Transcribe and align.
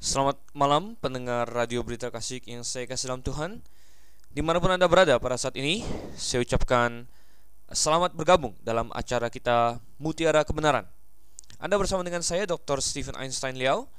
Selamat 0.00 0.40
malam 0.56 0.96
pendengar 0.96 1.44
Radio 1.44 1.84
Berita 1.84 2.08
Kasih 2.08 2.40
yang 2.48 2.64
saya 2.64 2.88
kasih 2.88 3.12
dalam 3.12 3.20
Tuhan. 3.20 3.60
Di 4.32 4.40
mana 4.40 4.56
pun 4.56 4.72
Anda 4.72 4.88
berada 4.88 5.20
pada 5.20 5.36
saat 5.36 5.52
ini 5.60 5.84
Saya 6.16 6.40
ucapkan 6.40 7.04
selamat 7.68 8.16
bergabung 8.16 8.56
dalam 8.64 8.88
acara 8.96 9.28
kita 9.28 9.76
Mutiara 10.00 10.40
Kebenaran. 10.40 10.88
Anda 11.60 11.76
bersama 11.76 12.00
dengan 12.00 12.24
saya 12.24 12.48
Dr. 12.48 12.80
Stephen 12.80 13.12
Einstein 13.12 13.60
Liao 13.60 13.92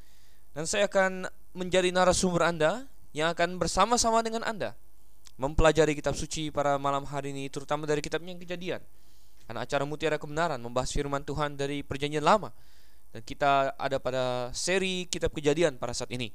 Dan 0.58 0.66
saya 0.66 0.90
akan 0.90 1.30
menjadi 1.54 1.94
narasumber 1.94 2.50
Anda 2.50 2.90
Yang 3.14 3.38
akan 3.38 3.62
bersama-sama 3.62 4.26
dengan 4.26 4.42
Anda 4.42 4.74
Mempelajari 5.38 5.94
kitab 5.94 6.18
suci 6.18 6.50
pada 6.50 6.82
malam 6.82 7.06
hari 7.06 7.30
ini 7.30 7.46
Terutama 7.54 7.86
dari 7.86 8.02
kitab 8.02 8.26
yang 8.26 8.42
kejadian. 8.42 8.82
Karena 9.46 9.70
acara 9.70 9.86
Mutiara 9.86 10.18
Kebenaran 10.18 10.58
membahas 10.66 10.90
firman 10.90 11.22
Tuhan 11.22 11.54
dari 11.62 11.86
perjanjian 11.86 12.26
lama 12.26 12.50
dan 13.12 13.22
kita 13.28 13.76
ada 13.76 14.00
pada 14.00 14.50
seri 14.56 15.08
kitab 15.12 15.36
kejadian 15.36 15.76
pada 15.76 15.92
saat 15.92 16.12
ini. 16.16 16.32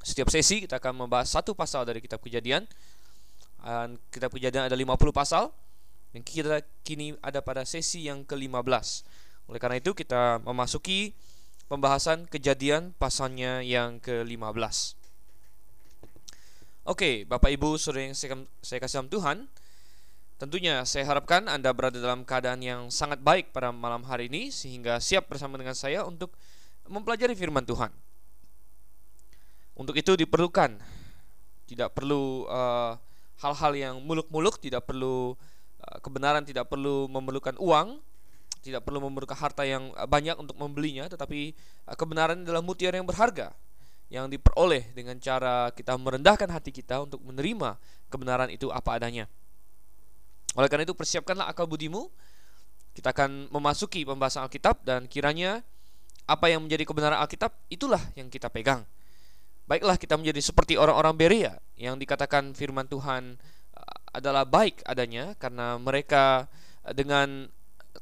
Setiap 0.00 0.32
sesi 0.32 0.64
kita 0.64 0.80
akan 0.80 1.04
membahas 1.04 1.28
satu 1.28 1.52
pasal 1.52 1.84
dari 1.84 2.00
kitab 2.00 2.24
kejadian. 2.24 2.64
Dan 3.60 4.00
kitab 4.08 4.32
kejadian 4.32 4.72
ada 4.72 4.76
50 4.76 5.12
pasal. 5.12 5.52
Dan 6.16 6.24
kita 6.24 6.64
kini 6.80 7.12
ada 7.20 7.44
pada 7.44 7.68
sesi 7.68 8.08
yang 8.08 8.24
ke-15. 8.24 9.04
Oleh 9.52 9.60
karena 9.60 9.76
itu 9.76 9.92
kita 9.92 10.40
memasuki 10.40 11.12
pembahasan 11.68 12.24
kejadian 12.26 12.96
pasalnya 12.96 13.60
yang 13.60 14.00
ke-15. 14.00 14.96
Oke, 16.88 17.28
Bapak 17.28 17.52
Ibu, 17.52 17.76
saudara 17.76 18.08
yang 18.08 18.16
saya, 18.16 18.80
kasih 18.80 19.04
dalam 19.04 19.12
Tuhan, 19.12 19.36
Tentunya 20.40 20.80
saya 20.88 21.04
harapkan 21.04 21.44
Anda 21.52 21.68
berada 21.76 22.00
dalam 22.00 22.24
keadaan 22.24 22.64
yang 22.64 22.88
sangat 22.88 23.20
baik 23.20 23.52
pada 23.52 23.68
malam 23.76 24.00
hari 24.08 24.32
ini 24.32 24.48
sehingga 24.48 24.96
siap 24.96 25.28
bersama 25.28 25.60
dengan 25.60 25.76
saya 25.76 26.00
untuk 26.08 26.32
mempelajari 26.88 27.36
firman 27.36 27.60
Tuhan. 27.60 27.92
Untuk 29.76 30.00
itu 30.00 30.16
diperlukan 30.16 30.80
tidak 31.68 31.92
perlu 31.92 32.48
uh, 32.48 32.96
hal-hal 33.36 33.72
yang 33.76 33.94
muluk-muluk, 34.00 34.56
tidak 34.56 34.88
perlu 34.88 35.36
uh, 35.84 35.98
kebenaran, 36.00 36.40
tidak 36.40 36.72
perlu 36.72 37.04
memerlukan 37.12 37.60
uang, 37.60 38.00
tidak 38.64 38.80
perlu 38.88 39.04
memerlukan 39.12 39.36
harta 39.36 39.68
yang 39.68 39.92
banyak 40.08 40.40
untuk 40.40 40.56
membelinya, 40.56 41.04
tetapi 41.04 41.52
uh, 41.84 41.92
kebenaran 42.00 42.48
adalah 42.48 42.64
mutiara 42.64 42.96
yang 42.96 43.04
berharga 43.04 43.52
yang 44.08 44.26
diperoleh 44.26 44.88
dengan 44.96 45.20
cara 45.20 45.68
kita 45.70 45.94
merendahkan 46.00 46.48
hati 46.48 46.72
kita 46.72 47.04
untuk 47.04 47.20
menerima 47.28 47.76
kebenaran 48.08 48.48
itu 48.48 48.72
apa 48.72 48.96
adanya. 48.96 49.28
Oleh 50.58 50.66
karena 50.66 50.82
itu 50.82 50.96
persiapkanlah 50.96 51.46
akal 51.46 51.70
budimu. 51.70 52.10
Kita 52.90 53.14
akan 53.14 53.54
memasuki 53.54 54.02
pembahasan 54.02 54.50
Alkitab 54.50 54.82
dan 54.82 55.06
kiranya 55.06 55.62
apa 56.26 56.50
yang 56.50 56.66
menjadi 56.66 56.82
kebenaran 56.82 57.22
Alkitab 57.22 57.54
itulah 57.70 58.02
yang 58.18 58.26
kita 58.26 58.50
pegang. 58.50 58.82
Baiklah 59.70 59.94
kita 59.94 60.18
menjadi 60.18 60.42
seperti 60.42 60.74
orang-orang 60.74 61.14
Berea 61.14 61.54
yang 61.78 61.94
dikatakan 61.94 62.50
firman 62.58 62.90
Tuhan 62.90 63.38
uh, 63.78 63.98
adalah 64.10 64.42
baik 64.42 64.82
adanya 64.82 65.38
karena 65.38 65.78
mereka 65.78 66.50
uh, 66.82 66.90
dengan 66.90 67.46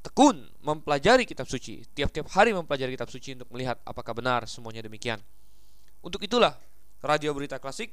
tekun 0.00 0.48
mempelajari 0.64 1.28
kitab 1.28 1.44
suci, 1.44 1.84
tiap-tiap 1.92 2.32
hari 2.32 2.56
mempelajari 2.56 2.96
kitab 2.96 3.12
suci 3.12 3.36
untuk 3.36 3.52
melihat 3.52 3.76
apakah 3.84 4.16
benar 4.16 4.48
semuanya 4.48 4.80
demikian. 4.80 5.20
Untuk 6.00 6.24
itulah 6.24 6.56
Radio 7.04 7.36
Berita 7.36 7.60
Klasik 7.60 7.92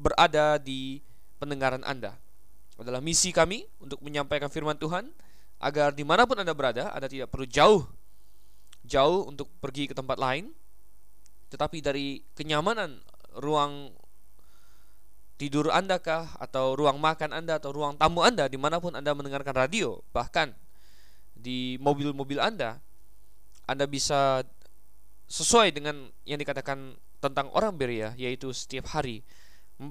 berada 0.00 0.56
di 0.56 1.04
pendengaran 1.36 1.84
Anda 1.84 2.23
adalah 2.78 2.98
misi 2.98 3.30
kami 3.30 3.66
untuk 3.78 4.02
menyampaikan 4.02 4.50
firman 4.50 4.74
Tuhan 4.78 5.06
agar 5.62 5.94
di 5.94 6.02
mana 6.02 6.26
pun 6.26 6.38
anda 6.38 6.52
berada 6.52 6.90
anda 6.90 7.06
tidak 7.06 7.30
perlu 7.30 7.46
jauh 7.46 7.86
jauh 8.84 9.30
untuk 9.30 9.48
pergi 9.62 9.88
ke 9.88 9.94
tempat 9.94 10.18
lain 10.18 10.50
tetapi 11.54 11.78
dari 11.78 12.20
kenyamanan 12.34 12.98
ruang 13.38 13.94
tidur 15.38 15.70
anda 15.70 15.98
kah 15.98 16.34
atau 16.38 16.78
ruang 16.78 16.98
makan 16.98 17.34
anda 17.34 17.58
atau 17.58 17.74
ruang 17.74 17.98
tamu 17.98 18.22
anda 18.22 18.46
di 18.46 18.58
mana 18.58 18.78
pun 18.78 18.94
anda 18.94 19.14
mendengarkan 19.14 19.54
radio 19.54 20.02
bahkan 20.14 20.54
di 21.34 21.78
mobil-mobil 21.82 22.38
anda 22.38 22.78
anda 23.66 23.86
bisa 23.88 24.44
sesuai 25.26 25.72
dengan 25.74 26.10
yang 26.28 26.38
dikatakan 26.38 26.94
tentang 27.18 27.48
orang 27.56 27.74
Beria 27.74 28.12
yaitu 28.20 28.52
setiap 28.52 28.92
hari 28.92 29.24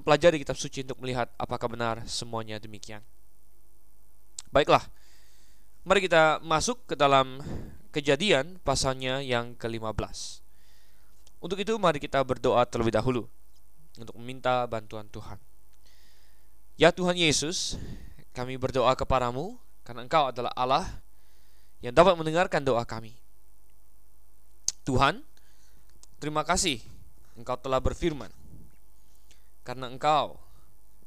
mempelajari 0.00 0.42
kitab 0.42 0.58
suci 0.58 0.82
untuk 0.82 0.98
melihat 1.00 1.30
apakah 1.38 1.70
benar 1.70 2.02
semuanya 2.04 2.58
demikian. 2.58 3.00
Baiklah, 4.50 4.82
mari 5.86 6.02
kita 6.02 6.42
masuk 6.42 6.82
ke 6.90 6.94
dalam 6.94 7.38
kejadian 7.94 8.58
pasalnya 8.66 9.22
yang 9.22 9.54
ke-15. 9.54 10.42
Untuk 11.38 11.58
itu 11.62 11.74
mari 11.78 12.02
kita 12.02 12.22
berdoa 12.26 12.66
terlebih 12.66 12.94
dahulu 12.94 13.30
untuk 13.94 14.14
meminta 14.18 14.66
bantuan 14.66 15.06
Tuhan. 15.10 15.38
Ya 16.74 16.90
Tuhan 16.90 17.14
Yesus, 17.14 17.78
kami 18.34 18.58
berdoa 18.58 18.98
kepadamu 18.98 19.54
karena 19.86 20.02
Engkau 20.02 20.34
adalah 20.34 20.50
Allah 20.58 20.86
yang 21.78 21.94
dapat 21.94 22.18
mendengarkan 22.18 22.66
doa 22.66 22.82
kami. 22.82 23.14
Tuhan, 24.82 25.22
terima 26.18 26.42
kasih 26.42 26.82
Engkau 27.38 27.54
telah 27.58 27.78
berfirman 27.78 28.43
karena 29.64 29.88
engkau 29.88 30.38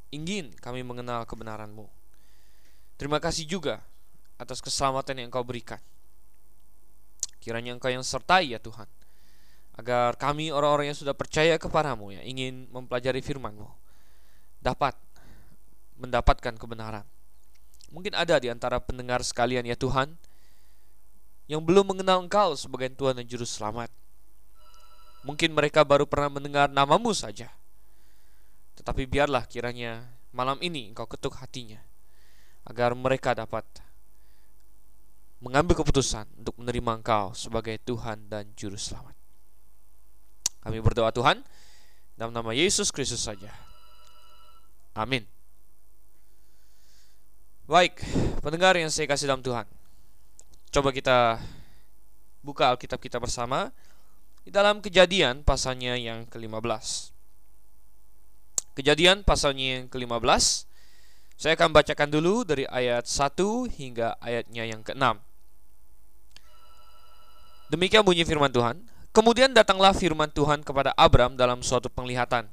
ingin 0.09 0.49
kami 0.57 0.81
mengenal 0.81 1.23
kebenaranmu. 1.29 1.85
Terima 2.97 3.21
kasih 3.21 3.45
juga 3.45 3.85
atas 4.41 4.59
keselamatan 4.59 5.21
yang 5.21 5.29
engkau 5.29 5.45
berikan. 5.45 5.79
Kiranya 7.37 7.77
engkau 7.77 7.93
yang 7.93 8.01
sertai 8.01 8.51
ya 8.51 8.59
Tuhan. 8.59 8.89
Agar 9.77 10.17
kami 10.17 10.49
orang-orang 10.49 10.89
yang 10.89 10.97
sudah 10.97 11.13
percaya 11.13 11.53
kepadamu 11.61 12.09
yang 12.09 12.25
ingin 12.25 12.65
mempelajari 12.73 13.21
firmanmu 13.21 13.69
dapat 14.57 14.97
mendapatkan 16.01 16.57
kebenaran. 16.57 17.05
Mungkin 17.93 18.17
ada 18.17 18.41
di 18.41 18.49
antara 18.49 18.81
pendengar 18.81 19.21
sekalian 19.21 19.69
ya 19.69 19.77
Tuhan 19.77 20.17
yang 21.47 21.63
belum 21.63 21.95
mengenal 21.95 22.25
Engkau 22.25 22.57
sebagai 22.59 22.91
Tuhan 22.91 23.21
dan 23.21 23.25
Juru 23.29 23.47
Selamat. 23.47 23.87
Mungkin 25.23 25.55
mereka 25.55 25.87
baru 25.87 26.03
pernah 26.03 26.27
mendengar 26.27 26.67
namamu 26.67 27.15
saja. 27.15 27.53
Tetapi 28.77 29.09
biarlah 29.09 29.49
kiranya 29.49 30.05
malam 30.31 30.61
ini 30.61 30.93
engkau 30.93 31.09
ketuk 31.09 31.41
hatinya 31.41 31.81
agar 32.67 32.93
mereka 32.93 33.33
dapat 33.33 33.65
mengambil 35.41 35.77
keputusan 35.81 36.25
untuk 36.37 36.57
menerima 36.61 37.01
engkau 37.01 37.33
sebagai 37.33 37.77
Tuhan 37.81 38.29
dan 38.29 38.49
Juru 38.53 38.77
Selamat. 38.77 39.13
Kami 40.61 40.77
berdoa 40.81 41.13
Tuhan 41.13 41.41
dalam 42.17 42.33
nama 42.33 42.51
Yesus 42.53 42.89
Kristus 42.89 43.23
saja. 43.23 43.53
Amin. 44.97 45.25
Baik, 47.69 47.99
pendengar 48.41 48.73
yang 48.79 48.89
saya 48.89 49.05
kasih 49.05 49.29
dalam 49.29 49.45
Tuhan. 49.45 49.67
Coba 50.73 50.89
kita 50.91 51.37
buka 52.41 52.73
Alkitab 52.73 52.97
kita 52.99 53.19
bersama 53.19 53.75
di 54.47 54.49
dalam 54.49 54.79
kejadian 54.79 55.43
pasalnya 55.43 55.99
yang 55.99 56.23
ke-15. 56.31 57.16
Kejadian 58.77 59.25
pasalnya 59.25 59.81
yang 59.81 59.89
ke-15 59.89 60.69
Saya 61.33 61.57
akan 61.57 61.73
bacakan 61.73 62.13
dulu 62.13 62.45
dari 62.45 62.69
ayat 62.69 63.09
1 63.09 63.33
hingga 63.73 64.21
ayatnya 64.21 64.69
yang 64.69 64.85
ke-6 64.85 65.17
Demikian 67.73 68.05
bunyi 68.05 68.21
firman 68.21 68.53
Tuhan 68.53 68.85
Kemudian 69.09 69.49
datanglah 69.49 69.97
firman 69.97 70.29
Tuhan 70.29 70.61
kepada 70.61 70.93
Abram 70.93 71.33
dalam 71.33 71.65
suatu 71.65 71.89
penglihatan 71.89 72.45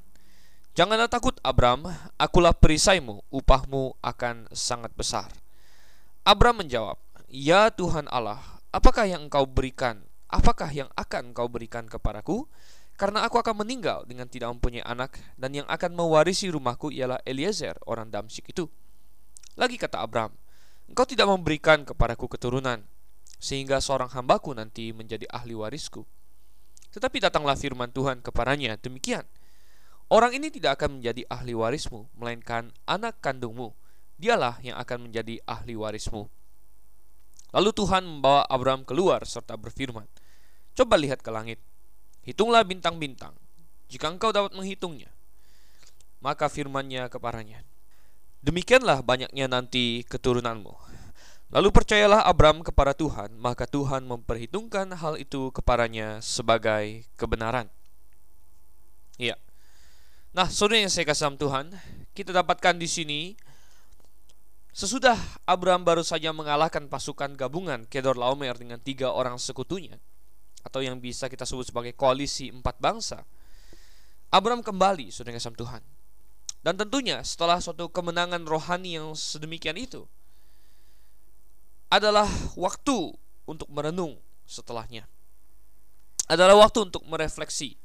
Janganlah 0.73 1.13
takut 1.13 1.37
Abram, 1.45 1.87
akulah 2.17 2.57
perisaimu, 2.57 3.21
upahmu 3.29 4.01
akan 4.01 4.49
sangat 4.49 4.97
besar 4.97 5.29
Abram 6.25 6.57
menjawab, 6.57 6.97
Ya 7.29 7.69
Tuhan 7.69 8.09
Allah, 8.09 8.41
apakah 8.73 9.05
yang 9.05 9.29
engkau 9.29 9.45
berikan? 9.45 10.01
Apakah 10.33 10.73
yang 10.73 10.89
akan 10.97 11.37
engkau 11.37 11.53
berikan 11.53 11.85
kepadaku? 11.85 12.49
Karena 12.95 13.27
aku 13.27 13.43
akan 13.43 13.67
meninggal 13.67 14.07
dengan 14.07 14.31
tidak 14.31 14.55
mempunyai 14.55 14.87
anak 14.87 15.19
Dan 15.35 15.51
yang 15.51 15.67
akan 15.67 15.99
mewarisi 15.99 16.47
rumahku 16.47 16.95
ialah 16.95 17.19
Eliezer 17.27 17.75
orang 17.91 18.07
Damsyik 18.07 18.55
itu. 18.55 18.71
Lagi 19.59 19.75
kata 19.75 19.99
Abram 19.99 20.31
Engkau 20.87 21.03
tidak 21.03 21.27
memberikan 21.27 21.83
kepadaku 21.83 22.31
keturunan 22.31 22.87
Sehingga 23.43 23.83
seorang 23.83 24.11
hambaku 24.15 24.55
nanti 24.55 24.95
menjadi 24.95 25.27
ahli 25.35 25.59
warisku. 25.59 26.07
Tetapi 26.95 27.19
datanglah 27.19 27.59
firman 27.59 27.91
Tuhan 27.91 28.23
kepadanya 28.23 28.79
Demikian 28.79 29.27
Orang 30.07 30.31
ini 30.31 30.55
tidak 30.55 30.79
akan 30.79 31.03
menjadi 31.03 31.27
ahli 31.27 31.59
warismu 31.59 32.07
Melainkan 32.15 32.71
anak 32.87 33.19
kandungmu. 33.19 33.75
Dialah 34.15 34.63
yang 34.63 34.79
akan 34.79 35.11
menjadi 35.11 35.43
ahli 35.43 35.75
warismu. 35.75 36.31
Lalu 37.51 37.71
Tuhan 37.75 38.07
membawa 38.07 38.47
Abram 38.47 38.87
keluar 38.87 39.27
serta 39.27 39.59
berfirman 39.59 40.07
Coba 40.79 40.95
lihat 40.95 41.23
ke 41.23 41.35
langit 41.35 41.59
Hitunglah 42.25 42.65
bintang-bintang, 42.65 43.37
jika 43.93 44.09
engkau 44.09 44.33
dapat 44.33 44.57
menghitungnya. 44.57 45.13
Maka 46.25 46.49
firmannya 46.49 47.13
kepadanya, 47.13 47.61
Demikianlah 48.45 49.01
banyaknya 49.01 49.49
nanti 49.49 50.05
keturunanmu. 50.05 50.77
Lalu 51.49 51.69
percayalah 51.73 52.29
Abram 52.29 52.61
kepada 52.61 52.93
Tuhan, 52.93 53.33
maka 53.41 53.65
Tuhan 53.65 54.05
memperhitungkan 54.05 54.93
hal 55.01 55.17
itu 55.17 55.49
kepadanya 55.49 56.21
sebagai 56.21 57.09
kebenaran. 57.17 57.73
Iya. 59.17 59.41
Nah, 60.37 60.53
saudara 60.53 60.85
yang 60.85 60.93
saya 60.93 61.09
kasih 61.09 61.41
Tuhan, 61.41 61.73
kita 62.13 62.37
dapatkan 62.37 62.77
di 62.77 62.85
sini 62.85 63.21
sesudah 64.77 65.17
Abraham 65.49 65.89
baru 65.89 66.05
saja 66.05 66.29
mengalahkan 66.37 66.85
pasukan 66.91 67.41
gabungan 67.41 67.89
Kedor 67.89 68.21
Laomer 68.21 68.61
dengan 68.61 68.77
tiga 68.77 69.15
orang 69.15 69.41
sekutunya 69.41 69.97
atau 70.65 70.81
yang 70.81 70.99
bisa 70.99 71.29
kita 71.29 71.45
sebut 71.45 71.69
sebagai 71.69 71.93
koalisi 71.93 72.49
empat 72.51 72.81
bangsa. 72.81 73.23
Abraham 74.33 74.65
kembali, 74.65 75.13
saudara 75.15 75.37
kasih 75.39 75.55
Tuhan. 75.55 75.83
Dan 76.65 76.81
tentunya 76.81 77.21
setelah 77.23 77.61
suatu 77.61 77.93
kemenangan 77.93 78.43
rohani 78.49 78.97
yang 78.97 79.13
sedemikian 79.13 79.77
itu 79.77 80.09
adalah 81.93 82.27
waktu 82.57 83.13
untuk 83.45 83.69
merenung 83.69 84.17
setelahnya. 84.49 85.05
Adalah 86.25 86.57
waktu 86.57 86.89
untuk 86.89 87.05
merefleksi 87.05 87.77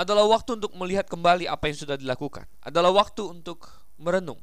adalah 0.00 0.24
waktu 0.24 0.56
untuk 0.56 0.72
melihat 0.80 1.04
kembali 1.04 1.44
apa 1.44 1.68
yang 1.68 1.76
sudah 1.76 1.96
dilakukan. 2.00 2.48
Adalah 2.64 2.88
waktu 2.88 3.20
untuk 3.26 3.68
merenung. 4.00 4.40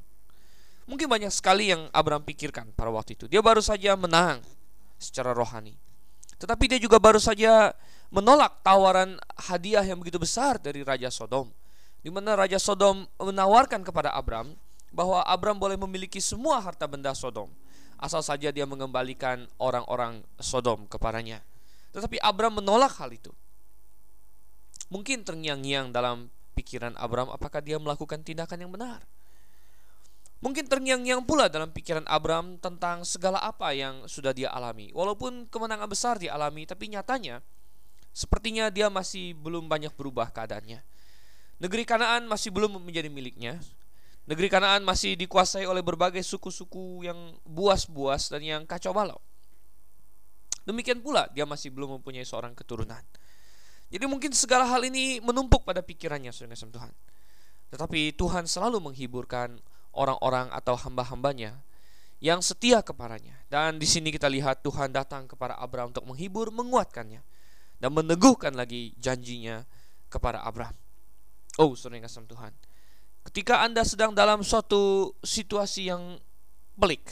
Mungkin 0.86 1.10
banyak 1.10 1.34
sekali 1.34 1.74
yang 1.74 1.90
Abraham 1.92 2.22
pikirkan 2.22 2.72
pada 2.78 2.94
waktu 2.94 3.18
itu. 3.18 3.25
Dia 3.25 3.42
baru 3.42 3.60
saja 3.60 3.98
menang 3.98 4.40
secara 5.02 5.34
rohani. 5.34 5.74
Tetapi 6.38 6.63
dia 6.69 6.80
juga 6.81 7.01
baru 7.01 7.18
saja 7.18 7.74
menolak 8.13 8.62
tawaran 8.62 9.18
hadiah 9.36 9.84
yang 9.84 10.00
begitu 10.00 10.22
besar 10.22 10.62
dari 10.62 10.86
Raja 10.86 11.10
Sodom. 11.10 11.50
Di 12.01 12.13
mana 12.13 12.38
Raja 12.38 12.62
Sodom 12.62 13.10
menawarkan 13.18 13.81
kepada 13.81 14.13
Abraham 14.13 14.54
bahwa 14.94 15.25
Abraham 15.25 15.60
boleh 15.60 15.75
memiliki 15.75 16.22
semua 16.24 16.62
harta 16.62 16.88
benda 16.88 17.12
Sodom 17.12 17.51
asal 17.98 18.22
saja 18.22 18.54
dia 18.54 18.66
mengembalikan 18.69 19.50
orang-orang 19.57 20.22
Sodom 20.38 20.86
kepadanya. 20.86 21.42
Tetapi 21.92 22.22
Abraham 22.22 22.62
menolak 22.62 22.94
hal 23.01 23.10
itu. 23.10 23.33
Mungkin 24.94 25.25
terngiang-ngiang 25.25 25.92
dalam 25.92 26.31
pikiran 26.54 26.95
Abraham 26.95 27.33
apakah 27.33 27.60
dia 27.60 27.75
melakukan 27.81 28.22
tindakan 28.22 28.63
yang 28.63 28.72
benar. 28.72 29.04
Mungkin 30.38 30.69
terngiang-ngiang 30.69 31.25
pula 31.25 31.50
dalam 31.50 31.74
pikiran 31.74 32.06
Abraham 32.06 32.62
tentang 32.62 33.01
segala 33.01 33.42
apa 33.42 33.74
yang 33.74 34.06
sudah 34.06 34.38
dia 34.38 34.54
alami. 34.54 34.94
Walaupun 34.94 35.50
kemenangan 35.50 35.89
besar 35.89 36.22
dia 36.22 36.38
alami, 36.38 36.69
tapi 36.69 36.94
nyatanya 36.94 37.42
sepertinya 38.13 38.69
dia 38.69 38.89
masih 38.89 39.34
belum 39.34 39.66
banyak 39.66 39.94
berubah 39.98 40.30
keadaannya. 40.30 40.81
Negeri 41.57 41.84
Kanaan 41.89 42.30
masih 42.30 42.54
belum 42.54 42.78
menjadi 42.78 43.10
miliknya. 43.10 43.57
Negeri 44.30 44.45
Kanaan 44.45 44.86
masih 44.86 45.18
dikuasai 45.18 45.66
oleh 45.66 45.81
berbagai 45.81 46.22
suku-suku 46.22 47.10
yang 47.10 47.18
buas-buas 47.42 48.30
dan 48.30 48.45
yang 48.45 48.62
kacau 48.69 48.94
balau. 48.94 49.18
Demikian 50.69 51.01
pula 51.01 51.25
dia 51.33 51.50
masih 51.50 51.74
belum 51.74 51.98
mempunyai 51.98 52.28
seorang 52.28 52.54
keturunan. 52.54 53.01
Jadi 53.88 54.06
mungkin 54.06 54.36
segala 54.36 54.68
hal 54.68 54.83
ini 54.83 55.24
menumpuk 55.24 55.63
pada 55.63 55.80
pikirannya 55.80 56.30
saudara 56.30 56.60
Tuhan. 56.60 56.94
Tetapi 57.72 58.13
Tuhan 58.19 58.44
selalu 58.45 58.83
menghiburkan 58.83 59.57
orang-orang 59.98 60.54
atau 60.54 60.78
hamba-hambanya 60.78 61.58
yang 62.22 62.42
setia 62.42 62.86
kepadanya. 62.86 63.34
Dan 63.50 63.82
di 63.82 63.90
sini 63.90 64.14
kita 64.14 64.30
lihat 64.30 64.62
Tuhan 64.62 64.94
datang 64.94 65.26
kepada 65.26 65.58
Abraham 65.58 65.90
untuk 65.90 66.06
menghibur, 66.06 66.54
menguatkannya 66.54 67.22
dan 67.82 67.90
meneguhkan 67.94 68.54
lagi 68.54 68.94
janjinya 68.98 69.66
kepada 70.10 70.42
Abraham. 70.46 70.78
Oh, 71.58 71.74
saudara 71.74 72.06
kasih 72.06 72.26
Tuhan. 72.30 72.54
Ketika 73.26 73.66
Anda 73.66 73.84
sedang 73.84 74.14
dalam 74.14 74.46
suatu 74.46 75.12
situasi 75.26 75.90
yang 75.90 76.22
pelik, 76.78 77.12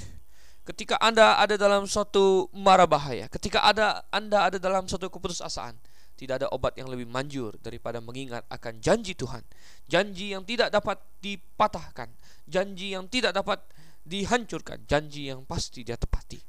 ketika 0.64 0.96
Anda 1.02 1.38
ada 1.42 1.60
dalam 1.60 1.90
suatu 1.90 2.48
mara 2.56 2.88
bahaya, 2.88 3.28
ketika 3.28 3.66
ada 3.66 4.06
Anda 4.14 4.48
ada 4.48 4.58
dalam 4.62 4.88
suatu 4.88 5.12
keputusasaan, 5.12 5.76
tidak 6.16 6.44
ada 6.44 6.48
obat 6.56 6.80
yang 6.80 6.88
lebih 6.88 7.06
manjur 7.12 7.60
daripada 7.60 8.00
mengingat 8.00 8.48
akan 8.48 8.80
janji 8.80 9.14
Tuhan. 9.14 9.44
Janji 9.86 10.32
yang 10.32 10.48
tidak 10.48 10.72
dapat 10.72 10.98
dipatahkan, 11.20 12.08
janji 12.48 12.96
yang 12.96 13.12
tidak 13.12 13.36
dapat 13.36 13.60
dihancurkan, 14.08 14.88
janji 14.88 15.28
yang 15.28 15.44
pasti 15.44 15.84
dia 15.84 16.00
tepati. 16.00 16.40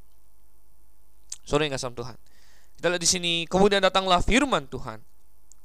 Sore 1.43 1.67
yang 1.67 1.75
kasih 1.75 1.95
Tuhan. 1.95 2.19
Kita 2.79 2.87
lihat 2.93 3.03
di 3.03 3.11
sini, 3.11 3.33
kemudian 3.51 3.83
datanglah 3.83 4.23
firman 4.23 4.71
Tuhan 4.71 5.03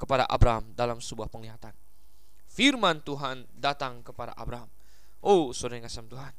kepada 0.01 0.25
Abraham 0.25 0.73
dalam 0.73 0.97
sebuah 0.97 1.29
penglihatan. 1.29 1.75
Firman 2.49 3.05
Tuhan 3.05 3.45
datang 3.53 4.01
kepada 4.01 4.33
Abraham. 4.33 4.67
Oh, 5.21 5.53
saudara 5.53 5.77
yang 5.77 5.85
kasih 5.85 6.09
Tuhan. 6.09 6.33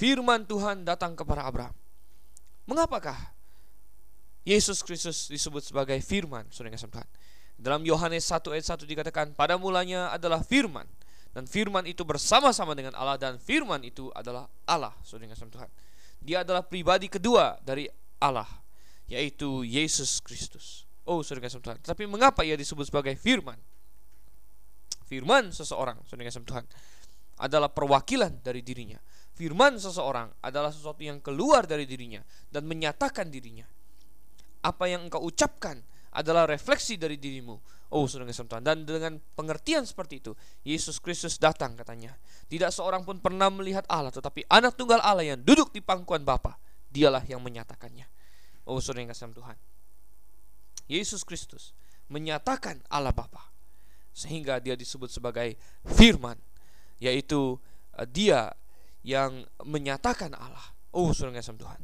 Firman 0.00 0.48
Tuhan 0.48 0.88
datang 0.88 1.12
kepada 1.12 1.44
Abraham. 1.44 1.76
Mengapakah 2.64 3.35
Yesus 4.46 4.78
Kristus 4.86 5.26
disebut 5.26 5.58
sebagai 5.58 5.98
firman, 5.98 6.46
saudara 6.54 6.78
Tuhan. 6.78 7.08
Dalam 7.58 7.82
Yohanes 7.82 8.30
1 8.30 8.46
ayat 8.54 8.78
1 8.78 8.86
dikatakan, 8.86 9.34
pada 9.34 9.58
mulanya 9.58 10.14
adalah 10.14 10.46
firman, 10.46 10.86
dan 11.34 11.50
firman 11.50 11.82
itu 11.82 12.06
bersama-sama 12.06 12.78
dengan 12.78 12.94
Allah, 12.94 13.18
dan 13.18 13.42
firman 13.42 13.82
itu 13.82 14.06
adalah 14.14 14.46
Allah, 14.62 14.94
saudara 15.02 15.34
Tuhan. 15.34 15.66
Dia 16.22 16.46
adalah 16.46 16.62
pribadi 16.62 17.10
kedua 17.10 17.58
dari 17.58 17.90
Allah, 18.22 18.46
yaitu 19.10 19.66
Yesus 19.66 20.22
Kristus. 20.22 20.86
Oh, 21.02 21.26
saudara 21.26 21.50
kasih 21.50 21.58
Tuhan. 21.58 21.82
Tapi 21.82 22.06
mengapa 22.06 22.46
ia 22.46 22.54
disebut 22.54 22.86
sebagai 22.86 23.18
firman? 23.18 23.58
Firman 25.10 25.50
seseorang, 25.50 25.98
saudara 26.06 26.30
kasih 26.30 26.46
Tuhan, 26.46 26.66
adalah 27.42 27.74
perwakilan 27.74 28.46
dari 28.46 28.62
dirinya. 28.62 29.02
Firman 29.34 29.82
seseorang 29.82 30.30
adalah 30.38 30.70
sesuatu 30.70 31.02
yang 31.02 31.18
keluar 31.18 31.66
dari 31.66 31.82
dirinya 31.82 32.22
dan 32.46 32.62
menyatakan 32.62 33.26
dirinya 33.26 33.66
apa 34.66 34.90
yang 34.90 35.06
engkau 35.06 35.22
ucapkan 35.22 35.78
adalah 36.10 36.50
refleksi 36.50 36.98
dari 36.98 37.14
dirimu. 37.20 37.54
Oh, 37.94 38.10
saudara 38.10 38.34
Tuhan. 38.34 38.64
Dan 38.66 38.82
dengan 38.82 39.14
pengertian 39.38 39.86
seperti 39.86 40.18
itu, 40.18 40.32
Yesus 40.66 40.98
Kristus 40.98 41.38
datang 41.38 41.78
katanya. 41.78 42.18
Tidak 42.50 42.72
seorang 42.74 43.06
pun 43.06 43.22
pernah 43.22 43.46
melihat 43.46 43.86
Allah, 43.86 44.10
tetapi 44.10 44.42
anak 44.50 44.74
tunggal 44.74 44.98
Allah 44.98 45.22
yang 45.22 45.38
duduk 45.38 45.70
di 45.70 45.78
pangkuan 45.78 46.26
Bapa, 46.26 46.58
dialah 46.90 47.22
yang 47.30 47.38
menyatakannya. 47.38 48.10
Oh, 48.66 48.82
saudara 48.82 49.06
yang 49.06 49.14
Tuhan. 49.14 49.56
Yesus 50.90 51.22
Kristus 51.22 51.70
menyatakan 52.10 52.82
Allah 52.90 53.14
Bapa. 53.14 53.54
Sehingga 54.16 54.58
dia 54.58 54.74
disebut 54.74 55.12
sebagai 55.12 55.54
firman, 55.84 56.40
yaitu 56.98 57.60
uh, 57.94 58.06
dia 58.08 58.50
yang 59.06 59.46
menyatakan 59.62 60.34
Allah. 60.34 60.74
Oh, 60.90 61.12
yang 61.14 61.36
Tuhan 61.38 61.80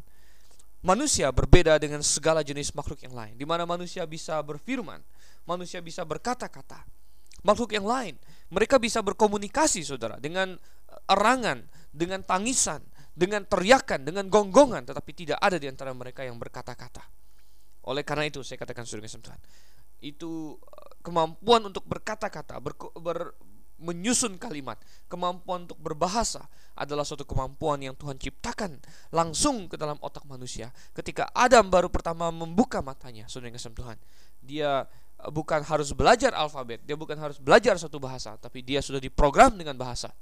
manusia 0.82 1.31
berbeda 1.31 1.79
dengan 1.79 2.02
segala 2.02 2.43
jenis 2.43 2.75
makhluk 2.75 3.00
yang 3.06 3.14
lain, 3.14 3.34
di 3.38 3.46
mana 3.46 3.62
manusia 3.62 4.02
bisa 4.05 4.43
berfirman, 4.43 4.99
manusia 5.46 5.79
bisa 5.79 6.02
berkata-kata. 6.02 6.82
Makhluk 7.42 7.75
yang 7.75 7.87
lain, 7.87 8.14
mereka 8.54 8.78
bisa 8.78 9.02
berkomunikasi, 9.02 9.83
saudara, 9.83 10.18
dengan 10.18 10.54
eh, 10.54 11.14
erangan, 11.14 11.66
dengan 11.90 12.23
tangisan, 12.23 12.83
dengan 13.14 13.42
teriakan, 13.47 14.07
dengan 14.07 14.30
gonggongan, 14.30 14.87
tetapi 14.87 15.11
tidak 15.14 15.38
ada 15.42 15.59
di 15.59 15.66
antara 15.66 15.90
mereka 15.90 16.23
yang 16.23 16.38
berkata-kata. 16.38 17.02
Oleh 17.90 18.07
karena 18.07 18.30
itu, 18.30 18.47
saya 18.47 18.62
katakan, 18.62 18.87
saudara 18.87 19.11
Tuhan, 19.11 19.40
itu 20.02 20.54
eh, 20.59 20.90
kemampuan 21.02 21.66
untuk 21.66 21.83
berkata-kata, 21.87 22.62
ber, 22.62 22.78
ber, 22.99 23.35
menyusun 23.83 24.39
kalimat, 24.39 24.79
kemampuan 25.11 25.67
untuk 25.67 25.77
berbahasa 25.83 26.47
adalah 26.79 27.03
suatu 27.03 27.27
kemampuan 27.27 27.83
yang 27.83 27.93
Tuhan 27.99 28.17
ciptakan 28.17 28.79
langsung 29.12 29.67
ke 29.69 29.77
dalam 29.77 29.99
otak 30.01 30.25
manusia. 30.25 30.71
Ketika 30.95 31.29
Adam 31.35 31.69
baru 31.69 31.91
pertama 31.91 32.31
membuka 32.33 32.81
matanya, 32.81 33.29
saudara 33.29 33.53
yang 33.53 33.59
Tuhan, 33.59 33.99
dia 34.41 34.87
eh, 35.21 35.31
bukan 35.35 35.61
harus 35.67 35.91
belajar 35.93 36.33
alfabet, 36.33 36.81
dia 36.87 36.97
bukan 36.97 37.19
harus 37.19 37.37
belajar 37.43 37.77
satu 37.77 37.99
bahasa, 37.99 38.39
tapi 38.39 38.62
dia 38.65 38.81
sudah 38.81 39.03
diprogram 39.03 39.59
dengan 39.59 39.77
bahasa. 39.77 40.15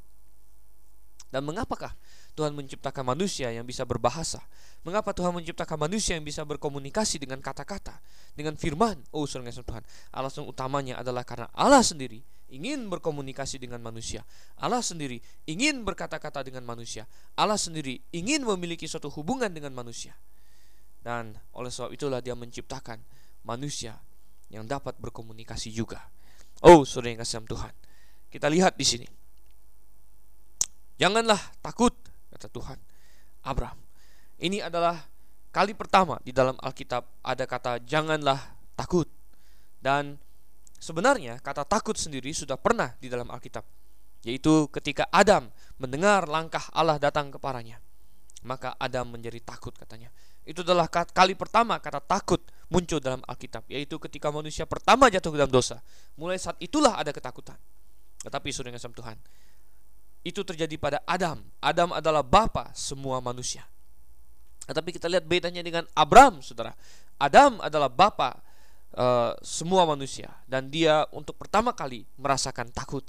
Dan 1.30 1.46
mengapakah 1.46 1.94
Tuhan 2.34 2.50
menciptakan 2.58 3.06
manusia 3.06 3.54
yang 3.54 3.62
bisa 3.62 3.86
berbahasa? 3.86 4.42
Mengapa 4.82 5.14
Tuhan 5.14 5.30
menciptakan 5.30 5.78
manusia 5.78 6.18
yang 6.18 6.26
bisa 6.26 6.42
berkomunikasi 6.42 7.22
dengan 7.22 7.38
kata-kata, 7.38 8.02
dengan 8.34 8.58
firman? 8.58 8.98
Oh, 9.14 9.30
saudara 9.30 9.54
Tuhan, 9.54 9.86
alasan 10.10 10.42
utamanya 10.42 10.98
adalah 10.98 11.22
karena 11.22 11.46
Allah 11.54 11.86
sendiri 11.86 12.26
ingin 12.50 12.90
berkomunikasi 12.90 13.62
dengan 13.62 13.80
manusia. 13.80 14.26
Allah 14.58 14.82
sendiri 14.82 15.22
ingin 15.46 15.86
berkata-kata 15.86 16.42
dengan 16.44 16.66
manusia. 16.66 17.06
Allah 17.38 17.56
sendiri 17.56 18.02
ingin 18.10 18.42
memiliki 18.42 18.84
suatu 18.90 19.08
hubungan 19.14 19.48
dengan 19.48 19.72
manusia. 19.72 20.12
Dan 21.00 21.32
oleh 21.56 21.72
sebab 21.72 21.96
itulah 21.96 22.20
dia 22.20 22.36
menciptakan 22.36 23.00
manusia 23.48 23.96
yang 24.52 24.68
dapat 24.68 24.98
berkomunikasi 25.00 25.72
juga. 25.72 26.04
Oh, 26.60 26.84
saudara 26.84 27.16
yang 27.16 27.22
kasih 27.24 27.46
Tuhan. 27.48 27.72
Kita 28.28 28.46
lihat 28.52 28.76
di 28.76 28.84
sini. 28.84 29.08
Janganlah 31.00 31.40
takut, 31.64 31.96
kata 32.28 32.52
Tuhan. 32.52 32.76
Abraham. 33.48 33.80
Ini 34.36 34.68
adalah 34.68 35.00
kali 35.48 35.72
pertama 35.72 36.20
di 36.20 36.36
dalam 36.36 36.54
Alkitab 36.60 37.24
ada 37.24 37.44
kata 37.48 37.80
janganlah 37.80 38.36
takut. 38.76 39.08
Dan 39.80 40.20
Sebenarnya 40.80 41.36
kata 41.44 41.68
takut 41.68 41.92
sendiri 42.00 42.32
sudah 42.32 42.56
pernah 42.56 42.96
di 42.96 43.12
dalam 43.12 43.28
Alkitab, 43.28 43.62
yaitu 44.24 44.64
ketika 44.72 45.04
Adam 45.12 45.52
mendengar 45.76 46.24
langkah 46.24 46.64
Allah 46.72 46.96
datang 46.96 47.28
kepadanya. 47.28 47.76
Maka 48.40 48.72
Adam 48.80 49.12
menjadi 49.12 49.36
takut 49.44 49.76
katanya. 49.76 50.08
Itu 50.48 50.64
adalah 50.64 50.88
kali 50.88 51.36
pertama 51.36 51.76
kata 51.76 52.00
takut 52.00 52.40
muncul 52.72 52.96
dalam 52.96 53.20
Alkitab, 53.28 53.68
yaitu 53.68 54.00
ketika 54.00 54.32
manusia 54.32 54.64
pertama 54.64 55.12
jatuh 55.12 55.28
ke 55.28 55.36
dalam 55.36 55.52
dosa. 55.52 55.84
Mulai 56.16 56.40
saat 56.40 56.56
itulah 56.64 56.96
ada 56.96 57.12
ketakutan. 57.12 57.60
Tetapi 58.24 58.48
saudara 58.48 58.72
yang 58.72 58.80
Tuhan, 58.80 59.16
itu 60.24 60.40
terjadi 60.40 60.76
pada 60.80 60.98
Adam. 61.04 61.44
Adam 61.60 61.92
adalah 61.92 62.24
bapa 62.24 62.72
semua 62.72 63.20
manusia. 63.20 63.68
Tetapi 64.64 64.96
kita 64.96 65.12
lihat 65.12 65.28
bedanya 65.28 65.60
dengan 65.60 65.84
Abram, 65.92 66.40
saudara. 66.40 66.72
Adam 67.20 67.60
adalah 67.60 67.92
bapa 67.92 68.40
uh, 68.96 69.36
semua 69.44 69.86
manusia 69.86 70.30
dan 70.46 70.70
dia 70.72 71.06
untuk 71.14 71.36
pertama 71.36 71.74
kali 71.76 72.06
merasakan 72.16 72.70
takut. 72.72 73.04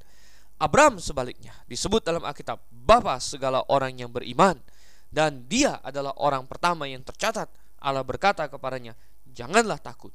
Abram 0.61 1.01
sebaliknya 1.01 1.57
disebut 1.65 2.05
dalam 2.05 2.21
Alkitab 2.21 2.61
bapa 2.69 3.17
segala 3.17 3.65
orang 3.65 3.97
yang 3.97 4.13
beriman 4.13 4.61
dan 5.09 5.49
dia 5.49 5.81
adalah 5.81 6.13
orang 6.21 6.45
pertama 6.45 6.85
yang 6.85 7.01
tercatat 7.01 7.49
Allah 7.81 8.05
berkata 8.05 8.45
kepadanya, 8.45 8.93
"Janganlah 9.25 9.81
takut." 9.81 10.13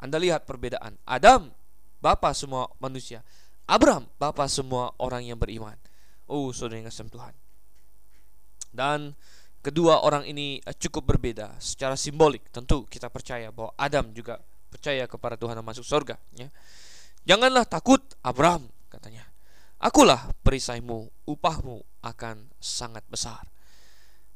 Anda 0.00 0.16
lihat 0.16 0.48
perbedaan. 0.48 0.96
Adam 1.04 1.52
bapa 2.00 2.32
semua 2.32 2.72
manusia. 2.80 3.20
Abram 3.68 4.08
bapa 4.16 4.48
semua 4.48 4.96
orang 4.96 5.28
yang 5.28 5.36
beriman. 5.36 5.76
Oh, 6.24 6.48
saudara 6.56 6.80
yang 6.80 6.88
kasih 6.88 7.12
Tuhan. 7.12 7.34
Dan 8.72 9.12
kedua 9.60 10.02
orang 10.02 10.24
ini 10.24 10.62
eh, 10.62 10.76
cukup 10.76 11.16
berbeda 11.16 11.58
secara 11.58 11.94
simbolik. 11.98 12.46
Tentu 12.50 12.86
kita 12.86 13.10
percaya 13.12 13.50
bahwa 13.52 13.74
Adam 13.74 14.10
juga 14.14 14.38
percaya 14.68 15.08
kepada 15.08 15.34
Tuhan 15.34 15.58
dan 15.58 15.66
masuk 15.66 15.84
surga. 15.84 16.16
Ya. 16.36 16.48
Janganlah 17.28 17.68
takut, 17.68 18.00
Abram 18.24 18.68
katanya. 18.88 19.28
Akulah 19.78 20.34
perisaimu, 20.42 21.06
upahmu 21.28 21.84
akan 22.02 22.50
sangat 22.58 23.04
besar. 23.06 23.46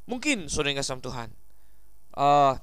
Mungkin 0.06 0.46
saudara 0.46 0.78
kasih 0.78 1.02
Tuhan, 1.02 1.30
uh, 2.14 2.54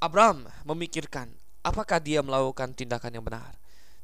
Abraham 0.00 0.48
memikirkan 0.64 1.30
apakah 1.60 2.00
dia 2.00 2.24
melakukan 2.24 2.72
tindakan 2.72 3.20
yang 3.20 3.24
benar 3.26 3.52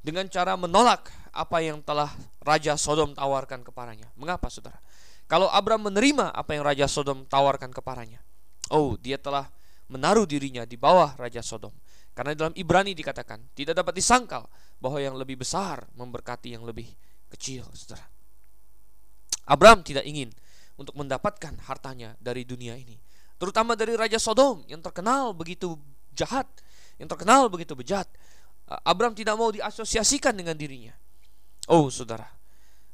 dengan 0.05 0.29
cara 0.31 0.55
menolak 0.55 1.11
apa 1.35 1.59
yang 1.65 1.83
telah 1.83 2.13
Raja 2.45 2.79
Sodom 2.79 3.17
tawarkan 3.17 3.67
kepadanya. 3.67 4.07
Mengapa 4.15 4.47
saudara? 4.47 4.79
Kalau 5.27 5.51
Abraham 5.51 5.91
menerima 5.91 6.31
apa 6.31 6.55
yang 6.55 6.63
Raja 6.63 6.87
Sodom 6.87 7.27
tawarkan 7.27 7.75
kepadanya, 7.75 8.23
oh 8.71 8.95
dia 8.95 9.19
telah 9.19 9.51
menaruh 9.91 10.27
dirinya 10.27 10.63
di 10.63 10.79
bawah 10.79 11.19
Raja 11.19 11.43
Sodom. 11.43 11.75
Karena 12.17 12.33
dalam 12.33 12.55
Ibrani 12.57 12.97
dikatakan 12.97 13.53
tidak 13.53 13.77
dapat 13.77 13.99
disangkal 13.99 14.47
bahwa 14.81 15.03
yang 15.03 15.19
lebih 15.19 15.43
besar 15.43 15.85
memberkati 15.99 16.55
yang 16.55 16.65
lebih 16.65 16.89
kecil, 17.29 17.67
saudara. 17.75 18.07
Abraham 19.47 19.83
tidak 19.83 20.07
ingin 20.07 20.31
untuk 20.79 20.97
mendapatkan 20.97 21.55
hartanya 21.67 22.15
dari 22.23 22.47
dunia 22.47 22.79
ini, 22.79 22.97
terutama 23.37 23.75
dari 23.75 23.99
Raja 23.99 24.17
Sodom 24.17 24.63
yang 24.71 24.81
terkenal 24.81 25.35
begitu 25.35 25.77
jahat, 26.15 26.47
yang 26.97 27.11
terkenal 27.11 27.51
begitu 27.51 27.75
bejat. 27.77 28.07
Abraham 28.83 29.15
tidak 29.15 29.39
mau 29.39 29.51
diasosiasikan 29.55 30.35
dengan 30.35 30.59
dirinya. 30.59 30.91
Oh, 31.71 31.87
saudara, 31.91 32.27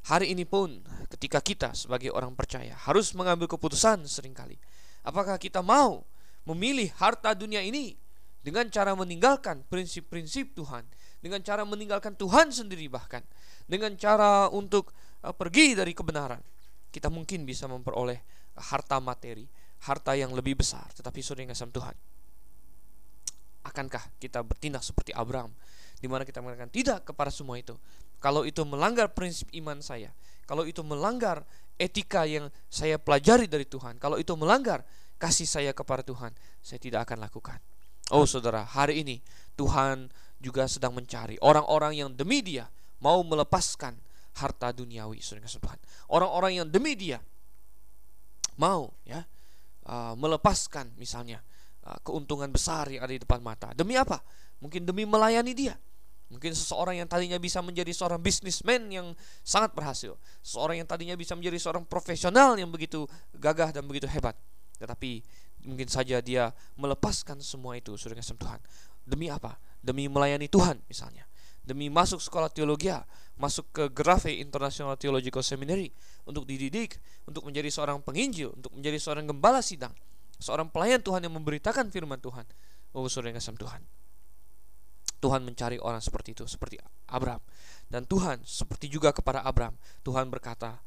hari 0.09 0.35
ini 0.35 0.43
pun 0.43 0.83
ketika 1.13 1.39
kita 1.39 1.69
sebagai 1.77 2.11
orang 2.11 2.35
percaya 2.35 2.75
harus 2.75 3.15
mengambil 3.15 3.47
keputusan 3.47 4.03
sering 4.09 4.35
kali. 4.35 4.59
Apakah 5.03 5.39
kita 5.39 5.59
mau 5.63 6.03
memilih 6.43 6.91
harta 6.99 7.31
dunia 7.31 7.63
ini 7.63 7.95
dengan 8.43 8.67
cara 8.67 8.91
meninggalkan 8.91 9.63
prinsip-prinsip 9.71 10.51
Tuhan, 10.51 10.83
dengan 11.23 11.39
cara 11.39 11.63
meninggalkan 11.63 12.19
Tuhan 12.19 12.51
sendiri 12.51 12.91
bahkan, 12.91 13.23
dengan 13.63 13.95
cara 13.95 14.51
untuk 14.51 14.91
uh, 15.23 15.31
pergi 15.31 15.79
dari 15.79 15.95
kebenaran, 15.95 16.43
kita 16.91 17.07
mungkin 17.07 17.47
bisa 17.47 17.71
memperoleh 17.71 18.19
harta 18.59 18.99
materi, 18.99 19.47
harta 19.87 20.11
yang 20.19 20.35
lebih 20.35 20.59
besar, 20.59 20.91
tetapi 20.91 21.23
saudara 21.23 21.47
yang 21.47 21.71
Tuhan. 21.71 21.95
Akankah 23.63 24.03
kita 24.19 24.43
bertindak 24.43 24.83
seperti 24.83 25.15
Abraham, 25.15 25.55
di 26.03 26.11
mana 26.11 26.27
kita 26.27 26.43
mengatakan 26.43 26.67
tidak 26.67 27.07
kepada 27.07 27.31
semua 27.31 27.55
itu? 27.55 27.79
Kalau 28.23 28.47
itu 28.47 28.63
melanggar 28.63 29.11
prinsip 29.11 29.51
iman 29.51 29.83
saya, 29.83 30.15
kalau 30.47 30.63
itu 30.63 30.79
melanggar 30.79 31.43
etika 31.75 32.23
yang 32.23 32.47
saya 32.71 32.95
pelajari 32.95 33.51
dari 33.51 33.67
Tuhan, 33.67 33.99
kalau 33.99 34.15
itu 34.15 34.31
melanggar 34.39 34.87
kasih 35.19 35.43
saya 35.43 35.75
kepada 35.75 36.07
Tuhan, 36.07 36.31
saya 36.63 36.79
tidak 36.79 37.11
akan 37.11 37.19
lakukan. 37.19 37.59
Oh 38.15 38.23
saudara, 38.23 38.63
hari 38.63 39.03
ini 39.03 39.19
Tuhan 39.59 40.07
juga 40.39 40.71
sedang 40.71 40.95
mencari 40.95 41.35
orang-orang 41.43 41.99
yang 41.99 42.09
demi 42.15 42.39
dia 42.39 42.67
mau 43.03 43.19
melepaskan 43.27 43.99
harta 44.39 44.71
duniawi 44.71 45.19
saudara. 45.19 45.75
Orang-orang 46.07 46.63
yang 46.63 46.67
demi 46.71 46.95
dia 46.95 47.19
mau 48.55 48.91
ya 49.03 49.23
uh, 49.87 50.15
melepaskan 50.15 50.95
misalnya 50.95 51.43
uh, 51.83 51.99
keuntungan 52.07 52.47
besar 52.51 52.87
yang 52.87 53.03
ada 53.03 53.13
di 53.15 53.19
depan 53.19 53.43
mata. 53.43 53.75
Demi 53.75 53.99
apa? 53.99 54.23
Mungkin 54.63 54.87
demi 54.87 55.03
melayani 55.03 55.51
dia. 55.51 55.75
Mungkin 56.33 56.57
seseorang 56.57 56.97
yang 56.97 57.05
tadinya 57.05 57.37
bisa 57.37 57.61
menjadi 57.61 57.93
seorang 57.93 58.17
bisnismen 58.17 58.89
yang 58.89 59.13
sangat 59.45 59.77
berhasil, 59.77 60.17
seorang 60.41 60.81
yang 60.81 60.89
tadinya 60.89 61.13
bisa 61.13 61.37
menjadi 61.37 61.61
seorang 61.61 61.85
profesional 61.85 62.57
yang 62.57 62.73
begitu 62.73 63.05
gagah 63.37 63.69
dan 63.69 63.85
begitu 63.85 64.09
hebat, 64.09 64.33
tetapi 64.81 65.21
mungkin 65.63 65.85
saja 65.85 66.17
dia 66.19 66.49
melepaskan 66.75 67.37
semua 67.39 67.77
itu, 67.77 67.93
saudara 67.95 68.25
Tuhan. 68.25 68.59
Demi 69.05 69.29
apa? 69.29 69.61
Demi 69.83 70.09
melayani 70.09 70.49
Tuhan 70.49 70.81
misalnya 70.89 71.29
demi 71.63 71.87
masuk 71.87 72.19
sekolah 72.19 72.51
teologi, 72.51 72.91
masuk 73.39 73.71
ke 73.71 73.83
Grafe 73.89 74.35
International 74.35 74.99
Theological 74.99 75.41
Seminary 75.41 75.89
untuk 76.27 76.43
dididik, 76.43 76.99
untuk 77.23 77.47
menjadi 77.47 77.71
seorang 77.71 78.03
penginjil, 78.03 78.51
untuk 78.51 78.75
menjadi 78.75 78.99
seorang 78.99 79.25
gembala 79.31 79.63
sidang, 79.63 79.95
seorang 80.37 80.67
pelayan 80.67 80.99
Tuhan 80.99 81.23
yang 81.23 81.33
memberitakan 81.39 81.87
firman 81.89 82.19
Tuhan. 82.19 82.43
Oh, 82.93 83.07
yang 83.07 83.33
kasih 83.39 83.57
Tuhan. 83.57 83.81
Tuhan 85.23 85.47
mencari 85.47 85.79
orang 85.79 86.03
seperti 86.03 86.35
itu, 86.35 86.43
seperti 86.43 86.83
Abraham. 87.07 87.39
Dan 87.87 88.03
Tuhan 88.03 88.43
seperti 88.43 88.91
juga 88.91 89.15
kepada 89.15 89.39
Abraham, 89.47 89.79
Tuhan 90.03 90.27
berkata, 90.27 90.83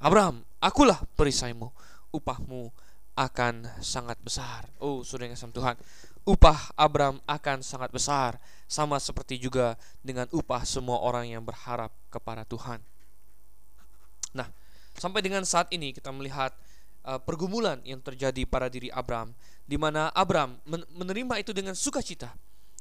Abraham, 0.00 0.40
akulah 0.56 1.04
perisaimu, 1.12 1.68
upahmu 2.16 2.72
akan 3.12 3.68
sangat 3.84 4.16
besar. 4.24 4.72
Oh, 4.80 5.04
saudara 5.04 5.28
yang 5.28 5.36
Tuhan 5.36 5.76
upah 6.22 6.70
Abram 6.78 7.18
akan 7.26 7.60
sangat 7.60 7.90
besar, 7.90 8.38
sama 8.70 8.96
seperti 9.02 9.36
juga 9.42 9.74
dengan 10.00 10.30
upah 10.30 10.62
semua 10.62 11.02
orang 11.02 11.28
yang 11.28 11.42
berharap 11.42 11.90
kepada 12.08 12.46
Tuhan. 12.46 12.78
Nah, 14.32 14.48
sampai 14.96 15.20
dengan 15.20 15.42
saat 15.42 15.68
ini 15.74 15.92
kita 15.92 16.14
melihat 16.14 16.54
uh, 17.04 17.18
pergumulan 17.18 17.82
yang 17.82 18.00
terjadi 18.00 18.46
pada 18.46 18.70
diri 18.70 18.88
Abram, 18.94 19.34
di 19.66 19.76
mana 19.76 20.08
Abram 20.14 20.56
men 20.64 20.86
menerima 20.94 21.42
itu 21.42 21.50
dengan 21.52 21.74
sukacita. 21.74 22.32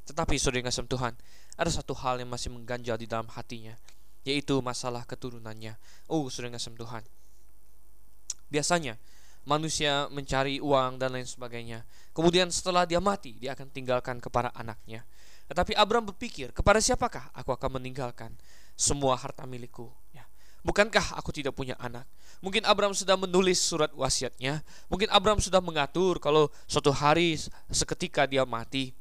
Tetapi 0.09 0.35
saudara 0.41 0.65
yang 0.65 0.87
Tuhan, 0.89 1.13
ada 1.57 1.71
satu 1.71 1.93
hal 1.93 2.19
yang 2.21 2.29
masih 2.31 2.49
mengganjal 2.49 2.97
di 2.97 3.05
dalam 3.05 3.29
hatinya, 3.31 3.77
yaitu 4.25 4.57
masalah 4.59 5.05
keturunannya. 5.05 5.77
Oh, 6.09 6.25
saudara 6.27 6.57
yang 6.57 6.77
Tuhan. 6.77 7.03
Biasanya 8.51 8.99
manusia 9.45 10.05
mencari 10.13 10.61
uang 10.61 11.01
dan 11.01 11.15
lain 11.17 11.25
sebagainya. 11.25 11.85
Kemudian 12.13 12.51
setelah 12.53 12.85
dia 12.85 13.01
mati, 13.01 13.37
dia 13.37 13.57
akan 13.57 13.69
tinggalkan 13.71 14.21
kepada 14.21 14.53
anaknya. 14.53 15.05
Tetapi 15.49 15.75
Abraham 15.75 16.11
berpikir, 16.13 16.55
kepada 16.55 16.79
siapakah 16.79 17.31
aku 17.35 17.51
akan 17.51 17.81
meninggalkan 17.81 18.31
semua 18.77 19.17
harta 19.19 19.43
milikku? 19.43 19.91
Ya. 20.15 20.23
Bukankah 20.61 21.17
aku 21.17 21.33
tidak 21.33 21.57
punya 21.57 21.73
anak? 21.81 22.05
Mungkin 22.39 22.65
Abraham 22.69 22.93
sudah 22.93 23.17
menulis 23.17 23.57
surat 23.57 23.89
wasiatnya. 23.97 24.61
Mungkin 24.93 25.09
Abraham 25.09 25.41
sudah 25.41 25.57
mengatur 25.57 26.21
kalau 26.21 26.53
suatu 26.69 26.93
hari 26.93 27.37
seketika 27.73 28.29
dia 28.29 28.45
mati, 28.45 28.93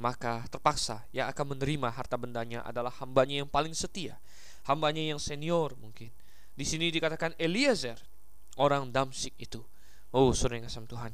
maka 0.00 0.48
terpaksa 0.48 1.04
yang 1.12 1.28
akan 1.28 1.54
menerima 1.54 1.92
harta 1.92 2.16
bendanya 2.16 2.64
adalah 2.64 2.88
hambanya 3.04 3.44
yang 3.44 3.50
paling 3.52 3.76
setia, 3.76 4.16
hambanya 4.64 5.04
yang 5.04 5.20
senior 5.20 5.76
mungkin. 5.76 6.08
Di 6.56 6.64
sini 6.64 6.88
dikatakan 6.88 7.36
Eliezer, 7.36 8.00
orang 8.56 8.88
Damsik 8.88 9.36
itu. 9.36 9.60
Oh, 10.10 10.32
saudara 10.32 10.58
yang 10.58 10.66
kasih 10.66 10.88
Tuhan. 10.88 11.12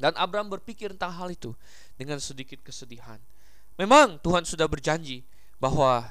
Dan 0.00 0.12
Abraham 0.16 0.52
berpikir 0.52 0.92
tentang 0.92 1.16
hal 1.16 1.32
itu 1.32 1.56
dengan 1.96 2.20
sedikit 2.20 2.60
kesedihan. 2.60 3.20
Memang 3.80 4.20
Tuhan 4.20 4.44
sudah 4.44 4.68
berjanji 4.68 5.24
bahwa 5.56 6.04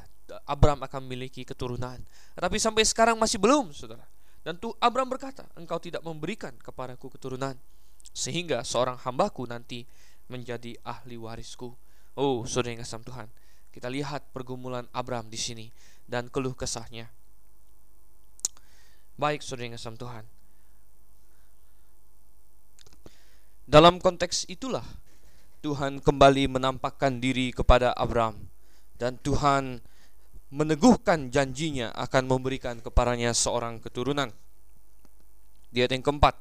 Abraham 0.46 0.86
akan 0.86 1.02
memiliki 1.06 1.46
keturunan. 1.46 1.98
Tetapi 2.38 2.58
sampai 2.62 2.86
sekarang 2.86 3.18
masih 3.18 3.42
belum, 3.42 3.74
saudara. 3.74 4.06
Dan 4.46 4.58
tuh 4.58 4.78
Abraham 4.78 5.14
berkata, 5.14 5.46
engkau 5.58 5.82
tidak 5.82 6.02
memberikan 6.06 6.54
kepadaku 6.58 7.14
keturunan. 7.14 7.58
Sehingga 8.14 8.62
seorang 8.62 8.98
hambaku 9.02 9.46
nanti 9.50 9.86
menjadi 10.30 10.78
ahli 10.86 11.18
warisku. 11.18 11.74
Oh, 12.16 12.46
saudara 12.46 12.78
yang 12.78 12.82
kasih 12.86 13.02
Tuhan. 13.04 13.28
Kita 13.70 13.90
lihat 13.90 14.30
pergumulan 14.32 14.86
Abraham 14.94 15.28
di 15.30 15.38
sini 15.38 15.68
dan 16.06 16.30
keluh 16.30 16.54
kesahnya. 16.54 17.10
Baik 19.20 19.44
saudara 19.44 19.68
yang 19.68 19.76
kasih 19.76 20.00
Tuhan 20.00 20.24
Dalam 23.68 24.00
konteks 24.00 24.48
itulah 24.48 24.88
Tuhan 25.60 26.00
kembali 26.00 26.48
menampakkan 26.48 27.20
diri 27.20 27.52
kepada 27.52 27.92
Abraham 28.00 28.48
Dan 28.96 29.20
Tuhan 29.20 29.84
meneguhkan 30.56 31.36
janjinya 31.36 31.92
akan 32.00 32.32
memberikan 32.32 32.80
kepadanya 32.80 33.36
seorang 33.36 33.84
keturunan 33.84 34.32
Di 35.68 35.84
ayat 35.84 36.00
yang 36.00 36.08
keempat 36.08 36.40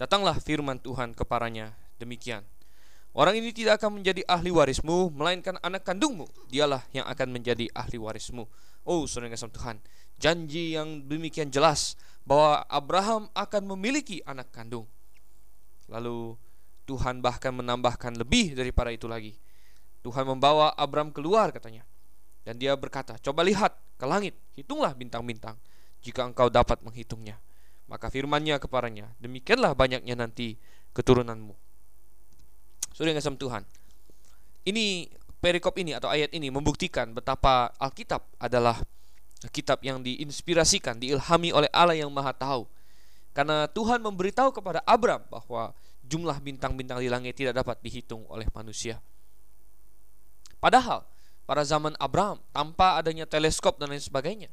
Datanglah 0.00 0.40
firman 0.40 0.76
Tuhan 0.80 1.16
kepadanya 1.16 1.72
demikian. 1.96 2.44
Orang 3.16 3.32
ini 3.32 3.48
tidak 3.48 3.80
akan 3.80 3.96
menjadi 3.96 4.20
ahli 4.28 4.52
warismu, 4.52 5.08
melainkan 5.08 5.56
anak 5.64 5.88
kandungmu. 5.88 6.28
Dialah 6.52 6.84
yang 6.92 7.08
akan 7.08 7.32
menjadi 7.32 7.64
ahli 7.72 7.96
warismu. 7.96 8.44
Oh, 8.84 9.08
saudara 9.08 9.32
kasih 9.32 9.48
Tuhan, 9.56 9.80
janji 10.20 10.76
yang 10.76 11.00
demikian 11.08 11.48
jelas 11.48 11.96
bahwa 12.28 12.60
Abraham 12.68 13.32
akan 13.32 13.72
memiliki 13.72 14.20
anak 14.28 14.52
kandung. 14.52 14.84
Lalu 15.88 16.36
Tuhan 16.84 17.24
bahkan 17.24 17.56
menambahkan 17.56 18.20
lebih 18.20 18.52
daripada 18.52 18.92
itu 18.92 19.08
lagi. 19.08 19.32
Tuhan 20.04 20.28
membawa 20.28 20.76
Abraham 20.76 21.08
keluar 21.08 21.56
katanya. 21.56 21.88
Dan 22.44 22.60
dia 22.60 22.76
berkata, 22.76 23.16
"Coba 23.16 23.40
lihat 23.48 23.80
ke 23.96 24.04
langit, 24.04 24.36
hitunglah 24.60 24.92
bintang-bintang 24.92 25.56
jika 26.04 26.20
engkau 26.20 26.52
dapat 26.52 26.84
menghitungnya." 26.84 27.40
Maka 27.88 28.12
firmannya 28.12 28.60
kepadanya, 28.60 29.08
"Demikianlah 29.24 29.72
banyaknya 29.72 30.14
nanti 30.20 30.60
keturunanmu." 30.92 31.65
Sudah 32.96 33.12
ngasam 33.12 33.36
Tuhan. 33.36 33.60
Ini 34.64 35.12
perikop 35.36 35.76
ini 35.76 35.92
atau 35.92 36.08
ayat 36.08 36.32
ini 36.32 36.48
membuktikan 36.48 37.12
betapa 37.12 37.68
Alkitab 37.76 38.24
adalah 38.40 38.80
kitab 39.52 39.84
yang 39.84 40.00
diinspirasikan, 40.00 40.96
diilhami 40.96 41.52
oleh 41.52 41.68
Allah 41.76 41.92
yang 41.92 42.08
Maha 42.08 42.32
Tahu. 42.32 42.64
Karena 43.36 43.68
Tuhan 43.68 44.00
memberitahu 44.00 44.48
kepada 44.48 44.80
Abram 44.88 45.20
bahwa 45.28 45.76
jumlah 46.08 46.40
bintang-bintang 46.40 47.04
di 47.04 47.12
langit 47.12 47.36
tidak 47.36 47.60
dapat 47.60 47.76
dihitung 47.84 48.24
oleh 48.32 48.48
manusia. 48.56 48.96
Padahal 50.56 51.04
pada 51.44 51.62
zaman 51.68 51.92
Abram 52.00 52.40
tanpa 52.50 52.96
adanya 52.96 53.28
teleskop 53.28 53.76
dan 53.76 53.92
lain 53.92 54.00
sebagainya, 54.00 54.48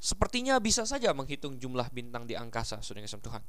sepertinya 0.00 0.56
bisa 0.56 0.88
saja 0.88 1.12
menghitung 1.12 1.60
jumlah 1.60 1.92
bintang 1.92 2.24
di 2.24 2.32
angkasa, 2.32 2.80
Saudara 2.80 3.04
Tuhan. 3.04 3.44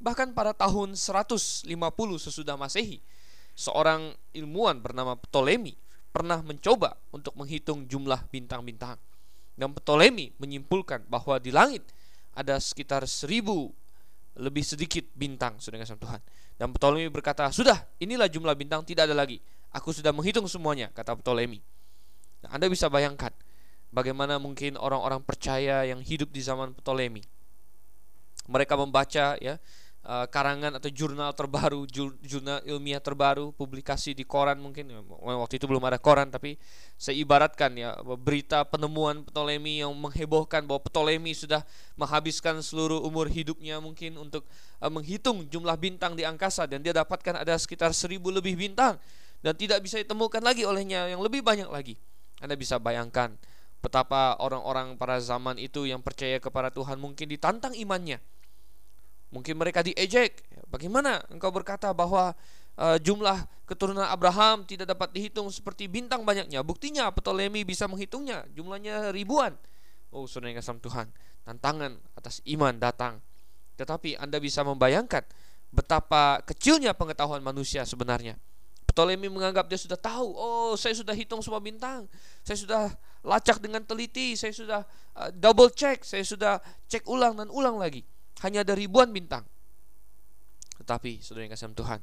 Bahkan 0.00 0.32
pada 0.32 0.56
tahun 0.56 0.96
150 0.96 1.68
sesudah 2.16 2.56
Masehi, 2.56 3.04
seorang 3.58 4.14
ilmuwan 4.38 4.78
bernama 4.78 5.18
Ptolemy 5.18 5.74
pernah 6.14 6.38
mencoba 6.46 6.94
untuk 7.10 7.34
menghitung 7.34 7.90
jumlah 7.90 8.30
bintang-bintang. 8.30 8.94
Dan 9.58 9.74
Ptolemy 9.74 10.30
menyimpulkan 10.38 11.02
bahwa 11.10 11.42
di 11.42 11.50
langit 11.50 11.82
ada 12.30 12.62
sekitar 12.62 13.02
seribu 13.10 13.74
lebih 14.38 14.62
sedikit 14.62 15.02
bintang, 15.18 15.58
saudara 15.58 15.82
Tuhan. 15.82 16.22
Dan 16.54 16.70
Ptolemy 16.70 17.10
berkata, 17.10 17.50
sudah, 17.50 17.82
inilah 17.98 18.30
jumlah 18.30 18.54
bintang, 18.54 18.86
tidak 18.86 19.10
ada 19.10 19.18
lagi. 19.18 19.42
Aku 19.74 19.90
sudah 19.90 20.14
menghitung 20.14 20.46
semuanya, 20.46 20.94
kata 20.94 21.18
Ptolemy. 21.18 21.58
Nah, 22.46 22.54
Anda 22.54 22.70
bisa 22.70 22.86
bayangkan 22.86 23.34
bagaimana 23.90 24.38
mungkin 24.38 24.78
orang-orang 24.78 25.18
percaya 25.26 25.82
yang 25.82 25.98
hidup 25.98 26.30
di 26.30 26.38
zaman 26.38 26.70
Ptolemy. 26.78 27.26
Mereka 28.46 28.78
membaca 28.78 29.34
ya 29.42 29.58
uh, 30.08 30.26
karangan 30.26 30.80
atau 30.80 30.88
jurnal 30.88 31.30
terbaru, 31.36 31.84
jurnal 32.24 32.64
ilmiah 32.64 32.98
terbaru, 32.98 33.52
publikasi 33.52 34.16
di 34.16 34.24
koran 34.24 34.56
mungkin 34.56 34.88
waktu 35.20 35.60
itu 35.60 35.68
belum 35.68 35.84
ada 35.84 36.00
koran 36.00 36.32
tapi 36.32 36.56
saya 36.96 37.20
ibaratkan 37.20 37.76
ya 37.76 37.92
berita 38.16 38.64
penemuan 38.64 39.22
Ptolemy 39.28 39.84
yang 39.84 39.92
menghebohkan 39.92 40.64
bahwa 40.64 40.80
Ptolemy 40.80 41.36
sudah 41.36 41.60
menghabiskan 42.00 42.64
seluruh 42.64 43.04
umur 43.04 43.28
hidupnya 43.28 43.76
mungkin 43.78 44.16
untuk 44.16 44.48
uh, 44.80 44.88
menghitung 44.88 45.44
jumlah 45.46 45.76
bintang 45.76 46.16
di 46.16 46.24
angkasa 46.24 46.64
dan 46.64 46.80
dia 46.80 46.96
dapatkan 46.96 47.44
ada 47.44 47.54
sekitar 47.60 47.92
seribu 47.92 48.32
lebih 48.32 48.56
bintang 48.56 48.96
dan 49.44 49.54
tidak 49.54 49.84
bisa 49.84 50.00
ditemukan 50.00 50.42
lagi 50.42 50.64
olehnya 50.64 51.06
yang 51.06 51.20
lebih 51.20 51.44
banyak 51.44 51.68
lagi. 51.68 51.94
Anda 52.42 52.56
bisa 52.58 52.80
bayangkan 52.80 53.36
betapa 53.78 54.34
orang-orang 54.42 54.98
pada 54.98 55.22
zaman 55.22 55.54
itu 55.54 55.86
yang 55.86 56.02
percaya 56.02 56.42
kepada 56.42 56.74
Tuhan 56.74 56.98
mungkin 56.98 57.30
ditantang 57.30 57.78
imannya 57.78 58.18
Mungkin 59.28 59.60
mereka 59.60 59.84
diejek. 59.84 60.40
Bagaimana 60.68 61.20
engkau 61.28 61.52
berkata 61.52 61.92
bahwa 61.92 62.32
uh, 62.76 62.96
jumlah 63.00 63.44
keturunan 63.68 64.08
Abraham 64.08 64.64
tidak 64.64 64.88
dapat 64.88 65.12
dihitung 65.12 65.48
seperti 65.52 65.88
bintang 65.88 66.24
banyaknya? 66.24 66.64
Buktinya 66.64 67.12
Ptolemy 67.12 67.64
bisa 67.64 67.84
menghitungnya, 67.88 68.48
jumlahnya 68.56 69.12
ribuan. 69.12 69.56
Oh, 70.08 70.24
saudara 70.24 70.52
yang 70.52 70.60
kasam 70.64 70.80
Tuhan, 70.80 71.12
tantangan 71.44 72.00
atas 72.16 72.40
iman 72.48 72.72
datang. 72.80 73.20
Tetapi 73.76 74.16
Anda 74.16 74.40
bisa 74.40 74.64
membayangkan 74.64 75.24
betapa 75.68 76.40
kecilnya 76.48 76.96
pengetahuan 76.96 77.44
manusia 77.44 77.84
sebenarnya. 77.84 78.40
Ptolemy 78.88 79.28
menganggap 79.28 79.68
dia 79.68 79.76
sudah 79.76 80.00
tahu, 80.00 80.32
oh 80.32 80.72
saya 80.74 80.96
sudah 80.96 81.12
hitung 81.12 81.44
semua 81.44 81.60
bintang, 81.60 82.08
saya 82.40 82.56
sudah 82.56 82.82
lacak 83.20 83.60
dengan 83.60 83.84
teliti, 83.84 84.32
saya 84.32 84.50
sudah 84.50 84.80
uh, 85.12 85.28
double 85.30 85.68
check, 85.70 86.02
saya 86.02 86.24
sudah 86.24 86.58
cek 86.88 87.04
ulang 87.04 87.36
dan 87.36 87.52
ulang 87.52 87.76
lagi 87.76 88.02
hanya 88.46 88.62
ada 88.62 88.74
ribuan 88.74 89.10
bintang. 89.10 89.44
Tetapi 90.78 91.20
saudara 91.20 91.46
yang 91.46 91.52
kasih 91.52 91.74
Tuhan, 91.74 92.00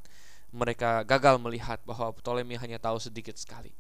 mereka 0.56 1.04
gagal 1.04 1.36
melihat 1.40 1.80
bahwa 1.84 2.12
Ptolemy 2.16 2.56
hanya 2.60 2.80
tahu 2.80 3.00
sedikit 3.00 3.36
sekali. 3.36 3.76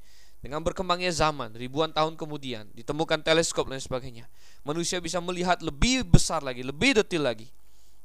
Dengan 0.45 0.61
berkembangnya 0.61 1.09
zaman, 1.09 1.57
ribuan 1.57 1.89
tahun 1.89 2.19
kemudian, 2.19 2.69
ditemukan 2.77 3.25
teleskop 3.25 3.65
dan 3.65 3.81
sebagainya. 3.81 4.29
Manusia 4.61 5.01
bisa 5.01 5.17
melihat 5.17 5.57
lebih 5.65 6.05
besar 6.05 6.45
lagi, 6.45 6.61
lebih 6.61 7.01
detail 7.01 7.25
lagi. 7.25 7.49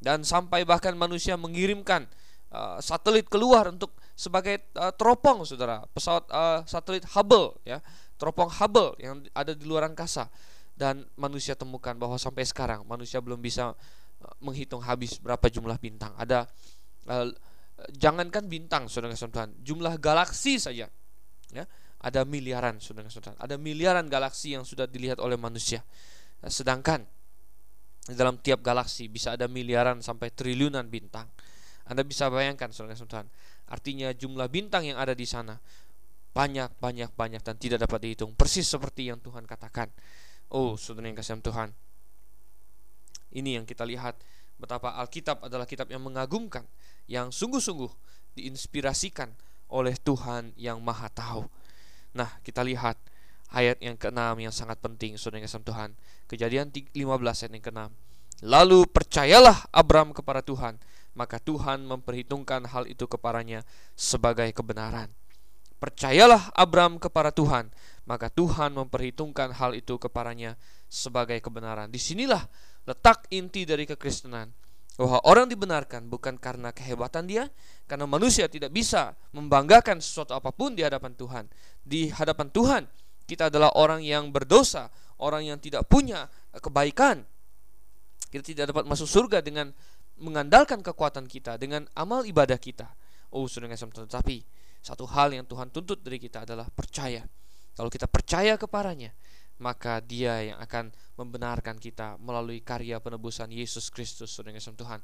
Dan 0.01 0.25
sampai 0.25 0.65
bahkan 0.65 0.97
manusia 0.97 1.37
mengirimkan 1.37 2.09
uh, 2.49 2.81
satelit 2.81 3.29
keluar 3.29 3.69
untuk 3.69 3.93
sebagai 4.17 4.57
uh, 4.81 4.89
teropong, 4.97 5.45
saudara. 5.45 5.85
Pesawat 5.93 6.25
uh, 6.33 6.65
satelit 6.65 7.05
Hubble, 7.13 7.61
ya, 7.69 7.85
teropong 8.17 8.49
Hubble 8.49 8.97
yang 8.97 9.21
ada 9.37 9.53
di 9.53 9.69
luar 9.69 9.85
angkasa. 9.85 10.33
Dan 10.73 11.05
manusia 11.21 11.53
temukan 11.53 11.93
bahwa 11.93 12.17
sampai 12.17 12.49
sekarang 12.49 12.89
manusia 12.89 13.21
belum 13.21 13.37
bisa 13.37 13.77
menghitung 14.41 14.85
habis 14.85 15.17
berapa 15.21 15.47
jumlah 15.49 15.77
bintang. 15.81 16.13
Ada 16.17 16.45
uh, 17.09 17.29
jangankan 17.97 18.45
bintang 18.47 18.87
Saudara 18.87 19.17
Tuhan, 19.17 19.57
jumlah 19.65 19.97
galaksi 19.97 20.61
saja 20.61 20.89
ya, 21.51 21.65
ada 22.01 22.21
miliaran 22.29 22.79
Saudara 22.81 23.09
Tuhan. 23.09 23.37
Ada 23.41 23.57
miliaran 23.57 24.07
galaksi 24.09 24.53
yang 24.57 24.65
sudah 24.65 24.85
dilihat 24.85 25.21
oleh 25.21 25.41
manusia. 25.41 25.85
Sedangkan 26.45 27.05
dalam 28.09 28.41
tiap 28.41 28.65
galaksi 28.65 29.07
bisa 29.13 29.37
ada 29.37 29.49
miliaran 29.49 30.01
sampai 30.01 30.33
triliunan 30.33 30.89
bintang. 30.89 31.29
Anda 31.89 32.05
bisa 32.05 32.29
bayangkan 32.29 32.73
Saudara 32.73 32.97
Tuhan. 32.97 33.27
Artinya 33.71 34.11
jumlah 34.11 34.51
bintang 34.51 34.83
yang 34.89 34.99
ada 34.99 35.15
di 35.15 35.25
sana 35.25 35.55
banyak 36.31 36.79
banyak 36.79 37.11
banyak 37.19 37.43
dan 37.43 37.59
tidak 37.59 37.83
dapat 37.87 38.07
dihitung 38.07 38.39
persis 38.39 38.67
seperti 38.67 39.11
yang 39.11 39.19
Tuhan 39.19 39.47
katakan. 39.47 39.91
Oh, 40.51 40.75
saudara 40.75 41.07
yang 41.07 41.19
kasih 41.19 41.39
Tuhan, 41.43 41.71
ini 43.31 43.59
yang 43.59 43.65
kita 43.67 43.87
lihat 43.87 44.19
betapa 44.61 44.95
Alkitab 45.01 45.47
adalah 45.47 45.65
kitab 45.65 45.89
yang 45.89 46.05
mengagumkan, 46.05 46.67
yang 47.09 47.33
sungguh-sungguh 47.33 47.91
diinspirasikan 48.37 49.33
oleh 49.71 49.95
Tuhan 49.97 50.53
yang 50.59 50.83
Maha 50.83 51.09
Tahu. 51.09 51.47
Nah, 52.15 52.43
kita 52.43 52.67
lihat 52.67 52.99
ayat 53.51 53.79
yang 53.83 53.99
keenam 53.99 54.39
yang 54.39 54.55
sangat 54.55 54.79
penting, 54.83 55.15
saudara 55.19 55.43
yang 55.43 55.51
Tuhan. 55.51 55.91
Kejadian 56.27 56.71
15 56.71 56.95
ayat 57.47 57.53
yang 57.55 57.65
keenam. 57.65 57.91
Lalu 58.41 58.89
percayalah 58.89 59.69
Abram 59.71 60.17
kepada 60.17 60.41
Tuhan, 60.41 60.81
maka 61.13 61.37
Tuhan 61.43 61.85
memperhitungkan 61.85 62.65
hal 62.71 62.89
itu 62.89 63.05
kepadanya 63.05 63.67
sebagai 63.99 64.49
kebenaran. 64.57 65.13
Percayalah 65.81 66.53
Abram 66.57 67.01
kepada 67.01 67.33
Tuhan, 67.33 67.73
maka 68.11 68.27
Tuhan 68.27 68.75
memperhitungkan 68.75 69.55
hal 69.55 69.79
itu 69.79 69.95
kepadanya 69.95 70.59
sebagai 70.91 71.39
kebenaran. 71.39 71.95
Di 71.95 72.03
sinilah 72.03 72.43
letak 72.83 73.31
inti 73.31 73.63
dari 73.63 73.87
kekristenan 73.87 74.51
bahwa 74.99 75.23
orang 75.23 75.47
dibenarkan 75.47 76.11
bukan 76.11 76.35
karena 76.35 76.75
kehebatan 76.75 77.31
dia, 77.31 77.47
karena 77.87 78.11
manusia 78.11 78.51
tidak 78.51 78.75
bisa 78.75 79.15
membanggakan 79.31 80.03
sesuatu 80.03 80.35
apa 80.35 80.51
pun 80.51 80.75
di 80.75 80.83
hadapan 80.83 81.15
Tuhan. 81.15 81.45
Di 81.87 82.11
hadapan 82.11 82.51
Tuhan, 82.51 82.83
kita 83.31 83.47
adalah 83.47 83.71
orang 83.79 84.03
yang 84.03 84.35
berdosa, 84.35 84.91
orang 85.23 85.47
yang 85.47 85.63
tidak 85.63 85.87
punya 85.87 86.27
kebaikan. 86.59 87.23
Kita 88.27 88.43
tidak 88.43 88.75
dapat 88.75 88.91
masuk 88.91 89.07
surga 89.07 89.39
dengan 89.39 89.71
mengandalkan 90.19 90.83
kekuatan 90.83 91.31
kita, 91.31 91.63
dengan 91.63 91.87
amal 91.95 92.27
ibadah 92.27 92.59
kita. 92.59 92.91
Oh, 93.31 93.47
sudah 93.47 93.71
tetapi 93.71 94.43
satu 94.83 95.07
hal 95.07 95.31
yang 95.31 95.47
Tuhan 95.47 95.71
tuntut 95.71 96.03
dari 96.03 96.19
kita 96.19 96.43
adalah 96.43 96.67
percaya. 96.67 97.23
Kalau 97.75 97.89
kita 97.89 98.11
percaya 98.11 98.59
kepadanya, 98.59 99.15
maka 99.61 100.01
dia 100.01 100.53
yang 100.53 100.59
akan 100.59 100.89
membenarkan 101.21 101.77
kita 101.77 102.17
melalui 102.17 102.65
karya 102.65 102.97
penebusan 102.97 103.53
Yesus 103.53 103.93
Kristus 103.93 104.33
Tuhan. 104.41 105.01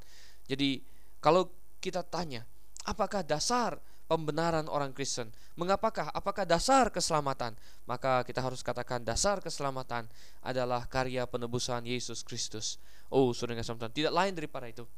Jadi 0.48 0.81
kalau 1.20 1.52
kita 1.79 2.00
tanya, 2.02 2.48
apakah 2.88 3.20
dasar 3.20 3.76
pembenaran 4.09 4.64
orang 4.72 4.96
Kristen? 4.96 5.29
Mengapakah? 5.61 6.09
Apakah 6.14 6.48
dasar 6.48 6.88
keselamatan? 6.88 7.52
Maka 7.85 8.24
kita 8.24 8.40
harus 8.40 8.64
katakan 8.64 9.05
dasar 9.05 9.44
keselamatan 9.44 10.09
adalah 10.40 10.88
karya 10.88 11.29
penebusan 11.29 11.85
Yesus 11.85 12.24
Kristus. 12.24 12.81
Oh, 13.12 13.31
saudara 13.37 13.61
Tuhan, 13.62 13.92
tidak 13.92 14.12
lain 14.16 14.33
daripada 14.35 14.66
itu. 14.66 14.88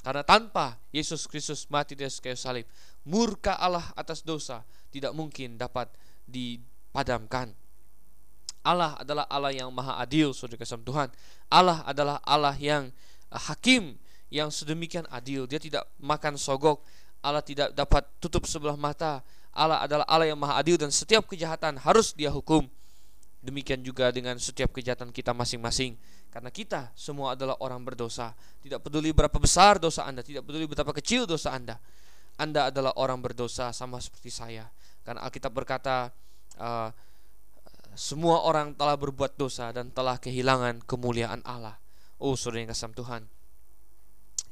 Karena 0.00 0.24
tanpa 0.24 0.80
Yesus 0.96 1.28
Kristus 1.28 1.68
mati 1.68 1.92
di 1.92 2.08
kayu 2.08 2.32
salib, 2.32 2.64
murka 3.04 3.60
Allah 3.60 3.84
atas 3.92 4.24
dosa 4.24 4.64
tidak 4.88 5.12
mungkin 5.12 5.60
dapat 5.60 5.92
dipadamkan. 6.90 7.54
Allah 8.60 8.98
adalah 9.00 9.24
Allah 9.30 9.56
yang 9.56 9.72
maha 9.72 9.96
adil, 10.02 10.36
saudara 10.36 10.60
kasih 10.60 10.82
Tuhan. 10.84 11.08
Allah 11.48 11.80
adalah 11.88 12.20
Allah 12.26 12.52
yang 12.60 12.92
uh, 13.32 13.40
hakim, 13.48 13.96
yang 14.28 14.52
sedemikian 14.52 15.08
adil. 15.08 15.48
Dia 15.48 15.56
tidak 15.56 15.88
makan 15.96 16.36
sogok 16.36 16.84
Allah 17.20 17.44
tidak 17.44 17.76
dapat 17.76 18.08
tutup 18.16 18.48
sebelah 18.48 18.76
mata. 18.80 19.20
Allah 19.52 19.84
adalah 19.84 20.06
Allah 20.08 20.32
yang 20.32 20.40
maha 20.40 20.56
adil 20.56 20.80
dan 20.80 20.88
setiap 20.88 21.28
kejahatan 21.28 21.76
harus 21.84 22.16
dia 22.16 22.32
hukum. 22.32 22.64
Demikian 23.40 23.80
juga 23.80 24.12
dengan 24.12 24.36
setiap 24.36 24.72
kejahatan 24.72 25.12
kita 25.12 25.32
masing-masing. 25.32 25.96
Karena 26.32 26.52
kita 26.52 26.92
semua 26.96 27.36
adalah 27.36 27.56
orang 27.60 27.80
berdosa. 27.84 28.32
Tidak 28.60 28.80
peduli 28.80 29.12
berapa 29.12 29.36
besar 29.40 29.80
dosa 29.80 30.04
Anda, 30.04 30.24
tidak 30.24 30.44
peduli 30.48 30.68
betapa 30.68 30.92
kecil 30.96 31.24
dosa 31.28 31.52
Anda. 31.52 31.80
Anda 32.40 32.72
adalah 32.72 32.96
orang 32.96 33.20
berdosa 33.20 33.72
sama 33.72 34.00
seperti 34.00 34.32
saya. 34.32 34.68
Karena 35.04 35.24
Alkitab 35.24 35.52
berkata, 35.52 36.12
uh, 36.60 36.92
semua 37.96 38.44
orang 38.44 38.76
telah 38.76 38.94
berbuat 38.94 39.34
dosa 39.34 39.72
dan 39.72 39.90
telah 39.90 40.20
kehilangan 40.20 40.84
kemuliaan 40.84 41.40
Allah. 41.42 41.80
Oh, 42.20 42.36
saudara 42.36 42.62
yang 42.62 42.70
kasih 42.70 42.92
Tuhan, 42.92 43.24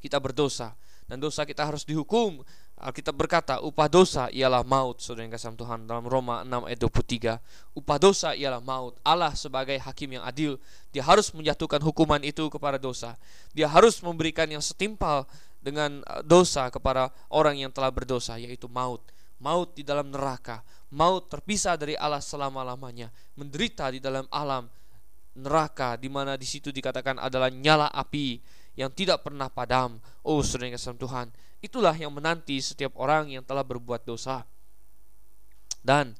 kita 0.00 0.16
berdosa 0.18 0.72
dan 1.04 1.20
dosa 1.20 1.44
kita 1.44 1.68
harus 1.68 1.84
dihukum 1.84 2.40
Alkitab 2.78 3.18
berkata, 3.18 3.58
upah 3.58 3.90
dosa 3.90 4.30
ialah 4.30 4.62
maut, 4.62 5.02
saudara 5.02 5.26
yang 5.26 5.34
kasih 5.34 5.58
Tuhan 5.58 5.90
dalam 5.90 6.06
Roma 6.06 6.46
6 6.46 6.70
ayat 6.70 6.78
23. 6.78 7.74
Upah 7.74 7.98
dosa 7.98 8.38
ialah 8.38 8.62
maut. 8.62 8.94
Allah 9.02 9.34
sebagai 9.34 9.74
hakim 9.82 10.14
yang 10.14 10.22
adil, 10.22 10.62
dia 10.94 11.02
harus 11.02 11.34
menjatuhkan 11.34 11.82
hukuman 11.82 12.22
itu 12.22 12.46
kepada 12.46 12.78
dosa. 12.78 13.18
Dia 13.50 13.66
harus 13.66 13.98
memberikan 13.98 14.46
yang 14.46 14.62
setimpal 14.62 15.26
dengan 15.58 16.06
uh, 16.06 16.22
dosa 16.22 16.70
kepada 16.70 17.10
orang 17.34 17.58
yang 17.58 17.74
telah 17.74 17.90
berdosa, 17.90 18.38
yaitu 18.38 18.70
maut. 18.70 19.02
Maut 19.42 19.74
di 19.74 19.82
dalam 19.82 20.14
neraka, 20.14 20.62
maut 20.92 21.28
terpisah 21.28 21.76
dari 21.76 21.94
Allah 21.96 22.22
selama-lamanya, 22.22 23.12
menderita 23.36 23.92
di 23.92 24.00
dalam 24.00 24.24
alam 24.32 24.68
neraka 25.38 25.94
di 25.94 26.10
mana 26.10 26.34
di 26.34 26.44
situ 26.44 26.74
dikatakan 26.74 27.22
adalah 27.22 27.46
nyala 27.48 27.86
api 27.94 28.42
yang 28.74 28.90
tidak 28.94 29.22
pernah 29.26 29.46
padam. 29.50 29.98
Oh, 30.26 30.42
saudara 30.42 30.70
yang 30.70 30.76
kasih 30.78 30.98
Tuhan, 30.98 31.26
itulah 31.62 31.94
yang 31.94 32.14
menanti 32.14 32.58
setiap 32.62 32.94
orang 32.98 33.30
yang 33.30 33.42
telah 33.46 33.62
berbuat 33.62 34.06
dosa. 34.06 34.46
Dan 35.82 36.14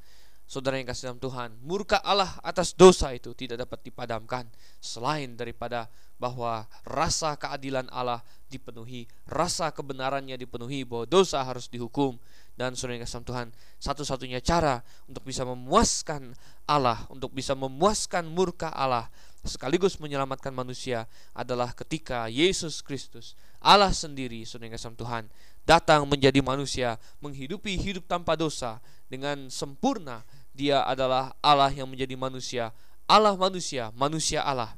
saudara 0.46 0.78
yang 0.78 0.86
kasih 0.90 1.10
dalam 1.10 1.22
Tuhan, 1.22 1.50
murka 1.62 2.02
Allah 2.02 2.38
atas 2.42 2.74
dosa 2.74 3.14
itu 3.14 3.34
tidak 3.34 3.66
dapat 3.66 3.84
dipadamkan 3.86 4.46
selain 4.78 5.34
daripada 5.34 5.90
bahwa 6.18 6.66
rasa 6.82 7.38
keadilan 7.38 7.86
Allah 7.94 8.26
dipenuhi, 8.50 9.06
rasa 9.30 9.70
kebenarannya 9.70 10.34
dipenuhi 10.34 10.82
bahwa 10.82 11.06
dosa 11.06 11.42
harus 11.46 11.70
dihukum 11.70 12.18
dan 12.58 12.74
saudara 12.74 12.98
yang 12.98 13.06
kasih 13.06 13.22
Tuhan, 13.22 13.54
satu-satunya 13.78 14.42
cara 14.42 14.82
untuk 15.06 15.22
bisa 15.22 15.46
memuaskan 15.46 16.34
Allah, 16.66 17.06
untuk 17.06 17.30
bisa 17.30 17.54
memuaskan 17.54 18.26
murka 18.26 18.74
Allah 18.74 19.06
sekaligus 19.46 20.02
menyelamatkan 20.02 20.50
manusia 20.50 21.06
adalah 21.30 21.70
ketika 21.70 22.26
Yesus 22.26 22.82
Kristus 22.82 23.38
Allah 23.62 23.94
sendiri 23.94 24.42
saudara 24.42 24.74
kasih 24.74 24.98
Tuhan 24.98 25.30
datang 25.62 26.02
menjadi 26.10 26.42
manusia 26.42 26.98
menghidupi 27.22 27.78
hidup 27.78 28.10
tanpa 28.10 28.34
dosa 28.34 28.82
dengan 29.06 29.46
sempurna 29.48 30.26
dia 30.52 30.82
adalah 30.82 31.32
Allah 31.38 31.70
yang 31.70 31.86
menjadi 31.86 32.18
manusia 32.18 32.74
Allah 33.08 33.38
manusia 33.38 33.88
manusia 33.96 34.44
Allah. 34.44 34.76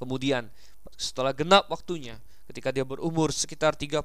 Kemudian 0.00 0.48
setelah 0.96 1.34
genap 1.34 1.68
waktunya 1.68 2.16
ketika 2.48 2.70
dia 2.70 2.84
berumur 2.84 3.32
sekitar 3.32 3.74
33 3.74 4.04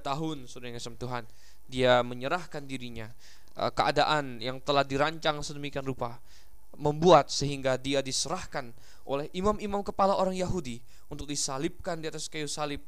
tahun 0.00 0.36
saudara 0.46 0.76
kasih 0.76 0.96
Tuhan 0.96 1.24
dia 1.68 2.00
menyerahkan 2.00 2.64
dirinya 2.64 3.12
eh, 3.54 3.70
keadaan 3.70 4.40
yang 4.40 4.58
telah 4.64 4.82
dirancang 4.82 5.44
sedemikian 5.44 5.84
rupa 5.84 6.18
membuat 6.78 7.28
sehingga 7.28 7.74
dia 7.74 7.98
diserahkan 8.00 8.70
oleh 9.02 9.26
imam-imam 9.34 9.82
kepala 9.82 10.14
orang 10.14 10.38
Yahudi 10.38 10.78
untuk 11.10 11.26
disalibkan 11.26 11.98
di 11.98 12.06
atas 12.06 12.30
kayu 12.30 12.46
salib 12.46 12.80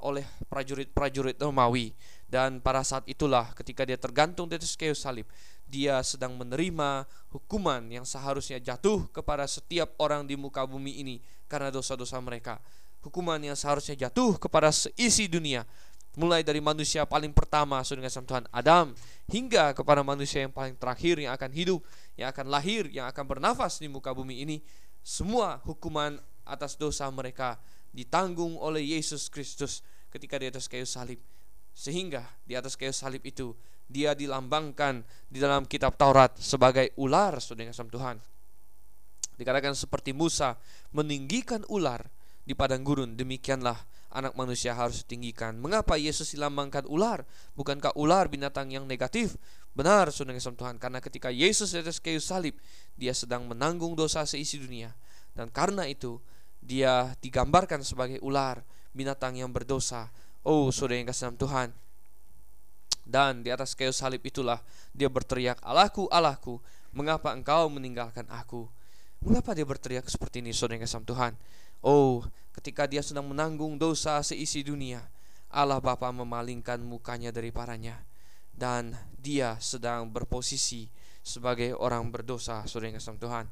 oleh 0.00 0.24
prajurit-prajurit 0.48 1.36
Romawi. 1.38 1.92
Dan 2.24 2.58
pada 2.58 2.82
saat 2.82 3.04
itulah 3.06 3.52
ketika 3.54 3.84
dia 3.86 4.00
tergantung 4.00 4.48
di 4.48 4.56
atas 4.58 4.74
kayu 4.74 4.96
salib 4.96 5.28
dia 5.64 6.00
sedang 6.04 6.36
menerima 6.36 7.08
hukuman 7.32 7.80
yang 7.88 8.04
seharusnya 8.04 8.60
jatuh 8.60 9.08
kepada 9.12 9.48
setiap 9.48 9.96
orang 9.96 10.28
di 10.28 10.36
muka 10.36 10.64
bumi 10.64 11.00
ini 11.00 11.16
karena 11.48 11.72
dosa-dosa 11.72 12.20
mereka. 12.20 12.60
Hukuman 13.04 13.36
yang 13.36 13.56
seharusnya 13.56 14.08
jatuh 14.08 14.40
kepada 14.40 14.72
seisi 14.72 15.28
dunia 15.28 15.68
mulai 16.14 16.46
dari 16.46 16.62
manusia 16.62 17.02
paling 17.06 17.34
pertama 17.34 17.82
dengan 17.82 18.10
Tuhan 18.10 18.46
Adam 18.54 18.94
hingga 19.30 19.74
kepada 19.74 20.06
manusia 20.06 20.46
yang 20.46 20.54
paling 20.54 20.78
terakhir 20.78 21.18
yang 21.18 21.34
akan 21.34 21.50
hidup, 21.50 21.80
yang 22.14 22.30
akan 22.30 22.46
lahir, 22.50 22.86
yang 22.90 23.06
akan 23.10 23.24
bernafas 23.26 23.82
di 23.82 23.90
muka 23.90 24.14
bumi 24.14 24.46
ini, 24.46 24.56
semua 25.02 25.58
hukuman 25.66 26.16
atas 26.46 26.76
dosa 26.78 27.08
mereka 27.10 27.58
ditanggung 27.94 28.58
oleh 28.58 28.82
Yesus 28.94 29.30
Kristus 29.30 29.82
ketika 30.10 30.38
di 30.38 30.50
atas 30.50 30.70
kayu 30.70 30.86
salib. 30.86 31.18
Sehingga 31.74 32.22
di 32.46 32.54
atas 32.54 32.78
kayu 32.78 32.94
salib 32.94 33.22
itu 33.26 33.54
dia 33.90 34.14
dilambangkan 34.14 35.02
di 35.28 35.42
dalam 35.42 35.66
kitab 35.66 35.98
Taurat 35.98 36.38
sebagai 36.38 36.94
ular 36.96 37.42
saudara 37.42 37.70
Tuhan. 37.70 38.16
Dikatakan 39.34 39.74
seperti 39.74 40.14
Musa 40.14 40.54
meninggikan 40.94 41.66
ular 41.66 42.06
di 42.46 42.54
padang 42.54 42.86
gurun, 42.86 43.18
demikianlah 43.18 43.76
anak 44.14 44.38
manusia 44.38 44.72
harus 44.72 45.02
ditinggikan. 45.02 45.58
Mengapa 45.58 45.98
Yesus 45.98 46.32
dilambangkan 46.32 46.86
ular? 46.86 47.26
Bukankah 47.58 47.98
ular 47.98 48.30
binatang 48.30 48.70
yang 48.70 48.86
negatif? 48.86 49.34
Benar, 49.74 50.14
saudara 50.14 50.38
Tuhan, 50.38 50.78
karena 50.78 51.02
ketika 51.02 51.34
Yesus 51.34 51.74
di 51.74 51.82
atas 51.82 51.98
kayu 51.98 52.22
salib, 52.22 52.54
dia 52.94 53.10
sedang 53.10 53.50
menanggung 53.50 53.98
dosa 53.98 54.22
seisi 54.22 54.62
dunia. 54.62 54.94
Dan 55.34 55.50
karena 55.50 55.82
itu, 55.90 56.22
dia 56.62 57.10
digambarkan 57.18 57.82
sebagai 57.82 58.22
ular, 58.22 58.62
binatang 58.94 59.34
yang 59.34 59.50
berdosa. 59.50 60.14
Oh, 60.46 60.70
saudara 60.70 61.02
yang 61.02 61.10
Tuhan. 61.34 61.74
Dan 63.04 63.42
di 63.42 63.50
atas 63.50 63.74
kayu 63.74 63.90
salib 63.90 64.22
itulah 64.22 64.62
dia 64.94 65.10
berteriak, 65.10 65.58
Allahku, 65.66 66.06
Allahku, 66.08 66.62
mengapa 66.94 67.34
engkau 67.34 67.66
meninggalkan 67.66 68.24
aku? 68.30 68.70
Mengapa 69.26 69.58
dia 69.58 69.66
berteriak 69.66 70.06
seperti 70.06 70.38
ini, 70.38 70.54
saudara 70.54 70.80
yang 70.80 71.02
Tuhan? 71.02 71.34
Oh, 71.82 72.22
ketika 72.54 72.86
dia 72.86 73.02
sedang 73.02 73.26
menanggung 73.26 73.76
dosa 73.76 74.22
seisi 74.22 74.62
dunia, 74.62 75.02
Allah 75.50 75.82
Bapa 75.82 76.10
memalingkan 76.14 76.78
mukanya 76.82 77.34
dari 77.34 77.50
paranya 77.50 78.02
dan 78.54 78.94
dia 79.18 79.58
sedang 79.58 80.06
berposisi 80.10 80.86
sebagai 81.26 81.74
orang 81.74 82.14
berdosa, 82.14 82.62
saudara 82.70 82.94
yang 82.94 83.02
Tuhan. 83.02 83.46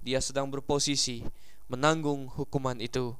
Dia 0.00 0.20
sedang 0.24 0.48
berposisi 0.48 1.20
menanggung 1.68 2.32
hukuman 2.32 2.80
itu 2.80 3.12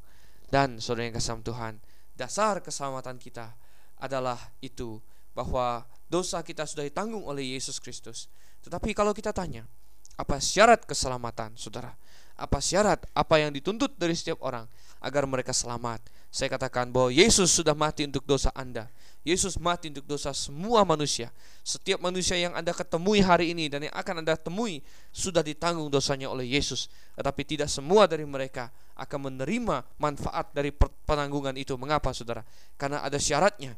dan 0.49 0.81
saudara 0.81 1.11
yang 1.11 1.17
kasih 1.19 1.43
Tuhan, 1.45 1.83
dasar 2.17 2.65
keselamatan 2.65 3.21
kita 3.21 3.53
adalah 4.01 4.39
itu 4.65 5.01
bahwa 5.37 5.85
dosa 6.09 6.41
kita 6.41 6.65
sudah 6.65 6.87
ditanggung 6.87 7.25
oleh 7.29 7.57
Yesus 7.57 7.77
Kristus. 7.77 8.33
Tetapi 8.65 8.97
kalau 8.97 9.13
kita 9.13 9.37
tanya, 9.37 9.69
apa 10.17 10.41
syarat 10.41 10.89
keselamatan, 10.89 11.59
saudara? 11.61 11.93
apa 12.37 12.61
syarat, 12.61 13.01
apa 13.17 13.41
yang 13.41 13.51
dituntut 13.51 13.97
dari 13.97 14.13
setiap 14.13 14.45
orang 14.45 14.69
agar 15.01 15.25
mereka 15.29 15.53
selamat. 15.55 16.01
Saya 16.31 16.53
katakan 16.53 16.93
bahwa 16.93 17.09
Yesus 17.09 17.49
sudah 17.53 17.73
mati 17.73 18.05
untuk 18.05 18.25
dosa 18.29 18.53
Anda. 18.53 18.91
Yesus 19.27 19.59
mati 19.59 19.91
untuk 19.91 20.07
dosa 20.07 20.31
semua 20.31 20.87
manusia. 20.87 21.35
Setiap 21.67 21.99
manusia 21.99 22.39
yang 22.39 22.55
Anda 22.55 22.71
ketemui 22.71 23.19
hari 23.19 23.51
ini 23.51 23.67
dan 23.67 23.83
yang 23.83 23.95
akan 23.97 24.23
Anda 24.23 24.39
temui 24.39 24.87
sudah 25.11 25.43
ditanggung 25.43 25.91
dosanya 25.91 26.31
oleh 26.31 26.47
Yesus. 26.47 26.87
Tetapi 27.19 27.43
tidak 27.43 27.67
semua 27.67 28.07
dari 28.07 28.23
mereka 28.23 28.71
akan 28.95 29.35
menerima 29.35 29.83
manfaat 29.99 30.55
dari 30.55 30.71
penanggungan 31.03 31.59
itu. 31.59 31.75
Mengapa 31.75 32.15
saudara? 32.15 32.47
Karena 32.79 33.03
ada 33.03 33.19
syaratnya. 33.19 33.75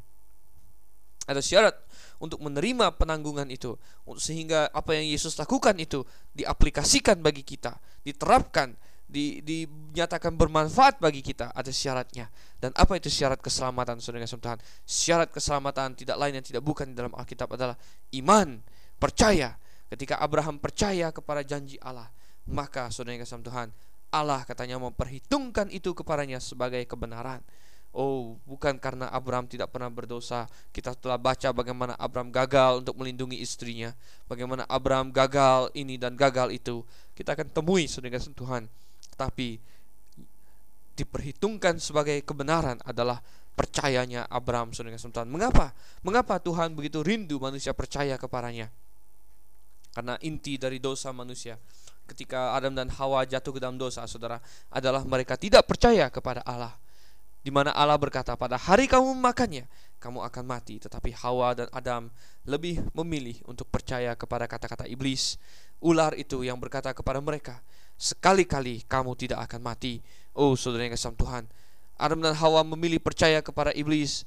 Ada 1.24 1.40
syarat 1.40 1.76
untuk 2.20 2.40
menerima 2.40 2.96
penanggungan 2.96 3.48
itu 3.52 3.76
sehingga 4.16 4.72
apa 4.72 4.96
yang 4.96 5.12
Yesus 5.12 5.36
lakukan 5.36 5.76
itu 5.76 6.00
diaplikasikan 6.32 7.20
bagi 7.20 7.44
kita, 7.44 7.76
diterapkan, 8.00 8.72
di, 9.08 9.40
dinyatakan 9.40 10.36
bermanfaat 10.36 11.00
bagi 11.00 11.24
kita 11.24 11.50
ada 11.56 11.72
syaratnya. 11.72 12.28
Dan 12.60 12.76
apa 12.76 13.00
itu 13.00 13.08
syarat 13.08 13.40
keselamatan 13.40 13.98
Saudara 14.04 14.28
Tuhan? 14.28 14.60
Syarat 14.84 15.32
keselamatan 15.32 15.96
tidak 15.96 16.20
lain 16.20 16.36
yang 16.36 16.44
tidak 16.44 16.62
bukan 16.62 16.92
di 16.92 16.94
dalam 16.94 17.16
Alkitab 17.16 17.48
adalah 17.56 17.74
iman, 18.12 18.60
percaya. 19.00 19.56
Ketika 19.88 20.20
Abraham 20.20 20.60
percaya 20.60 21.08
kepada 21.08 21.40
janji 21.40 21.80
Allah, 21.80 22.12
maka 22.44 22.92
Saudara 22.92 23.16
Tuhan, 23.24 23.72
Allah 24.12 24.44
katanya 24.44 24.76
memperhitungkan 24.76 25.72
itu 25.72 25.96
kepadanya 25.96 26.36
sebagai 26.44 26.84
kebenaran. 26.84 27.40
Oh, 27.96 28.36
bukan 28.44 28.76
karena 28.76 29.08
Abraham 29.08 29.48
tidak 29.48 29.72
pernah 29.72 29.88
berdosa. 29.88 30.44
Kita 30.76 30.92
telah 30.92 31.16
baca 31.16 31.48
bagaimana 31.56 31.96
Abraham 31.96 32.28
gagal 32.28 32.84
untuk 32.84 33.00
melindungi 33.00 33.40
istrinya, 33.40 33.96
bagaimana 34.28 34.68
Abraham 34.68 35.08
gagal 35.08 35.72
ini 35.72 35.96
dan 35.96 36.12
gagal 36.12 36.52
itu. 36.52 36.84
Kita 37.16 37.32
akan 37.32 37.48
temui 37.48 37.88
saudara 37.88 38.20
Tuhan. 38.20 38.68
Tapi 39.18 39.58
diperhitungkan 40.94 41.82
sebagai 41.82 42.22
kebenaran 42.22 42.78
adalah 42.86 43.18
percayanya 43.58 44.30
Abraham 44.30 44.70
saudara 44.70 44.94
Tuhan. 44.94 45.26
Mengapa? 45.26 45.74
Mengapa 46.06 46.38
Tuhan 46.38 46.78
begitu 46.78 47.02
rindu 47.02 47.42
manusia 47.42 47.74
percaya 47.74 48.14
kepadanya? 48.14 48.70
Karena 49.90 50.14
inti 50.22 50.54
dari 50.54 50.78
dosa 50.78 51.10
manusia 51.10 51.58
ketika 52.08 52.56
Adam 52.56 52.72
dan 52.72 52.88
Hawa 52.88 53.26
jatuh 53.28 53.52
ke 53.52 53.60
dalam 53.60 53.76
dosa, 53.76 54.06
saudara, 54.08 54.40
adalah 54.72 55.04
mereka 55.04 55.36
tidak 55.36 55.68
percaya 55.68 56.08
kepada 56.08 56.40
Allah 56.46 56.72
di 57.44 57.54
mana 57.54 57.70
Allah 57.72 57.96
berkata, 57.96 58.34
"Pada 58.34 58.58
hari 58.58 58.90
kamu 58.90 59.14
memakannya, 59.16 59.64
kamu 60.02 60.20
akan 60.26 60.44
mati." 60.44 60.76
Tetapi 60.82 61.14
Hawa 61.22 61.54
dan 61.54 61.68
Adam 61.70 62.10
lebih 62.44 62.82
memilih 62.92 63.38
untuk 63.46 63.70
percaya 63.70 64.12
kepada 64.18 64.44
kata-kata 64.44 64.84
iblis. 64.84 65.38
Ular 65.78 66.12
itu 66.18 66.42
yang 66.42 66.58
berkata 66.58 66.90
kepada 66.90 67.22
mereka, 67.22 67.62
"Sekali-kali 67.98 68.86
kamu 68.86 69.18
tidak 69.18 69.44
akan 69.44 69.60
mati." 69.60 70.00
Oh, 70.38 70.54
saudara 70.54 70.86
yang 70.86 70.94
kasih 70.94 71.18
Tuhan, 71.18 71.50
Adam 71.98 72.22
dan 72.22 72.38
Hawa 72.38 72.62
memilih 72.62 73.02
percaya 73.02 73.42
kepada 73.42 73.74
iblis 73.74 74.22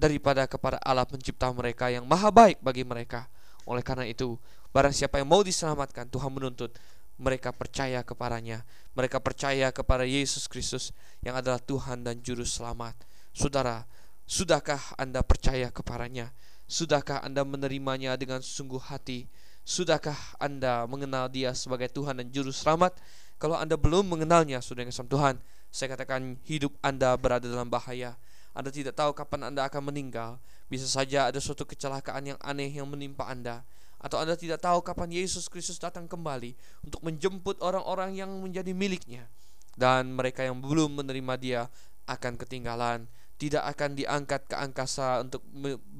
daripada 0.00 0.48
kepada 0.48 0.80
Allah 0.80 1.04
pencipta 1.04 1.52
mereka 1.52 1.92
yang 1.92 2.08
maha 2.08 2.32
baik 2.32 2.64
bagi 2.64 2.80
mereka. 2.80 3.28
Oleh 3.68 3.84
karena 3.84 4.08
itu, 4.08 4.40
barang 4.72 4.96
siapa 4.96 5.20
yang 5.20 5.28
mau 5.28 5.44
diselamatkan, 5.44 6.08
Tuhan 6.08 6.32
menuntut 6.32 6.72
mereka 7.20 7.52
percaya 7.52 8.00
kepadanya. 8.00 8.64
Mereka 8.96 9.20
percaya 9.20 9.68
kepada 9.68 10.08
Yesus 10.08 10.48
Kristus 10.48 10.96
yang 11.20 11.36
adalah 11.36 11.60
Tuhan 11.60 12.00
dan 12.00 12.24
Juru 12.24 12.48
Selamat. 12.48 12.96
Saudara, 13.36 13.84
sudahkah 14.24 14.96
Anda 14.96 15.20
percaya 15.20 15.68
kepadanya? 15.68 16.32
Sudahkah 16.64 17.20
Anda 17.20 17.44
menerimanya 17.44 18.16
dengan 18.16 18.40
sungguh 18.40 18.80
hati? 18.80 19.28
Sudahkah 19.70 20.18
Anda 20.42 20.82
mengenal 20.90 21.30
dia 21.30 21.54
sebagai 21.54 21.86
Tuhan 21.86 22.18
dan 22.18 22.26
Juru 22.34 22.50
Selamat? 22.50 22.90
Kalau 23.38 23.54
Anda 23.54 23.78
belum 23.78 24.02
mengenalnya, 24.02 24.58
sudah 24.58 24.82
yang 24.82 24.90
Tuhan, 24.90 25.38
saya 25.70 25.94
katakan 25.94 26.42
hidup 26.42 26.74
Anda 26.82 27.14
berada 27.14 27.46
dalam 27.46 27.70
bahaya. 27.70 28.18
Anda 28.50 28.74
tidak 28.74 28.98
tahu 28.98 29.14
kapan 29.14 29.54
Anda 29.54 29.70
akan 29.70 29.94
meninggal. 29.94 30.42
Bisa 30.66 30.90
saja 30.90 31.30
ada 31.30 31.38
suatu 31.38 31.62
kecelakaan 31.62 32.34
yang 32.34 32.38
aneh 32.42 32.66
yang 32.66 32.90
menimpa 32.90 33.30
Anda 33.30 33.62
atau 34.02 34.18
Anda 34.18 34.34
tidak 34.34 34.58
tahu 34.58 34.82
kapan 34.82 35.14
Yesus 35.14 35.46
Kristus 35.46 35.78
datang 35.78 36.10
kembali 36.10 36.58
untuk 36.82 37.06
menjemput 37.06 37.62
orang-orang 37.62 38.18
yang 38.18 38.32
menjadi 38.42 38.74
miliknya 38.74 39.30
dan 39.78 40.16
mereka 40.16 40.42
yang 40.42 40.58
belum 40.58 41.04
menerima 41.04 41.34
dia 41.36 41.60
akan 42.08 42.40
ketinggalan 42.40 43.06
tidak 43.36 43.60
akan 43.76 43.92
diangkat 43.92 44.48
ke 44.48 44.56
angkasa 44.56 45.20
untuk 45.20 45.44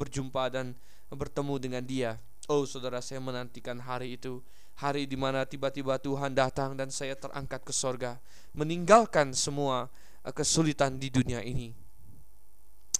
berjumpa 0.00 0.48
dan 0.48 0.72
bertemu 1.12 1.54
dengan 1.60 1.84
dia 1.84 2.16
oh 2.50 2.66
saudara 2.66 2.98
saya 2.98 3.22
menantikan 3.22 3.78
hari 3.78 4.18
itu 4.18 4.42
hari 4.74 5.06
di 5.06 5.14
mana 5.14 5.46
tiba-tiba 5.46 6.02
Tuhan 6.02 6.34
datang 6.34 6.74
dan 6.74 6.90
saya 6.90 7.14
terangkat 7.14 7.62
ke 7.62 7.70
sorga 7.70 8.18
meninggalkan 8.58 9.30
semua 9.30 9.86
eh, 10.26 10.34
kesulitan 10.34 10.98
di 10.98 11.14
dunia 11.14 11.46
ini. 11.46 11.70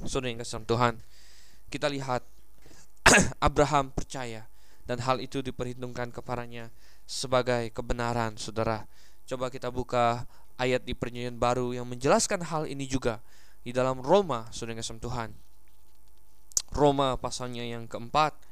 Saudara 0.07 0.31
yang 0.31 0.41
kasih 0.41 0.63
Tuhan 0.63 1.03
kita 1.67 1.91
lihat 1.91 2.23
Abraham 3.43 3.91
percaya 3.91 4.47
dan 4.87 5.03
hal 5.03 5.19
itu 5.19 5.43
diperhitungkan 5.43 6.15
kepadanya 6.15 6.71
sebagai 7.11 7.75
kebenaran 7.75 8.39
saudara. 8.39 8.87
Coba 9.27 9.51
kita 9.51 9.75
buka 9.75 10.31
ayat 10.63 10.87
di 10.87 10.95
perjanjian 10.95 11.43
baru 11.43 11.75
yang 11.75 11.91
menjelaskan 11.91 12.47
hal 12.47 12.71
ini 12.71 12.87
juga 12.87 13.19
di 13.67 13.75
dalam 13.75 13.99
Roma 13.99 14.47
saudara 14.55 14.79
kasih 14.79 15.03
Tuhan. 15.03 15.35
Roma 16.71 17.19
pasalnya 17.19 17.67
yang 17.67 17.91
keempat 17.91 18.50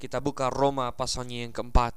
kita 0.00 0.16
buka 0.24 0.48
Roma 0.48 0.88
pasalnya 0.96 1.44
yang 1.44 1.52
keempat 1.52 1.92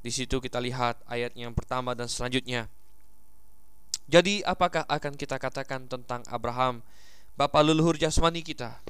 di 0.00 0.08
situ 0.08 0.40
kita 0.40 0.64
lihat 0.64 0.96
ayat 1.04 1.36
yang 1.36 1.52
pertama 1.52 1.92
dan 1.92 2.08
selanjutnya 2.08 2.72
jadi 4.08 4.40
apakah 4.48 4.88
akan 4.88 5.12
kita 5.20 5.36
katakan 5.36 5.84
tentang 5.84 6.24
Abraham 6.32 6.80
bapa 7.36 7.60
leluhur 7.60 8.00
jasmani 8.00 8.40
kita 8.40 8.80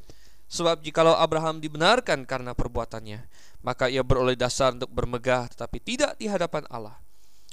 Sebab 0.55 0.85
jikalau 0.85 1.17
Abraham 1.17 1.59
dibenarkan 1.59 2.29
karena 2.29 2.53
perbuatannya, 2.53 3.25
maka 3.65 3.89
ia 3.89 4.05
beroleh 4.05 4.37
dasar 4.37 4.77
untuk 4.77 4.93
bermegah 4.93 5.49
tetapi 5.49 5.81
tidak 5.81 6.15
di 6.21 6.29
hadapan 6.29 6.69
Allah. 6.69 6.95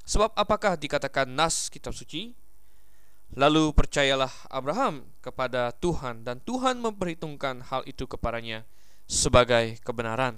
Sebab 0.04 0.36
apakah 0.36 0.76
dikatakan 0.76 1.26
nas 1.26 1.72
kitab 1.72 1.96
suci? 1.96 2.36
Lalu 3.32 3.72
percayalah 3.72 4.30
Abraham 4.52 5.08
kepada 5.24 5.72
Tuhan 5.80 6.28
dan 6.28 6.44
Tuhan 6.44 6.84
memperhitungkan 6.84 7.64
hal 7.72 7.82
itu 7.88 8.04
kepadanya 8.04 8.68
sebagai 9.08 9.80
kebenaran. 9.88 10.36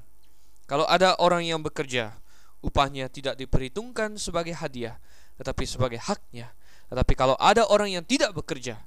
Kalau 0.74 0.90
ada 0.90 1.14
orang 1.22 1.46
yang 1.46 1.62
bekerja, 1.62 2.18
upahnya 2.66 3.06
tidak 3.06 3.38
diperhitungkan 3.38 4.18
sebagai 4.18 4.58
hadiah, 4.58 4.98
tetapi 5.38 5.70
sebagai 5.70 6.02
haknya. 6.02 6.50
Tetapi 6.90 7.14
kalau 7.14 7.38
ada 7.38 7.70
orang 7.70 7.94
yang 7.94 8.02
tidak 8.02 8.34
bekerja, 8.34 8.82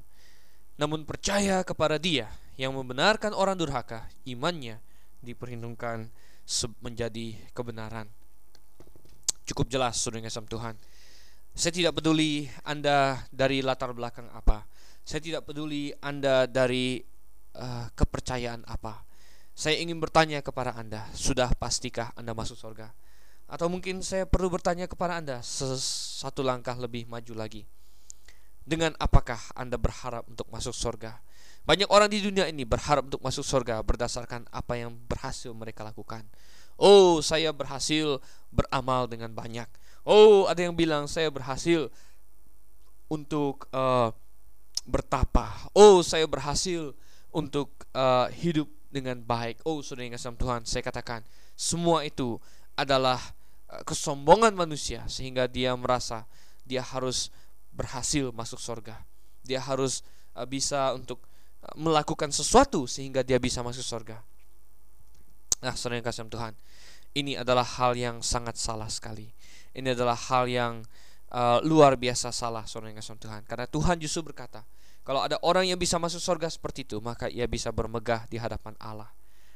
namun 0.82 1.06
percaya 1.06 1.62
kepada 1.62 1.94
Dia 1.94 2.26
yang 2.58 2.74
membenarkan 2.74 3.30
orang 3.30 3.54
durhaka, 3.54 4.02
imannya 4.26 4.82
diperhitungkan 5.22 6.10
menjadi 6.82 7.38
kebenaran. 7.54 8.10
Cukup 9.46 9.70
jelas 9.70 9.94
saudara 10.02 10.26
kasih 10.26 10.42
Tuhan. 10.42 10.74
Saya 11.54 11.70
tidak 11.70 12.02
peduli 12.02 12.50
Anda 12.66 13.22
dari 13.30 13.62
latar 13.62 13.94
belakang 13.94 14.26
apa. 14.34 14.66
Saya 15.06 15.22
tidak 15.22 15.46
peduli 15.46 15.94
Anda 16.02 16.50
dari 16.50 16.98
uh, 17.54 17.86
kepercayaan 17.94 18.66
apa. 18.66 19.05
Saya 19.56 19.80
ingin 19.80 19.96
bertanya 19.96 20.44
kepada 20.44 20.76
Anda, 20.76 21.08
sudah 21.16 21.48
pastikah 21.56 22.12
Anda 22.12 22.36
masuk 22.36 22.60
surga? 22.60 22.92
Atau 23.48 23.72
mungkin 23.72 24.04
saya 24.04 24.28
perlu 24.28 24.52
bertanya 24.52 24.84
kepada 24.84 25.16
Anda 25.16 25.40
satu 25.40 26.44
langkah 26.44 26.76
lebih 26.76 27.08
maju 27.08 27.32
lagi. 27.32 27.64
Dengan 28.68 28.92
apakah 29.00 29.40
Anda 29.56 29.80
berharap 29.80 30.28
untuk 30.28 30.44
masuk 30.52 30.76
surga? 30.76 31.24
Banyak 31.64 31.88
orang 31.88 32.12
di 32.12 32.20
dunia 32.20 32.44
ini 32.52 32.68
berharap 32.68 33.08
untuk 33.08 33.24
masuk 33.24 33.48
surga 33.48 33.80
berdasarkan 33.80 34.44
apa 34.52 34.76
yang 34.76 34.92
berhasil 35.08 35.48
mereka 35.56 35.88
lakukan. 35.88 36.28
Oh, 36.76 37.24
saya 37.24 37.48
berhasil 37.48 38.20
beramal 38.52 39.08
dengan 39.08 39.32
banyak. 39.32 39.72
Oh, 40.04 40.44
ada 40.52 40.60
yang 40.60 40.76
bilang 40.76 41.08
saya 41.08 41.32
berhasil 41.32 41.88
untuk 43.08 43.72
uh, 43.72 44.12
bertapa. 44.84 45.72
Oh, 45.72 46.04
saya 46.04 46.28
berhasil 46.28 46.92
untuk 47.32 47.72
uh, 47.96 48.28
hidup 48.36 48.68
dengan 48.90 49.20
baik. 49.20 49.62
Oh, 49.66 49.82
saudara 49.82 50.06
yang 50.06 50.14
kasih 50.16 50.36
Tuhan, 50.38 50.62
saya 50.64 50.82
katakan 50.82 51.20
semua 51.58 52.06
itu 52.06 52.38
adalah 52.76 53.18
uh, 53.72 53.82
kesombongan 53.82 54.52
manusia 54.54 55.04
sehingga 55.08 55.48
dia 55.50 55.74
merasa 55.74 56.28
dia 56.66 56.82
harus 56.82 57.30
berhasil 57.74 58.30
masuk 58.32 58.58
surga. 58.58 59.02
Dia 59.46 59.62
harus 59.62 60.02
uh, 60.34 60.46
bisa 60.46 60.94
untuk 60.94 61.22
melakukan 61.74 62.30
sesuatu 62.30 62.86
sehingga 62.86 63.26
dia 63.26 63.42
bisa 63.42 63.64
masuk 63.64 63.82
surga. 63.82 64.22
Nah, 65.64 65.74
saudara 65.74 65.98
yang 65.98 66.06
kasih 66.06 66.28
Tuhan, 66.30 66.54
ini 67.16 67.32
adalah 67.34 67.64
hal 67.64 67.96
yang 67.96 68.20
sangat 68.22 68.54
salah 68.60 68.86
sekali. 68.92 69.32
Ini 69.72 69.96
adalah 69.96 70.14
hal 70.14 70.46
yang 70.46 70.84
uh, 71.32 71.58
luar 71.62 71.96
biasa 71.98 72.30
salah, 72.30 72.66
saudara 72.66 72.92
yang 72.92 72.98
kasih 72.98 73.18
Tuhan. 73.18 73.42
Karena 73.46 73.66
Tuhan 73.66 73.96
justru 74.02 74.26
berkata, 74.26 74.62
kalau 75.06 75.22
ada 75.22 75.38
orang 75.46 75.70
yang 75.70 75.78
bisa 75.78 75.96
masuk 76.02 76.18
surga 76.18 76.50
seperti 76.50 76.82
itu, 76.82 76.98
maka 76.98 77.30
ia 77.30 77.46
bisa 77.46 77.70
bermegah 77.70 78.26
di 78.26 78.42
hadapan 78.42 78.74
Allah. 78.82 79.10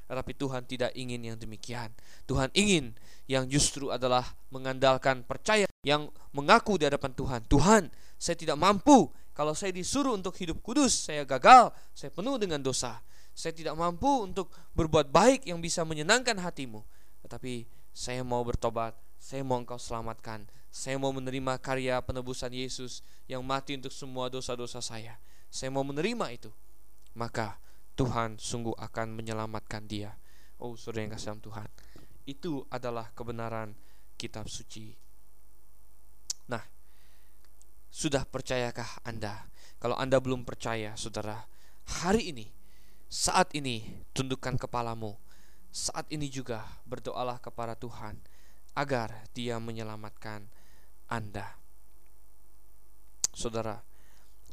Tetapi 0.06 0.32
Tuhan 0.34 0.62
tidak 0.66 0.90
ingin 0.98 1.22
yang 1.22 1.38
demikian. 1.38 1.94
Tuhan 2.26 2.50
ingin 2.54 2.98
yang 3.30 3.46
justru 3.46 3.94
adalah 3.94 4.26
mengandalkan 4.50 5.22
percaya 5.22 5.70
yang 5.86 6.10
mengaku 6.34 6.78
di 6.78 6.86
hadapan 6.86 7.14
Tuhan. 7.14 7.40
Tuhan, 7.46 7.82
saya 8.18 8.34
tidak 8.34 8.58
mampu 8.58 9.10
kalau 9.40 9.56
saya 9.56 9.72
disuruh 9.72 10.12
untuk 10.12 10.36
hidup 10.36 10.60
kudus, 10.60 11.08
saya 11.08 11.24
gagal, 11.24 11.72
saya 11.96 12.12
penuh 12.12 12.36
dengan 12.36 12.60
dosa. 12.60 13.00
Saya 13.32 13.56
tidak 13.56 13.72
mampu 13.72 14.26
untuk 14.26 14.52
berbuat 14.76 15.08
baik 15.08 15.48
yang 15.48 15.64
bisa 15.64 15.80
menyenangkan 15.80 16.36
hatimu. 16.36 16.84
Tetapi 17.24 17.64
saya 17.94 18.20
mau 18.20 18.44
bertobat, 18.44 18.92
saya 19.16 19.40
mau 19.40 19.56
engkau 19.56 19.80
selamatkan. 19.80 20.44
Saya 20.70 20.96
mau 21.02 21.10
menerima 21.10 21.58
karya 21.58 21.98
penebusan 21.98 22.54
Yesus 22.54 23.02
yang 23.26 23.42
mati 23.42 23.74
untuk 23.74 23.90
semua 23.90 24.30
dosa-dosa 24.30 24.78
saya. 24.78 25.18
Saya 25.50 25.74
mau 25.74 25.82
menerima 25.82 26.30
itu. 26.30 26.50
Maka 27.18 27.58
Tuhan 27.98 28.38
sungguh 28.38 28.78
akan 28.78 29.18
menyelamatkan 29.18 29.90
dia. 29.90 30.14
Oh, 30.62 30.78
saudara 30.78 31.04
yang 31.04 31.12
kasih 31.18 31.42
Tuhan. 31.42 31.68
Itu 32.22 32.64
adalah 32.70 33.10
kebenaran 33.18 33.74
kitab 34.14 34.46
suci. 34.46 34.94
Nah, 36.46 36.62
sudah 37.90 38.22
percayakah 38.22 39.02
Anda? 39.02 39.50
Kalau 39.82 39.98
Anda 39.98 40.22
belum 40.22 40.46
percaya, 40.46 40.94
saudara, 40.94 41.50
hari 42.02 42.30
ini, 42.30 42.46
saat 43.10 43.50
ini, 43.58 44.06
tundukkan 44.14 44.54
kepalamu. 44.54 45.18
Saat 45.74 46.06
ini 46.14 46.30
juga 46.30 46.62
berdoalah 46.86 47.42
kepada 47.42 47.74
Tuhan 47.74 48.22
agar 48.78 49.26
Dia 49.34 49.58
menyelamatkan 49.58 50.59
Anda. 51.10 51.58
Saudara, 53.34 53.82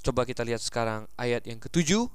coba 0.01 0.25
kita 0.25 0.41
lihat 0.41 0.65
sekarang 0.65 1.05
ayat 1.13 1.45
yang 1.45 1.61
ketujuh 1.61 2.09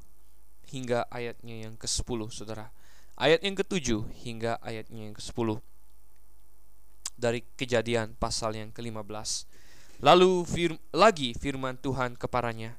hingga 0.66 1.07
ayatnya 1.14 1.70
yang 1.70 1.74
ke-10, 1.78 2.20
saudara. 2.35 2.74
Ayat 3.14 3.44
yang 3.46 3.55
ketujuh 3.55 4.02
hingga 4.26 4.59
ayatnya 4.59 5.07
yang 5.07 5.14
ke-10 5.14 5.62
dari 7.14 7.46
kejadian 7.55 8.18
pasal 8.18 8.59
yang 8.59 8.74
ke-15. 8.74 9.46
Lalu 10.02 10.42
fir 10.42 10.74
lagi 10.90 11.38
firman 11.38 11.78
Tuhan 11.78 12.18
kepadanya, 12.18 12.74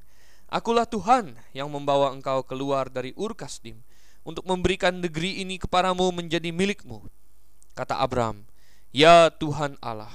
Akulah 0.52 0.84
Tuhan 0.84 1.32
yang 1.56 1.72
membawa 1.72 2.12
engkau 2.12 2.44
keluar 2.44 2.92
dari 2.92 3.16
Ur 3.16 3.32
Kasdim 3.32 3.80
untuk 4.26 4.44
memberikan 4.44 5.00
negeri 5.00 5.40
ini 5.40 5.56
kepadamu 5.56 6.12
menjadi 6.12 6.52
milikmu. 6.52 7.00
Kata 7.72 8.04
Abram, 8.04 8.44
Ya 8.92 9.32
Tuhan 9.32 9.80
Allah, 9.80 10.12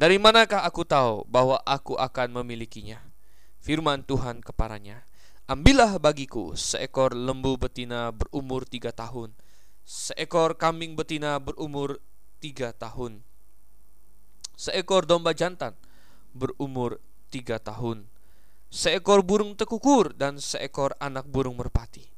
dari 0.00 0.16
manakah 0.16 0.64
aku 0.64 0.80
tahu 0.88 1.28
bahwa 1.28 1.60
aku 1.68 1.92
akan 2.00 2.40
memilikinya? 2.40 3.04
Firman 3.60 4.00
Tuhan 4.00 4.40
kepadanya, 4.40 5.04
Ambillah 5.44 6.00
bagiku 6.00 6.56
seekor 6.56 7.12
lembu 7.12 7.60
betina 7.60 8.08
berumur 8.08 8.64
tiga 8.64 8.96
tahun, 8.96 9.36
seekor 9.84 10.56
kambing 10.56 10.96
betina 10.96 11.36
berumur 11.36 12.00
tiga 12.40 12.72
tahun, 12.72 13.20
seekor 14.56 15.04
domba 15.04 15.36
jantan 15.36 15.76
berumur 16.32 16.96
tiga 17.28 17.60
tahun, 17.60 18.08
seekor 18.72 19.20
burung 19.20 19.52
tekukur 19.52 20.16
dan 20.16 20.40
seekor 20.40 20.96
anak 20.96 21.28
burung 21.28 21.60
merpati. 21.60 22.08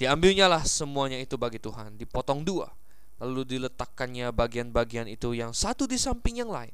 Diambilnyalah 0.00 0.64
semuanya 0.64 1.20
itu 1.20 1.36
bagi 1.36 1.60
Tuhan, 1.60 2.00
dipotong 2.00 2.40
dua, 2.40 2.72
lalu 3.20 3.44
diletakkannya 3.44 4.32
bagian-bagian 4.32 5.12
itu 5.12 5.36
yang 5.36 5.52
satu 5.52 5.84
di 5.84 6.00
samping 6.00 6.40
yang 6.40 6.48
lain. 6.48 6.72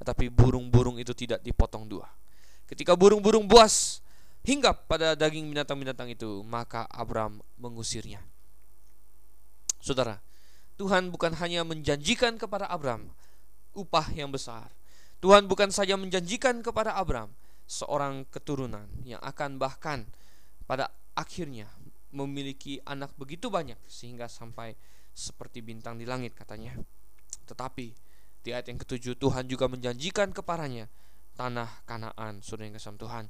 Tetapi 0.00 0.32
burung-burung 0.32 0.96
itu 0.96 1.12
tidak 1.12 1.44
dipotong 1.44 1.84
dua. 1.84 2.08
Ketika 2.64 2.96
burung-burung 2.96 3.44
buas 3.44 4.00
hinggap 4.40 4.88
pada 4.88 5.12
daging 5.12 5.52
binatang-binatang 5.52 6.08
itu, 6.08 6.40
maka 6.48 6.88
Abram 6.88 7.44
mengusirnya. 7.60 8.24
Saudara, 9.80 10.20
Tuhan 10.80 11.12
bukan 11.12 11.36
hanya 11.36 11.60
menjanjikan 11.64 12.40
kepada 12.40 12.64
Abram 12.72 13.12
upah 13.76 14.08
yang 14.16 14.32
besar. 14.32 14.72
Tuhan 15.20 15.44
bukan 15.44 15.68
saja 15.68 16.00
menjanjikan 16.00 16.64
kepada 16.64 16.96
Abram 16.96 17.28
seorang 17.68 18.24
keturunan 18.32 18.88
yang 19.04 19.20
akan 19.20 19.60
bahkan 19.60 20.08
pada 20.64 20.88
akhirnya 21.12 21.68
memiliki 22.10 22.80
anak 22.88 23.12
begitu 23.20 23.52
banyak 23.52 23.76
sehingga 23.86 24.26
sampai 24.26 24.74
seperti 25.12 25.60
bintang 25.60 26.00
di 26.00 26.08
langit 26.08 26.32
katanya. 26.32 26.74
Tetapi 27.44 28.09
di 28.40 28.50
ayat 28.56 28.72
yang 28.72 28.80
ketujuh 28.80 29.16
Tuhan 29.20 29.44
juga 29.46 29.68
menjanjikan 29.68 30.32
kepadanya 30.32 30.88
tanah 31.36 31.84
Kanaan, 31.88 32.40
saudara 32.40 32.68
yang 32.68 32.76
kesam 32.76 32.96
Tuhan. 32.96 33.28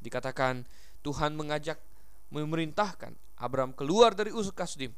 Dikatakan 0.00 0.68
Tuhan 1.04 1.36
mengajak 1.36 1.80
memerintahkan 2.28 3.16
Abraham 3.40 3.72
keluar 3.72 4.12
dari 4.12 4.34
Ur 4.34 4.44
Kasdim 4.52 4.92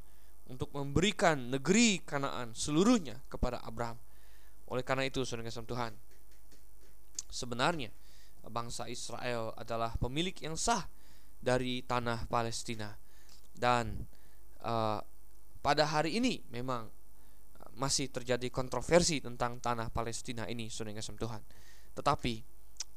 untuk 0.50 0.74
memberikan 0.74 1.50
negeri 1.54 2.02
Kanaan 2.02 2.54
seluruhnya 2.54 3.22
kepada 3.30 3.62
Abraham. 3.62 3.98
Oleh 4.70 4.82
karena 4.82 5.06
itu, 5.06 5.22
saudara 5.22 5.46
yang 5.46 5.50
kesam 5.54 5.66
Tuhan, 5.66 5.92
sebenarnya 7.30 7.90
bangsa 8.50 8.90
Israel 8.90 9.54
adalah 9.54 9.94
pemilik 9.98 10.34
yang 10.42 10.58
sah 10.58 10.88
dari 11.40 11.84
tanah 11.86 12.26
Palestina 12.26 12.98
dan 13.56 14.08
uh, 14.64 15.00
pada 15.60 15.84
hari 15.84 16.16
ini 16.16 16.40
memang 16.48 16.88
masih 17.76 18.10
terjadi 18.10 18.48
kontroversi 18.50 19.22
tentang 19.22 19.60
tanah 19.60 19.90
Palestina 19.92 20.46
ini, 20.50 20.66
yang 20.70 20.98
kasih 20.98 21.18
Tuhan. 21.18 21.42
Tetapi 21.94 22.34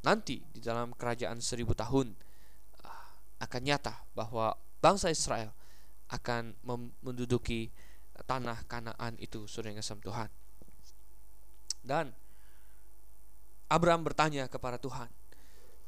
nanti 0.03 0.43
di 0.51 0.59
dalam 0.59 0.91
kerajaan 0.93 1.39
seribu 1.39 1.73
tahun 1.73 2.13
ah, 2.83 3.13
akan 3.43 3.61
nyata 3.63 4.03
bahwa 4.13 4.53
bangsa 4.83 5.09
Israel 5.09 5.55
akan 6.11 6.53
menduduki 7.01 7.73
tanah 8.29 8.61
Kanaan 8.69 9.17
itu 9.17 9.49
saudara 9.49 9.73
yang 9.73 9.81
Tuhan. 9.81 10.29
Dan 11.83 12.13
Abraham 13.67 14.05
bertanya 14.05 14.45
kepada 14.45 14.77
Tuhan, 14.77 15.09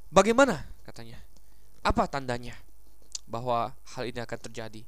bagaimana 0.10 0.66
katanya? 0.84 1.22
Apa 1.86 2.10
tandanya 2.10 2.58
bahwa 3.30 3.78
hal 3.94 4.10
ini 4.10 4.18
akan 4.18 4.40
terjadi? 4.50 4.82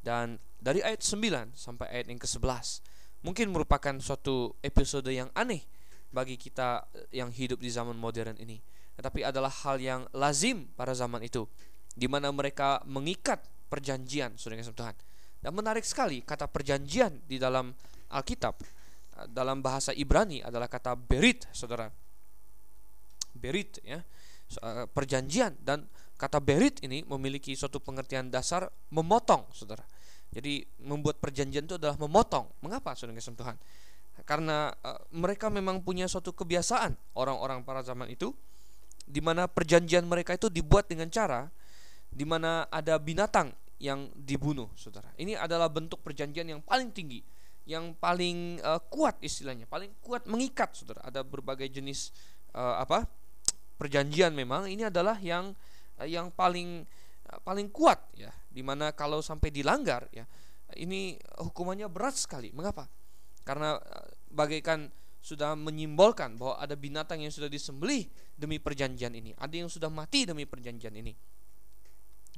Dan 0.00 0.40
dari 0.56 0.80
ayat 0.80 1.04
9 1.04 1.52
sampai 1.52 1.86
ayat 1.92 2.06
yang 2.08 2.16
ke-11 2.16 2.80
mungkin 3.22 3.50
merupakan 3.50 3.94
suatu 3.98 4.54
episode 4.62 5.10
yang 5.10 5.30
aneh 5.34 5.64
bagi 6.08 6.38
kita 6.40 6.86
eh, 6.94 7.20
yang 7.22 7.32
hidup 7.32 7.60
di 7.60 7.70
zaman 7.70 7.96
modern 7.96 8.38
ini. 8.38 8.60
Tetapi 8.98 9.22
adalah 9.22 9.50
hal 9.62 9.78
yang 9.78 10.02
lazim 10.10 10.66
pada 10.74 10.90
zaman 10.90 11.22
itu 11.22 11.46
di 11.94 12.06
mana 12.10 12.30
mereka 12.30 12.82
mengikat 12.86 13.42
perjanjian 13.70 14.34
Saudara 14.38 14.62
Tuhan. 14.62 14.96
Dan 15.38 15.54
menarik 15.54 15.86
sekali 15.86 16.22
kata 16.22 16.50
perjanjian 16.50 17.22
di 17.26 17.38
dalam 17.38 17.70
Alkitab 18.10 18.54
eh, 18.58 19.26
dalam 19.30 19.62
bahasa 19.62 19.94
Ibrani 19.94 20.42
adalah 20.42 20.66
kata 20.70 20.94
berit, 20.94 21.46
Saudara. 21.54 21.90
Berit 23.34 23.78
ya. 23.82 24.02
Eh, 24.48 24.86
perjanjian 24.88 25.54
dan 25.60 25.84
kata 26.18 26.42
berit 26.42 26.82
ini 26.82 27.04
memiliki 27.06 27.54
suatu 27.54 27.78
pengertian 27.78 28.32
dasar 28.32 28.66
memotong, 28.90 29.46
Saudara. 29.54 29.86
Jadi 30.28 30.66
membuat 30.84 31.18
perjanjian 31.18 31.64
itu 31.64 31.80
adalah 31.80 31.96
memotong. 31.96 32.48
Mengapa, 32.60 32.92
Saudara 32.92 33.16
Tuhan? 33.16 33.56
karena 34.26 34.74
uh, 34.82 34.98
mereka 35.14 35.46
memang 35.52 35.78
punya 35.84 36.10
suatu 36.10 36.34
kebiasaan 36.34 36.96
orang-orang 37.14 37.62
para 37.62 37.84
zaman 37.86 38.10
itu 38.10 38.34
di 39.06 39.22
mana 39.22 39.46
perjanjian 39.46 40.04
mereka 40.04 40.34
itu 40.34 40.50
dibuat 40.50 40.90
dengan 40.90 41.08
cara 41.08 41.48
di 42.08 42.24
mana 42.26 42.66
ada 42.68 42.96
binatang 43.00 43.52
yang 43.78 44.10
dibunuh, 44.12 44.66
Saudara. 44.74 45.06
Ini 45.14 45.38
adalah 45.38 45.70
bentuk 45.70 46.02
perjanjian 46.02 46.50
yang 46.50 46.58
paling 46.58 46.90
tinggi, 46.90 47.22
yang 47.62 47.94
paling 47.94 48.58
uh, 48.66 48.82
kuat 48.90 49.14
istilahnya, 49.22 49.70
paling 49.70 49.94
kuat 50.02 50.26
mengikat, 50.26 50.74
Saudara. 50.74 51.04
Ada 51.06 51.22
berbagai 51.22 51.68
jenis 51.70 52.10
uh, 52.56 52.82
apa? 52.82 53.06
perjanjian 53.78 54.34
memang 54.34 54.66
ini 54.66 54.90
adalah 54.90 55.14
yang 55.22 55.54
yang 56.02 56.34
paling 56.34 56.82
paling 57.44 57.68
kuat 57.68 58.00
ya, 58.16 58.32
di 58.48 58.64
mana 58.64 58.92
kalau 58.96 59.20
sampai 59.20 59.52
dilanggar 59.52 60.08
ya, 60.12 60.24
ini 60.76 61.16
hukumannya 61.40 61.88
berat 61.88 62.16
sekali. 62.16 62.52
Mengapa? 62.52 62.88
Karena 63.44 63.80
bagaikan 64.28 64.88
sudah 65.18 65.58
menyimbolkan 65.58 66.38
bahwa 66.40 66.56
ada 66.56 66.78
binatang 66.78 67.20
yang 67.20 67.32
sudah 67.32 67.50
disembelih 67.50 68.08
demi 68.38 68.56
perjanjian 68.56 69.12
ini. 69.12 69.34
Ada 69.36 69.54
yang 69.64 69.68
sudah 69.68 69.90
mati 69.92 70.24
demi 70.24 70.48
perjanjian 70.48 70.94
ini. 70.94 71.12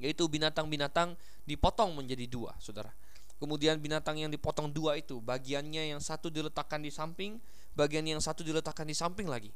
Yaitu 0.00 0.24
binatang-binatang 0.26 1.14
dipotong 1.44 1.92
menjadi 1.92 2.24
dua, 2.26 2.56
saudara. 2.56 2.90
Kemudian 3.36 3.80
binatang 3.80 4.20
yang 4.20 4.32
dipotong 4.32 4.72
dua 4.72 4.96
itu, 4.96 5.20
bagiannya 5.20 5.92
yang 5.96 6.00
satu 6.00 6.28
diletakkan 6.28 6.80
di 6.80 6.92
samping, 6.92 7.40
bagian 7.76 8.04
yang 8.04 8.20
satu 8.20 8.40
diletakkan 8.44 8.88
di 8.88 8.96
samping 8.96 9.28
lagi. 9.28 9.52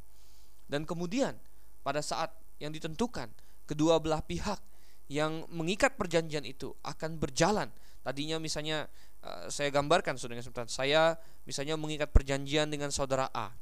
Dan 0.69 0.89
kemudian 0.89 1.37
pada 1.85 2.01
saat 2.01 2.33
yang 2.61 2.73
ditentukan, 2.73 3.29
kedua 3.69 4.01
belah 4.01 4.25
pihak 4.25 4.61
yang 5.09 5.45
mengikat 5.53 5.97
perjanjian 6.01 6.45
itu 6.49 6.73
akan 6.81 7.21
berjalan. 7.21 7.69
Tadinya 8.05 8.37
misalnya 8.37 8.89
Eh, 9.25 9.49
saya 9.49 9.73
gambarkan 9.73 10.21
saudara 10.21 10.45
sebentar. 10.45 10.69
Saya 10.69 11.17
misalnya 11.49 11.81
mengikat 11.81 12.13
perjanjian 12.13 12.69
dengan 12.69 12.93
saudara 12.93 13.33
A, 13.33 13.57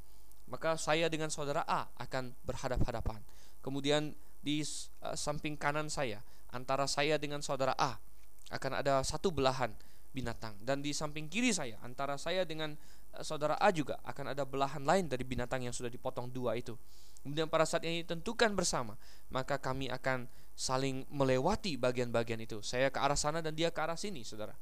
maka 0.50 0.74
saya 0.74 1.06
dengan 1.06 1.30
saudara 1.30 1.62
A 1.70 1.86
akan 2.02 2.34
berhadap-hadapan. 2.42 3.22
Kemudian 3.62 4.10
di 4.42 4.66
uh, 5.06 5.14
samping 5.14 5.54
kanan 5.54 5.86
saya, 5.86 6.18
antara 6.50 6.90
saya 6.90 7.14
dengan 7.14 7.46
saudara 7.46 7.78
A 7.78 7.94
akan 8.50 8.82
ada 8.82 9.06
satu 9.06 9.30
belahan 9.30 9.70
binatang 10.10 10.58
dan 10.66 10.82
di 10.82 10.90
samping 10.90 11.30
kiri 11.30 11.54
saya, 11.54 11.78
antara 11.86 12.18
saya 12.18 12.42
dengan 12.42 12.74
uh, 13.14 13.22
saudara 13.22 13.54
A 13.62 13.70
juga 13.70 14.02
akan 14.02 14.34
ada 14.34 14.42
belahan 14.42 14.82
lain 14.82 15.06
dari 15.06 15.22
binatang 15.22 15.62
yang 15.62 15.70
sudah 15.70 15.94
dipotong 15.94 16.26
dua 16.26 16.58
itu. 16.58 16.74
Kemudian 17.22 17.46
pada 17.46 17.62
saat 17.62 17.86
ini 17.86 18.02
tentukan 18.02 18.50
bersama, 18.50 18.98
maka 19.30 19.62
kami 19.62 19.86
akan 19.94 20.26
saling 20.52 21.08
melewati 21.08 21.80
bagian-bagian 21.80 22.40
itu. 22.44 22.60
Saya 22.60 22.92
ke 22.92 23.00
arah 23.00 23.16
sana 23.16 23.40
dan 23.40 23.56
dia 23.56 23.72
ke 23.72 23.80
arah 23.80 23.96
sini, 23.96 24.22
saudara. 24.22 24.54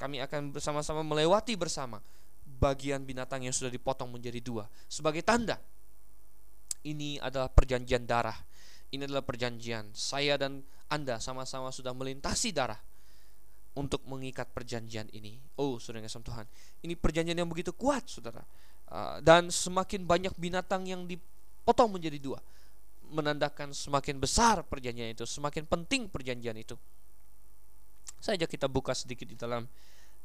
Kami 0.00 0.20
akan 0.24 0.56
bersama-sama 0.56 1.04
melewati 1.04 1.56
bersama 1.60 2.00
bagian 2.60 3.04
binatang 3.04 3.44
yang 3.44 3.52
sudah 3.52 3.68
dipotong 3.68 4.08
menjadi 4.08 4.40
dua. 4.40 4.64
Sebagai 4.88 5.20
tanda 5.20 5.60
ini 6.84 7.20
adalah 7.20 7.52
perjanjian 7.52 8.08
darah. 8.08 8.36
Ini 8.90 9.06
adalah 9.06 9.22
perjanjian 9.22 9.92
saya 9.94 10.34
dan 10.40 10.64
anda 10.90 11.22
sama-sama 11.22 11.70
sudah 11.70 11.94
melintasi 11.94 12.50
darah 12.50 12.80
untuk 13.78 14.02
mengikat 14.08 14.50
perjanjian 14.50 15.06
ini. 15.14 15.38
Oh 15.60 15.78
saudara 15.78 16.02
yang 16.02 16.10
Tuhan. 16.10 16.46
Ini 16.82 16.94
perjanjian 16.98 17.38
yang 17.38 17.46
begitu 17.46 17.70
kuat 17.70 18.08
saudara. 18.10 18.42
Uh, 18.90 19.22
dan 19.22 19.54
semakin 19.54 20.02
banyak 20.02 20.34
binatang 20.34 20.82
yang 20.82 21.06
dipotong 21.06 21.94
menjadi 21.94 22.18
dua 22.18 22.42
menandakan 23.10 23.74
semakin 23.74 24.16
besar 24.22 24.62
perjanjian 24.64 25.12
itu 25.12 25.26
semakin 25.26 25.66
penting 25.66 26.06
perjanjian 26.06 26.56
itu 26.56 26.78
saja 28.20 28.46
kita 28.46 28.70
buka 28.70 28.94
sedikit 28.94 29.26
di 29.26 29.36
dalam 29.36 29.66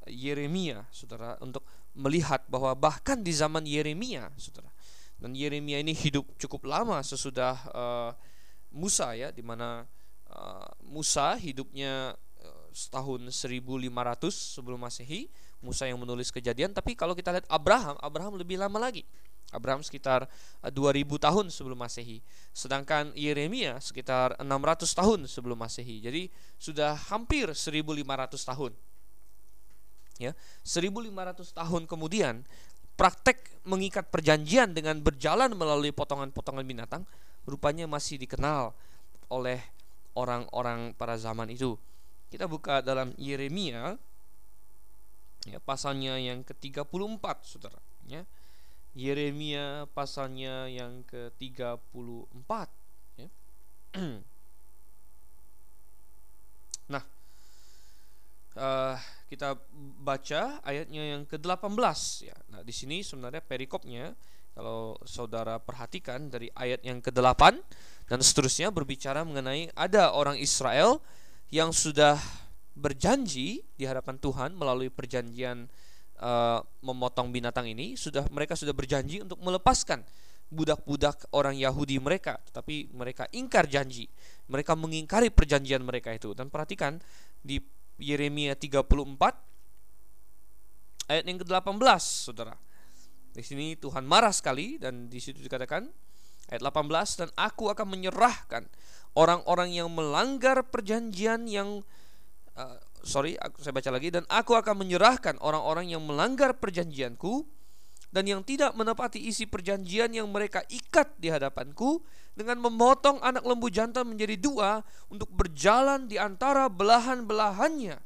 Yeremia, 0.05 0.85
saudara, 0.93 1.33
untuk 1.41 1.65
melihat 1.97 2.45
bahwa 2.45 2.77
bahkan 2.77 3.25
di 3.25 3.33
zaman 3.33 3.65
Yeremia, 3.65 4.29
saudara, 4.37 4.69
dan 5.17 5.33
Yeremia 5.33 5.81
ini 5.81 5.97
hidup 5.97 6.29
cukup 6.37 6.69
lama 6.69 7.01
sesudah 7.01 7.57
uh, 7.73 8.11
Musa 8.69 9.17
ya, 9.17 9.33
di 9.33 9.41
mana 9.41 9.89
uh, 10.29 10.69
Musa 10.85 11.33
hidupnya 11.41 12.13
setahun 12.75 13.31
1500 13.31 13.87
sebelum 14.35 14.75
Masehi, 14.83 15.31
Musa 15.63 15.87
yang 15.87 15.95
menulis 15.95 16.27
kejadian, 16.27 16.75
tapi 16.75 16.91
kalau 16.93 17.15
kita 17.15 17.31
lihat 17.31 17.47
Abraham, 17.47 17.95
Abraham 18.03 18.35
lebih 18.35 18.59
lama 18.59 18.75
lagi. 18.75 19.07
Abraham 19.53 19.85
sekitar 19.85 20.25
2000 20.65 21.05
tahun 21.21 21.45
sebelum 21.53 21.77
Masehi, 21.77 22.19
sedangkan 22.51 23.13
Yeremia 23.13 23.77
sekitar 23.77 24.35
600 24.41 24.89
tahun 24.89 25.19
sebelum 25.29 25.57
Masehi. 25.59 26.01
Jadi 26.01 26.27
sudah 26.57 26.97
hampir 27.11 27.51
1500 27.53 28.05
tahun 28.41 28.73
ya 30.15 30.31
1500 30.63 31.11
tahun 31.51 31.83
kemudian 31.91 32.47
praktek 32.95 33.67
mengikat 33.67 34.07
perjanjian 34.07 34.71
dengan 34.71 35.03
berjalan 35.03 35.51
melalui 35.51 35.91
potongan-potongan 35.91 36.63
binatang 36.63 37.03
rupanya 37.43 37.85
masih 37.85 38.15
dikenal 38.15 38.71
oleh 39.27 39.59
orang-orang 40.15 40.95
pada 40.95 41.19
zaman 41.19 41.51
itu. 41.51 41.75
Kita 42.31 42.47
buka 42.47 42.79
dalam 42.79 43.11
Yeremia 43.19 43.99
ya 45.45 45.59
pasalnya 45.61 46.17
yang 46.17 46.41
ke-34 46.47 47.25
Saudara 47.43 47.79
ya. 48.07 48.23
Yeremia 48.95 49.91
pasalnya 49.91 50.71
yang 50.71 51.03
ke-34 51.11 52.51
ya. 53.19 53.27
nah, 56.95 57.03
uh, 58.55 58.95
kita 59.27 59.59
baca 59.99 60.63
ayatnya 60.63 61.03
yang 61.11 61.27
ke-18 61.27 61.99
ya. 62.23 62.35
Nah, 62.55 62.63
di 62.63 62.71
sini 62.71 63.03
sebenarnya 63.03 63.43
perikopnya 63.43 64.15
kalau 64.55 64.95
saudara 65.03 65.59
perhatikan 65.59 66.31
dari 66.31 66.47
ayat 66.55 66.79
yang 66.87 67.03
ke-8 67.03 67.59
dan 68.07 68.19
seterusnya 68.23 68.71
berbicara 68.71 69.27
mengenai 69.27 69.75
ada 69.75 70.15
orang 70.15 70.39
Israel 70.39 71.03
yang 71.51 71.75
sudah 71.75 72.15
berjanji 72.75 73.63
di 73.75 73.83
hadapan 73.83 74.15
Tuhan 74.19 74.55
melalui 74.55 74.87
perjanjian 74.87 75.67
uh, 76.21 76.59
memotong 76.83 77.31
binatang 77.31 77.67
ini 77.67 77.95
sudah 77.99 78.27
mereka 78.31 78.55
sudah 78.55 78.71
berjanji 78.71 79.23
untuk 79.23 79.39
melepaskan 79.41 80.03
budak-budak 80.53 81.25
orang 81.33 81.57
Yahudi 81.57 81.97
mereka. 81.97 82.37
Tetapi 82.51 82.93
mereka 82.93 83.27
ingkar 83.33 83.65
janji. 83.65 84.07
Mereka 84.47 84.77
mengingkari 84.77 85.33
perjanjian 85.33 85.81
mereka 85.81 86.13
itu. 86.13 86.37
Dan 86.37 86.53
perhatikan 86.53 87.01
di 87.41 87.59
Yeremia 87.97 88.53
34 88.55 88.85
ayat 91.09 91.23
yang 91.25 91.39
ke-18 91.41 92.01
Saudara. 92.03 92.55
Di 93.35 93.43
sini 93.43 93.75
Tuhan 93.75 94.07
marah 94.07 94.31
sekali 94.31 94.79
dan 94.79 95.11
di 95.11 95.19
situ 95.19 95.43
dikatakan 95.43 95.83
ayat 96.47 96.61
18 96.63 97.19
dan 97.19 97.29
aku 97.35 97.67
akan 97.67 97.87
menyerahkan 97.91 98.63
orang-orang 99.15 99.75
yang 99.75 99.91
melanggar 99.91 100.63
perjanjian 100.63 101.47
yang 101.47 101.83
uh, 102.55 102.77
sorry 103.05 103.37
aku, 103.37 103.61
saya 103.61 103.71
baca 103.71 103.89
lagi 103.93 104.09
dan 104.09 104.25
aku 104.25 104.57
akan 104.57 104.81
menyerahkan 104.81 105.37
orang-orang 105.39 105.93
yang 105.93 106.01
melanggar 106.01 106.57
perjanjianku 106.57 107.45
dan 108.09 108.25
yang 108.25 108.41
tidak 108.41 108.73
menepati 108.73 109.21
isi 109.21 109.45
perjanjian 109.45 110.09
yang 110.11 110.25
mereka 110.33 110.65
ikat 110.71 111.13
di 111.21 111.29
hadapanku 111.29 112.01
dengan 112.33 112.59
memotong 112.59 113.21
anak 113.21 113.45
lembu 113.45 113.69
jantan 113.69 114.09
menjadi 114.09 114.35
dua 114.39 114.81
untuk 115.07 115.29
berjalan 115.31 116.09
di 116.09 116.17
antara 116.17 116.67
belahan-belahannya. 116.67 118.01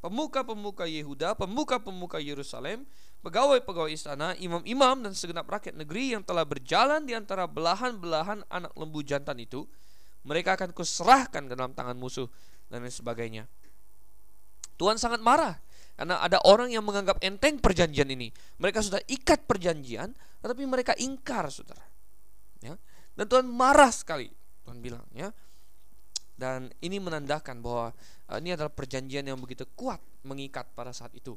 Pemuka-pemuka 0.00 0.88
Yehuda, 0.88 1.36
pemuka-pemuka 1.36 2.16
Yerusalem, 2.24 2.88
pegawai-pegawai 3.20 3.92
istana, 3.92 4.32
imam-imam 4.40 5.04
dan 5.04 5.12
segenap 5.12 5.44
rakyat 5.44 5.76
negeri 5.76 6.16
yang 6.16 6.24
telah 6.24 6.48
berjalan 6.48 7.04
di 7.04 7.12
antara 7.12 7.44
belahan-belahan 7.44 8.40
anak 8.48 8.72
lembu 8.80 9.04
jantan 9.04 9.36
itu, 9.44 9.68
mereka 10.24 10.56
akan 10.56 10.72
kuserahkan 10.72 11.48
ke 11.48 11.52
dalam 11.52 11.76
tangan 11.76 11.96
musuh 12.00 12.28
dan 12.72 12.80
lain 12.84 12.92
sebagainya. 12.92 13.44
Tuhan 14.80 14.96
sangat 14.96 15.20
marah 15.20 15.60
karena 16.00 16.16
ada 16.16 16.40
orang 16.48 16.72
yang 16.72 16.80
menganggap 16.80 17.20
enteng 17.20 17.60
perjanjian 17.60 18.08
ini. 18.08 18.32
Mereka 18.56 18.80
sudah 18.80 19.04
ikat 19.04 19.44
perjanjian, 19.44 20.16
tetapi 20.40 20.64
mereka 20.64 20.96
ingkar, 20.96 21.52
saudara. 21.52 21.84
Ya. 22.64 22.80
Dan 23.12 23.28
Tuhan 23.28 23.44
marah 23.44 23.92
sekali. 23.92 24.32
Tuhan 24.64 24.80
bilang, 24.80 25.04
ya. 25.12 25.28
Dan 26.40 26.72
ini 26.80 26.96
menandakan 26.96 27.60
bahwa 27.60 27.92
uh, 28.32 28.40
ini 28.40 28.56
adalah 28.56 28.72
perjanjian 28.72 29.28
yang 29.28 29.36
begitu 29.36 29.68
kuat 29.76 30.00
mengikat 30.24 30.72
pada 30.72 30.88
saat 30.96 31.12
itu. 31.12 31.36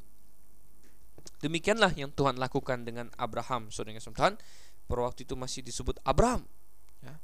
Demikianlah 1.44 1.92
yang 2.00 2.16
Tuhan 2.16 2.40
lakukan 2.40 2.88
dengan 2.88 3.12
Abraham, 3.20 3.68
saudara 3.68 4.00
Tuhan. 4.00 4.40
Pada 4.88 5.02
waktu 5.04 5.28
itu 5.28 5.36
masih 5.36 5.60
disebut 5.60 6.00
Abraham. 6.08 6.48
Ya. 7.04 7.20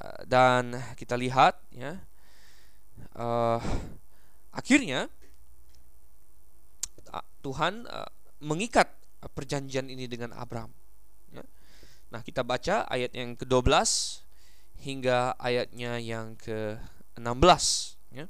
Uh, 0.00 0.20
dan 0.24 0.80
kita 0.96 1.12
lihat, 1.20 1.60
ya, 1.76 2.00
uh, 3.20 3.60
akhirnya 4.48 5.12
Tuhan 7.44 7.84
uh, 7.84 8.08
mengikat 8.40 8.88
perjanjian 9.36 9.92
ini 9.92 10.08
dengan 10.08 10.32
Abraham. 10.32 10.72
Ya. 11.32 11.44
Nah, 12.08 12.24
kita 12.24 12.40
baca 12.40 12.88
ayat 12.88 13.12
yang 13.12 13.36
ke-12 13.36 13.68
hingga 14.80 15.36
ayatnya 15.36 16.00
yang 16.00 16.36
ke-16 16.40 17.64
ya. 18.16 18.26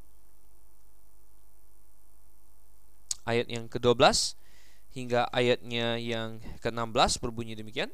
Ayat 3.25 3.47
yang 3.47 3.71
ke-12 3.71 4.35
hingga 4.95 5.27
ayatnya 5.35 5.99
yang 5.99 6.39
ke-16 6.63 7.19
berbunyi 7.19 7.59
demikian. 7.59 7.91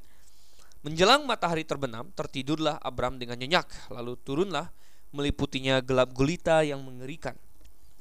Menjelang 0.80 1.28
matahari 1.28 1.60
terbenam, 1.60 2.08
tertidurlah 2.16 2.80
Abram 2.80 3.20
dengan 3.20 3.36
nyenyak, 3.36 3.92
lalu 3.92 4.16
turunlah 4.24 4.72
meliputinya 5.12 5.84
gelap 5.84 6.08
gulita 6.16 6.64
yang 6.64 6.80
mengerikan. 6.80 7.36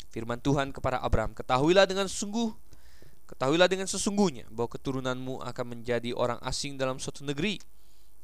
Firman 0.09 0.39
Tuhan 0.39 0.71
kepada 0.71 1.03
Abram, 1.03 1.35
ketahuilah 1.35 1.83
dengan 1.83 2.07
sungguh 2.07 2.55
Ketahuilah 3.29 3.69
dengan 3.69 3.85
sesungguhnya 3.85 4.49
bahwa 4.49 4.73
keturunanmu 4.73 5.45
akan 5.45 5.65
menjadi 5.77 6.17
orang 6.17 6.41
asing 6.41 6.81
dalam 6.81 6.97
suatu 6.97 7.21
negeri 7.21 7.61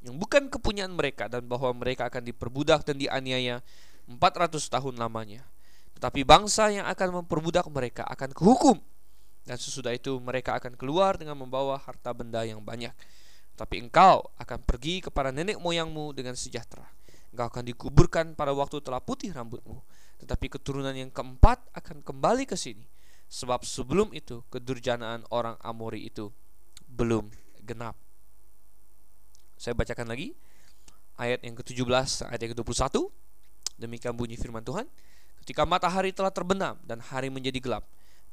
yang 0.01 0.17
bukan 0.17 0.49
kepunyaan 0.49 0.97
mereka 0.97 1.29
dan 1.29 1.45
bahwa 1.45 1.69
mereka 1.77 2.09
akan 2.09 2.25
diperbudak 2.25 2.81
dan 2.89 2.97
dianiaya 2.97 3.61
400 4.09 4.57
tahun 4.65 4.97
lamanya. 4.97 5.45
Tetapi 5.93 6.25
bangsa 6.25 6.73
yang 6.73 6.89
akan 6.89 7.21
memperbudak 7.21 7.69
mereka 7.69 8.01
akan 8.09 8.33
kehukum 8.33 8.81
dan 9.45 9.61
sesudah 9.61 9.93
itu 9.93 10.17
mereka 10.17 10.57
akan 10.57 10.73
keluar 10.73 11.21
dengan 11.21 11.37
membawa 11.37 11.77
harta 11.77 12.09
benda 12.09 12.41
yang 12.41 12.65
banyak. 12.65 12.91
Tapi 13.53 13.85
engkau 13.85 14.25
akan 14.41 14.57
pergi 14.65 15.05
kepada 15.05 15.29
nenek 15.29 15.61
moyangmu 15.61 16.17
dengan 16.17 16.33
sejahtera. 16.33 16.89
Engkau 17.29 17.45
akan 17.53 17.63
dikuburkan 17.69 18.25
pada 18.33 18.57
waktu 18.57 18.81
telah 18.81 18.99
putih 19.05 19.29
rambutmu. 19.29 19.85
Tetapi 20.17 20.49
keturunan 20.49 20.97
yang 20.97 21.13
keempat 21.13 21.61
akan 21.77 22.01
kembali 22.01 22.49
ke 22.49 22.57
sini 22.57 22.94
Sebab 23.29 23.65
sebelum 23.65 24.13
itu 24.13 24.45
kedurjanaan 24.53 25.27
orang 25.33 25.57
Amori 25.65 26.07
itu 26.07 26.29
belum 26.85 27.27
genap. 27.65 27.97
Saya 29.57 29.73
bacakan 29.73 30.11
lagi 30.11 30.35
ayat 31.17 31.41
yang 31.41 31.55
ke-17 31.57 32.29
ayat 32.29 32.39
yang 32.39 32.51
ke-21. 32.53 33.09
Demikian 33.75 34.13
bunyi 34.15 34.39
firman 34.39 34.63
Tuhan. 34.63 34.87
Ketika 35.43 35.67
matahari 35.67 36.15
telah 36.15 36.31
terbenam 36.31 36.79
dan 36.87 37.03
hari 37.03 37.29
menjadi 37.29 37.59
gelap, 37.59 37.83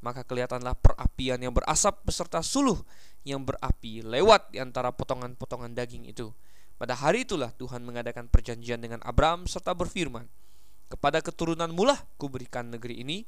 maka 0.03 0.25
kelihatanlah 0.25 0.75
perapian 0.79 1.39
yang 1.39 1.55
berasap 1.55 2.03
beserta 2.03 2.43
suluh 2.43 2.79
yang 3.23 3.43
berapi 3.43 4.03
lewat 4.03 4.51
di 4.51 4.59
antara 4.59 4.91
potongan-potongan 4.91 5.71
daging 5.71 6.11
itu. 6.11 6.31
Pada 6.75 6.99
hari 6.99 7.23
itulah 7.23 7.55
Tuhan 7.55 7.85
mengadakan 7.87 8.27
perjanjian 8.27 8.83
dengan 8.83 8.99
Abraham 9.07 9.47
serta 9.47 9.71
berfirman, 9.71 10.27
"Kepada 10.91 11.23
keturunan 11.23 11.71
mulah 11.71 12.03
kuberikan 12.19 12.67
negeri 12.67 12.99
ini, 12.99 13.23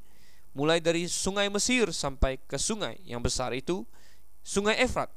mulai 0.55 0.79
dari 0.79 1.05
sungai 1.11 1.51
Mesir 1.51 1.91
sampai 1.91 2.39
ke 2.47 2.55
sungai 2.55 2.97
yang 3.03 3.19
besar 3.19 3.51
itu, 3.51 3.83
sungai 4.39 4.79
Efrat, 4.79 5.11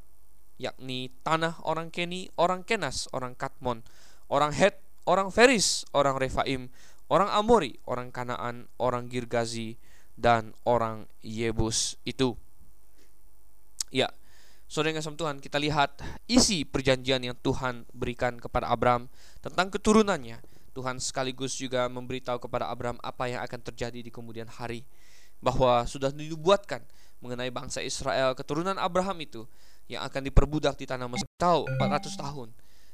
yakni 0.59 1.15
tanah 1.23 1.63
orang 1.63 1.95
Keni, 1.95 2.27
orang 2.35 2.67
Kenas, 2.67 3.07
orang 3.15 3.39
Katmon, 3.39 3.87
orang 4.27 4.51
Het, 4.51 4.75
orang 5.07 5.31
Feris, 5.31 5.87
orang 5.95 6.19
Refaim, 6.19 6.67
orang 7.07 7.31
Amori, 7.31 7.79
orang 7.87 8.11
Kanaan, 8.11 8.67
orang 8.83 9.07
Girgazi, 9.07 9.79
dan 10.19 10.51
orang 10.67 11.07
Yebus 11.23 11.95
itu. 12.03 12.35
Ya, 13.95 14.11
saudara 14.67 14.99
yang 14.99 15.17
Tuhan, 15.17 15.39
kita 15.39 15.57
lihat 15.63 16.03
isi 16.27 16.67
perjanjian 16.67 17.23
yang 17.23 17.39
Tuhan 17.39 17.87
berikan 17.95 18.37
kepada 18.43 18.69
Abraham 18.69 19.07
tentang 19.39 19.71
keturunannya. 19.71 20.43
Tuhan 20.75 21.03
sekaligus 21.03 21.59
juga 21.59 21.91
memberitahu 21.91 22.39
kepada 22.39 22.71
Abraham 22.71 23.03
apa 23.03 23.27
yang 23.27 23.43
akan 23.43 23.61
terjadi 23.67 23.99
di 23.99 24.11
kemudian 24.15 24.47
hari 24.47 24.87
bahwa 25.39 25.87
sudah 25.87 26.11
dibuatkan 26.11 26.83
mengenai 27.19 27.51
bangsa 27.51 27.83
Israel 27.83 28.35
keturunan 28.35 28.79
Abraham 28.79 29.19
itu 29.23 29.43
yang 29.89 30.05
akan 30.05 30.29
diperbudak 30.29 30.77
di 30.77 30.85
tanah 30.85 31.09
Mesir 31.09 31.27
tahu 31.41 31.65
400 31.81 32.15
tahun. 32.15 32.49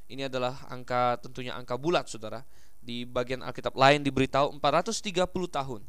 Ini 0.07 0.31
adalah 0.31 0.55
angka 0.71 1.19
tentunya 1.21 1.57
angka 1.57 1.75
bulat 1.75 2.07
Saudara. 2.07 2.47
Di 2.85 3.09
bagian 3.09 3.41
Alkitab 3.41 3.75
lain 3.75 4.05
diberitahu 4.05 4.61
430 4.61 5.25
tahun. 5.49 5.81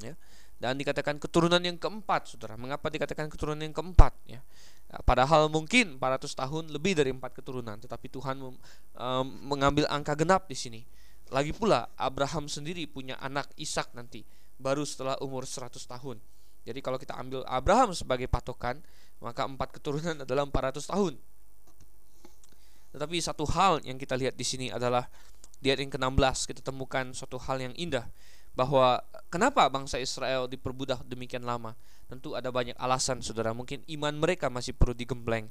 Ya. 0.00 0.16
Dan 0.56 0.78
dikatakan 0.78 1.20
keturunan 1.20 1.60
yang 1.60 1.76
keempat, 1.76 2.32
Saudara. 2.32 2.56
Mengapa 2.56 2.88
dikatakan 2.88 3.28
keturunan 3.28 3.60
yang 3.60 3.74
keempat 3.74 4.14
ya? 4.24 4.40
ya 4.88 4.96
padahal 5.04 5.52
mungkin 5.52 6.00
400 6.00 6.32
tahun 6.32 6.64
lebih 6.72 6.96
dari 6.96 7.10
empat 7.12 7.38
keturunan, 7.38 7.76
tetapi 7.78 8.06
Tuhan 8.08 8.40
um, 8.40 8.56
mengambil 9.46 9.84
angka 9.92 10.16
genap 10.16 10.48
di 10.48 10.56
sini. 10.56 10.80
Lagi 11.28 11.52
pula 11.52 11.88
Abraham 11.96 12.48
sendiri 12.48 12.84
punya 12.88 13.16
anak 13.20 13.52
Ishak 13.56 13.92
nanti 13.96 14.24
baru 14.62 14.86
setelah 14.86 15.18
umur 15.18 15.42
100 15.42 15.74
tahun. 15.82 16.22
Jadi 16.62 16.78
kalau 16.78 16.96
kita 16.96 17.18
ambil 17.18 17.42
Abraham 17.50 17.90
sebagai 17.90 18.30
patokan, 18.30 18.78
maka 19.18 19.42
empat 19.42 19.74
keturunan 19.74 20.14
adalah 20.24 20.46
400 20.46 20.78
tahun. 20.86 21.18
Tetapi 22.94 23.16
satu 23.18 23.44
hal 23.50 23.82
yang 23.82 23.98
kita 23.98 24.14
lihat 24.14 24.38
di 24.38 24.46
sini 24.46 24.66
adalah 24.70 25.08
di 25.62 25.70
ayat 25.70 25.80
yang 25.82 25.92
ke-16 25.94 26.38
kita 26.50 26.60
temukan 26.60 27.14
suatu 27.14 27.38
hal 27.38 27.62
yang 27.62 27.74
indah 27.78 28.04
bahwa 28.52 29.00
kenapa 29.32 29.64
bangsa 29.72 29.96
Israel 29.96 30.44
diperbudak 30.44 31.00
demikian 31.08 31.46
lama? 31.46 31.72
Tentu 32.10 32.36
ada 32.36 32.52
banyak 32.52 32.76
alasan 32.76 33.24
Saudara. 33.24 33.56
Mungkin 33.56 33.80
iman 33.96 34.12
mereka 34.12 34.52
masih 34.52 34.76
perlu 34.76 34.92
digembleng. 34.92 35.48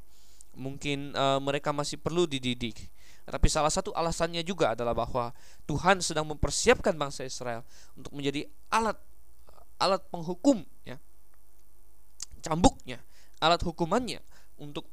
Mungkin 0.54 1.18
uh, 1.18 1.42
mereka 1.42 1.74
masih 1.74 1.98
perlu 1.98 2.30
dididik. 2.30 2.92
Tapi 3.22 3.48
salah 3.48 3.72
satu 3.72 3.94
alasannya 3.94 4.42
juga 4.42 4.74
adalah 4.74 4.92
bahwa 4.98 5.32
Tuhan 5.70 6.02
sedang 6.02 6.28
mempersiapkan 6.28 6.98
bangsa 6.98 7.24
Israel 7.24 7.62
untuk 7.94 8.12
menjadi 8.18 8.50
alat 8.74 8.98
alat 9.82 10.02
penghukum 10.10 10.62
ya. 10.86 10.98
Cambuknya, 12.42 12.98
alat 13.38 13.62
hukumannya 13.62 14.20
untuk 14.58 14.90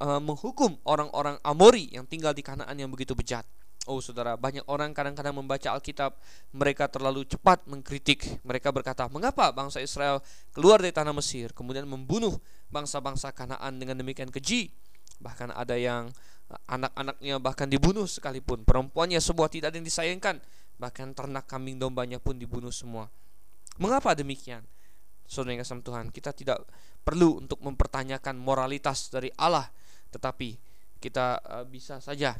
uh, 0.00 0.20
menghukum 0.20 0.76
orang-orang 0.84 1.40
Amori 1.40 1.92
yang 1.92 2.04
tinggal 2.04 2.36
di 2.36 2.44
Kanaan 2.44 2.76
yang 2.76 2.92
begitu 2.92 3.16
bejat. 3.16 3.44
Oh 3.84 4.00
saudara, 4.00 4.40
banyak 4.40 4.64
orang 4.64 4.96
kadang-kadang 4.96 5.36
membaca 5.36 5.68
Alkitab, 5.76 6.16
mereka 6.56 6.88
terlalu 6.88 7.28
cepat 7.28 7.68
mengkritik. 7.68 8.40
Mereka 8.40 8.72
berkata, 8.72 9.04
mengapa 9.12 9.52
bangsa 9.52 9.84
Israel 9.84 10.24
keluar 10.56 10.80
dari 10.80 10.88
tanah 10.88 11.12
Mesir, 11.12 11.52
kemudian 11.52 11.84
membunuh 11.84 12.40
bangsa-bangsa 12.72 13.28
Kanaan 13.36 13.76
dengan 13.76 14.00
demikian 14.00 14.32
keji. 14.32 14.72
Bahkan 15.20 15.52
ada 15.52 15.76
yang 15.76 16.08
anak-anaknya 16.68 17.36
bahkan 17.40 17.68
dibunuh 17.68 18.04
sekalipun. 18.04 18.62
Perempuannya 18.62 19.18
semua 19.18 19.48
tidak 19.48 19.72
ada 19.72 19.76
yang 19.80 19.86
disayangkan. 19.86 20.38
Bahkan 20.78 21.14
ternak 21.14 21.46
kambing 21.46 21.78
dombanya 21.78 22.18
pun 22.18 22.36
dibunuh 22.36 22.74
semua. 22.74 23.08
Mengapa 23.78 24.14
demikian? 24.14 24.62
Saudara 25.24 25.56
yang 25.56 25.62
kasih 25.64 25.80
Tuhan, 25.80 26.06
kita 26.12 26.30
tidak 26.36 26.58
perlu 27.00 27.40
untuk 27.40 27.58
mempertanyakan 27.64 28.36
moralitas 28.36 29.08
dari 29.08 29.32
Allah, 29.40 29.66
tetapi 30.12 30.56
kita 31.00 31.40
uh, 31.44 31.64
bisa 31.64 32.00
saja 32.00 32.36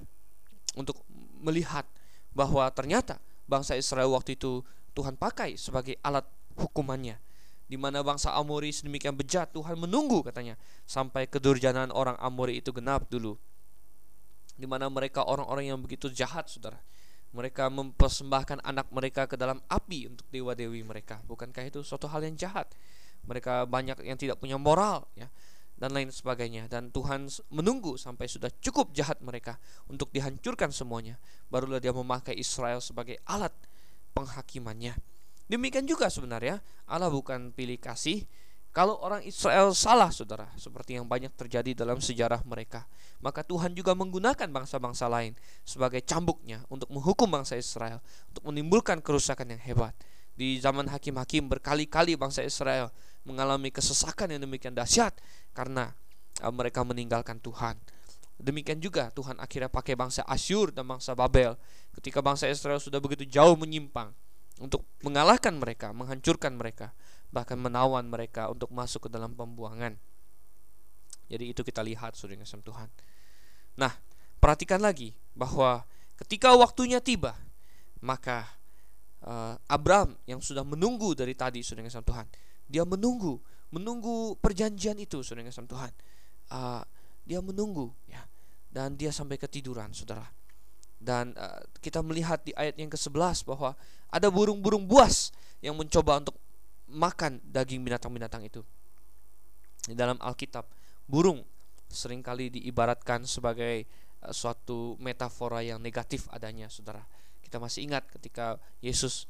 untuk 0.76 1.00
melihat 1.40 1.84
bahwa 2.32 2.64
ternyata 2.72 3.20
bangsa 3.44 3.76
Israel 3.76 4.12
waktu 4.16 4.40
itu 4.40 4.64
Tuhan 4.96 5.20
pakai 5.20 5.60
sebagai 5.60 6.00
alat 6.00 6.24
hukumannya 6.56 7.20
di 7.64 7.76
mana 7.80 8.00
bangsa 8.04 8.32
Amori 8.36 8.72
sedemikian 8.72 9.16
bejat 9.16 9.52
Tuhan 9.52 9.76
menunggu 9.76 10.24
katanya 10.24 10.56
sampai 10.84 11.28
kedurjanaan 11.28 11.92
orang 11.92 12.16
Amori 12.20 12.60
itu 12.60 12.72
genap 12.72 13.08
dulu 13.08 13.36
di 14.54 14.66
mana 14.66 14.86
mereka 14.86 15.26
orang-orang 15.26 15.74
yang 15.74 15.80
begitu 15.82 16.10
jahat 16.10 16.46
saudara. 16.46 16.78
Mereka 17.34 17.66
mempersembahkan 17.66 18.62
anak 18.62 18.94
mereka 18.94 19.26
ke 19.26 19.34
dalam 19.34 19.58
api 19.66 20.06
untuk 20.06 20.26
dewa-dewi 20.30 20.86
mereka. 20.86 21.18
Bukankah 21.26 21.66
itu 21.66 21.82
suatu 21.82 22.06
hal 22.06 22.22
yang 22.22 22.38
jahat? 22.38 22.70
Mereka 23.26 23.66
banyak 23.66 24.06
yang 24.06 24.14
tidak 24.14 24.38
punya 24.38 24.54
moral 24.54 25.10
ya 25.18 25.26
dan 25.74 25.90
lain 25.90 26.14
sebagainya. 26.14 26.70
Dan 26.70 26.94
Tuhan 26.94 27.26
menunggu 27.50 27.98
sampai 27.98 28.30
sudah 28.30 28.50
cukup 28.62 28.94
jahat 28.94 29.18
mereka 29.18 29.58
untuk 29.90 30.14
dihancurkan 30.14 30.70
semuanya. 30.70 31.18
Barulah 31.50 31.82
dia 31.82 31.90
memakai 31.90 32.38
Israel 32.38 32.78
sebagai 32.78 33.18
alat 33.26 33.52
penghakimannya. 34.14 34.94
Demikian 35.50 35.84
juga 35.84 36.08
sebenarnya 36.08 36.62
Allah 36.88 37.12
bukan 37.12 37.52
pilih 37.52 37.76
kasih 37.76 38.24
kalau 38.74 38.98
orang 38.98 39.22
Israel 39.22 39.70
salah 39.72 40.10
saudara 40.10 40.50
seperti 40.58 40.98
yang 40.98 41.06
banyak 41.06 41.30
terjadi 41.38 41.86
dalam 41.86 42.02
sejarah 42.02 42.42
mereka 42.42 42.84
maka 43.22 43.46
Tuhan 43.46 43.72
juga 43.72 43.94
menggunakan 43.94 44.50
bangsa-bangsa 44.50 45.06
lain 45.06 45.38
sebagai 45.62 46.02
cambuknya 46.02 46.66
untuk 46.66 46.90
menghukum 46.90 47.30
bangsa 47.30 47.54
Israel 47.54 48.02
untuk 48.34 48.50
menimbulkan 48.50 48.98
kerusakan 48.98 49.54
yang 49.54 49.62
hebat 49.62 49.94
di 50.34 50.58
zaman 50.58 50.90
hakim-hakim 50.90 51.46
berkali-kali 51.46 52.18
bangsa 52.18 52.42
Israel 52.42 52.90
mengalami 53.22 53.70
kesesakan 53.70 54.34
yang 54.34 54.42
demikian 54.42 54.74
dahsyat 54.74 55.14
karena 55.54 55.94
uh, 56.42 56.52
mereka 56.52 56.82
meninggalkan 56.82 57.38
Tuhan. 57.40 57.78
Demikian 58.34 58.82
juga 58.82 59.14
Tuhan 59.14 59.38
akhirnya 59.38 59.70
pakai 59.70 59.94
bangsa 59.94 60.26
Asyur 60.26 60.74
dan 60.74 60.90
bangsa 60.90 61.14
Babel 61.14 61.54
ketika 61.94 62.18
bangsa 62.18 62.50
Israel 62.50 62.82
sudah 62.82 62.98
begitu 62.98 63.22
jauh 63.24 63.54
menyimpang 63.54 64.10
untuk 64.58 64.82
mengalahkan 65.06 65.54
mereka, 65.54 65.94
menghancurkan 65.94 66.58
mereka, 66.58 66.90
bahkan 67.34 67.58
menawan 67.58 68.06
mereka 68.06 68.46
untuk 68.46 68.70
masuk 68.70 69.10
ke 69.10 69.10
dalam 69.10 69.34
pembuangan. 69.34 69.98
Jadi 71.26 71.50
itu 71.50 71.66
kita 71.66 71.82
lihat 71.82 72.14
saudara 72.14 72.46
kasih 72.46 72.62
Tuhan. 72.62 72.86
Nah, 73.74 73.90
perhatikan 74.38 74.78
lagi 74.78 75.18
bahwa 75.34 75.82
ketika 76.22 76.54
waktunya 76.54 77.02
tiba, 77.02 77.34
maka 77.98 78.46
uh, 79.26 79.58
Abraham 79.66 80.14
yang 80.30 80.38
sudah 80.38 80.62
menunggu 80.62 81.18
dari 81.18 81.34
tadi 81.34 81.66
saudara 81.66 81.90
kasih 81.90 82.06
Tuhan, 82.06 82.26
dia 82.70 82.86
menunggu, 82.86 83.42
menunggu 83.74 84.38
perjanjian 84.38 84.94
itu 85.02 85.26
saudara 85.26 85.50
kasih 85.50 85.66
Tuhan. 85.66 85.92
Uh, 86.54 86.86
dia 87.26 87.40
menunggu 87.42 87.88
ya 88.06 88.20
dan 88.70 88.94
dia 88.94 89.10
sampai 89.10 89.40
ketiduran 89.42 89.90
saudara. 89.90 90.30
Dan 91.02 91.34
uh, 91.34 91.66
kita 91.82 91.98
melihat 91.98 92.46
di 92.46 92.54
ayat 92.54 92.78
yang 92.78 92.92
ke-11 92.92 93.42
bahwa 93.42 93.74
ada 94.12 94.28
burung-burung 94.30 94.86
buas 94.86 95.34
yang 95.58 95.74
mencoba 95.74 96.22
untuk 96.22 96.36
makan 96.94 97.42
daging 97.42 97.82
binatang-binatang 97.82 98.46
itu. 98.46 98.62
Di 99.84 99.92
dalam 99.92 100.16
Alkitab, 100.22 100.64
burung 101.04 101.44
sering 101.90 102.24
kali 102.24 102.48
diibaratkan 102.48 103.28
sebagai 103.28 103.84
uh, 104.24 104.32
suatu 104.32 104.96
metafora 105.02 105.60
yang 105.60 105.82
negatif 105.82 106.30
adanya, 106.32 106.70
Saudara. 106.72 107.04
Kita 107.44 107.60
masih 107.60 107.84
ingat 107.84 108.08
ketika 108.08 108.56
Yesus 108.80 109.28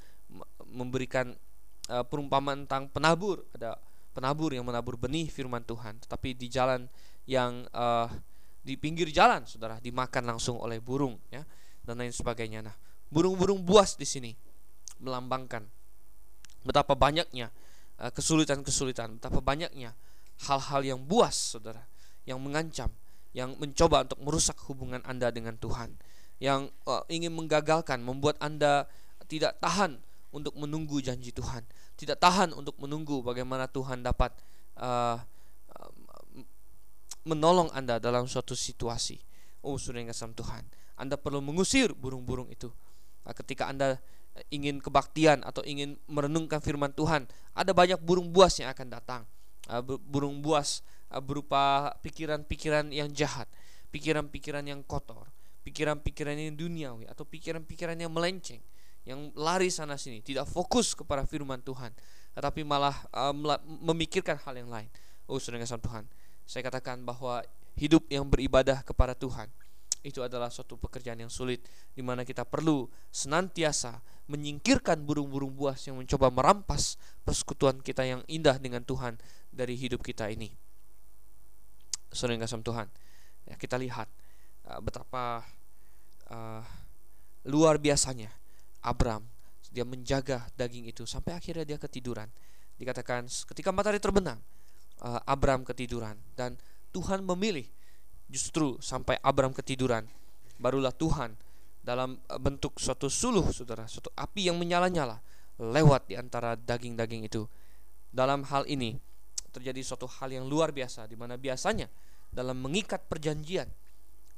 memberikan 0.68 1.34
uh, 1.90 2.04
perumpamaan 2.06 2.64
tentang 2.64 2.88
penabur, 2.92 3.44
ada 3.56 3.76
penabur 4.14 4.54
yang 4.54 4.64
menabur 4.64 4.94
benih 4.94 5.26
firman 5.26 5.66
Tuhan, 5.66 5.98
tetapi 6.06 6.38
di 6.38 6.46
jalan 6.46 6.86
yang 7.26 7.66
uh, 7.74 8.06
di 8.64 8.78
pinggir 8.80 9.10
jalan, 9.12 9.44
Saudara, 9.44 9.76
dimakan 9.82 10.36
langsung 10.36 10.56
oleh 10.56 10.80
burung 10.80 11.20
ya 11.28 11.44
dan 11.84 12.00
lain 12.00 12.14
sebagainya. 12.14 12.64
Nah, 12.64 12.76
burung-burung 13.12 13.60
buas 13.60 13.98
di 14.00 14.08
sini 14.08 14.32
melambangkan 15.04 15.68
betapa 16.64 16.96
banyaknya 16.98 17.52
kesulitan-kesulitan, 17.94 19.22
betapa 19.22 19.38
banyaknya 19.38 19.94
hal-hal 20.50 20.82
yang 20.82 21.00
buas, 21.04 21.54
Saudara, 21.54 21.86
yang 22.26 22.42
mengancam, 22.42 22.90
yang 23.30 23.54
mencoba 23.60 24.02
untuk 24.02 24.18
merusak 24.24 24.58
hubungan 24.66 24.98
Anda 25.06 25.30
dengan 25.30 25.54
Tuhan 25.60 25.94
yang 26.42 26.66
uh, 26.86 27.02
ingin 27.06 27.30
menggagalkan, 27.30 28.02
membuat 28.02 28.36
Anda 28.42 28.90
tidak 29.30 29.58
tahan 29.62 29.96
untuk 30.34 30.52
menunggu 30.58 30.98
janji 30.98 31.30
Tuhan, 31.30 31.62
tidak 31.94 32.18
tahan 32.18 32.50
untuk 32.52 32.74
menunggu 32.82 33.22
bagaimana 33.22 33.70
Tuhan 33.70 34.02
dapat 34.02 34.34
uh, 34.82 35.16
menolong 37.24 37.72
Anda 37.72 37.96
dalam 38.02 38.28
suatu 38.28 38.52
situasi. 38.52 39.16
Oh, 39.64 39.80
sudah 39.80 40.04
kasih 40.04 40.36
Tuhan, 40.36 40.68
Anda 41.00 41.16
perlu 41.16 41.40
mengusir 41.40 41.96
burung-burung 41.96 42.52
itu. 42.52 42.68
Ketika 43.24 43.72
Anda 43.72 43.96
ingin 44.50 44.82
kebaktian 44.82 45.46
atau 45.46 45.62
ingin 45.62 45.94
merenungkan 46.10 46.58
firman 46.58 46.90
Tuhan, 46.90 47.30
ada 47.54 47.70
banyak 47.70 48.02
burung 48.02 48.34
buas 48.34 48.58
yang 48.58 48.70
akan 48.70 48.88
datang. 48.90 49.22
Uh, 49.64 49.80
burung 49.96 50.44
buas 50.44 50.84
uh, 51.08 51.22
berupa 51.22 51.94
pikiran-pikiran 52.04 52.90
yang 52.90 53.08
jahat, 53.14 53.48
pikiran-pikiran 53.94 54.66
yang 54.66 54.82
kotor, 54.84 55.24
pikiran-pikiran 55.64 56.36
yang 56.36 56.54
duniawi 56.58 57.08
atau 57.08 57.24
pikiran-pikiran 57.24 57.96
yang 57.96 58.12
melenceng, 58.12 58.60
yang 59.08 59.32
lari 59.32 59.72
sana 59.72 59.96
sini, 59.96 60.20
tidak 60.20 60.50
fokus 60.50 60.92
kepada 60.92 61.24
firman 61.24 61.62
Tuhan, 61.64 61.94
tetapi 62.36 62.66
malah 62.66 62.94
uh, 63.14 63.32
memikirkan 63.80 64.36
hal 64.42 64.58
yang 64.58 64.68
lain. 64.68 64.90
Oh, 65.24 65.40
saudara 65.40 65.64
Tuhan, 65.64 66.04
saya 66.44 66.62
katakan 66.68 67.00
bahwa 67.00 67.40
hidup 67.80 68.04
yang 68.12 68.28
beribadah 68.28 68.84
kepada 68.84 69.16
Tuhan 69.16 69.48
itu 70.04 70.20
adalah 70.20 70.52
suatu 70.52 70.76
pekerjaan 70.76 71.16
yang 71.16 71.32
sulit 71.32 71.64
di 71.96 72.04
mana 72.04 72.28
kita 72.28 72.44
perlu 72.44 72.84
senantiasa 73.08 74.04
menyingkirkan 74.24 75.04
burung-burung 75.04 75.52
buas 75.52 75.84
yang 75.84 76.00
mencoba 76.00 76.32
merampas 76.32 76.96
persekutuan 77.28 77.76
kita 77.84 78.08
yang 78.08 78.20
indah 78.24 78.56
dengan 78.56 78.80
Tuhan 78.80 79.20
dari 79.52 79.76
hidup 79.76 80.00
kita 80.00 80.32
ini. 80.32 80.48
Saudara 82.14 82.40
kasih 82.40 82.62
Tuhan, 82.62 82.88
ya, 83.50 83.54
kita 83.58 83.76
lihat 83.76 84.08
uh, 84.70 84.80
betapa 84.80 85.44
uh, 86.30 86.62
luar 87.44 87.76
biasanya 87.76 88.32
Abram 88.80 89.26
dia 89.74 89.82
menjaga 89.82 90.46
daging 90.54 90.86
itu 90.86 91.02
sampai 91.04 91.34
akhirnya 91.34 91.66
dia 91.66 91.78
ketiduran. 91.82 92.30
Dikatakan 92.78 93.26
ketika 93.26 93.74
matahari 93.74 93.98
terbenam, 93.98 94.38
uh, 95.02 95.20
Abram 95.26 95.66
ketiduran 95.66 96.14
dan 96.38 96.54
Tuhan 96.94 97.26
memilih 97.26 97.66
justru 98.30 98.78
sampai 98.78 99.18
Abram 99.20 99.50
ketiduran 99.50 100.06
barulah 100.56 100.94
Tuhan 100.94 101.34
dalam 101.84 102.16
bentuk 102.40 102.80
suatu 102.80 103.12
suluh 103.12 103.44
saudara 103.52 103.84
suatu 103.84 104.08
api 104.16 104.48
yang 104.48 104.56
menyala-nyala 104.56 105.20
lewat 105.60 106.08
di 106.08 106.16
antara 106.16 106.56
daging-daging 106.56 107.28
itu. 107.28 107.44
Dalam 108.08 108.46
hal 108.48 108.64
ini 108.64 108.96
terjadi 109.52 109.84
suatu 109.84 110.08
hal 110.08 110.32
yang 110.32 110.48
luar 110.48 110.72
biasa 110.72 111.04
di 111.06 111.14
mana 111.14 111.36
biasanya 111.36 111.86
dalam 112.32 112.58
mengikat 112.58 113.06
perjanjian 113.06 113.68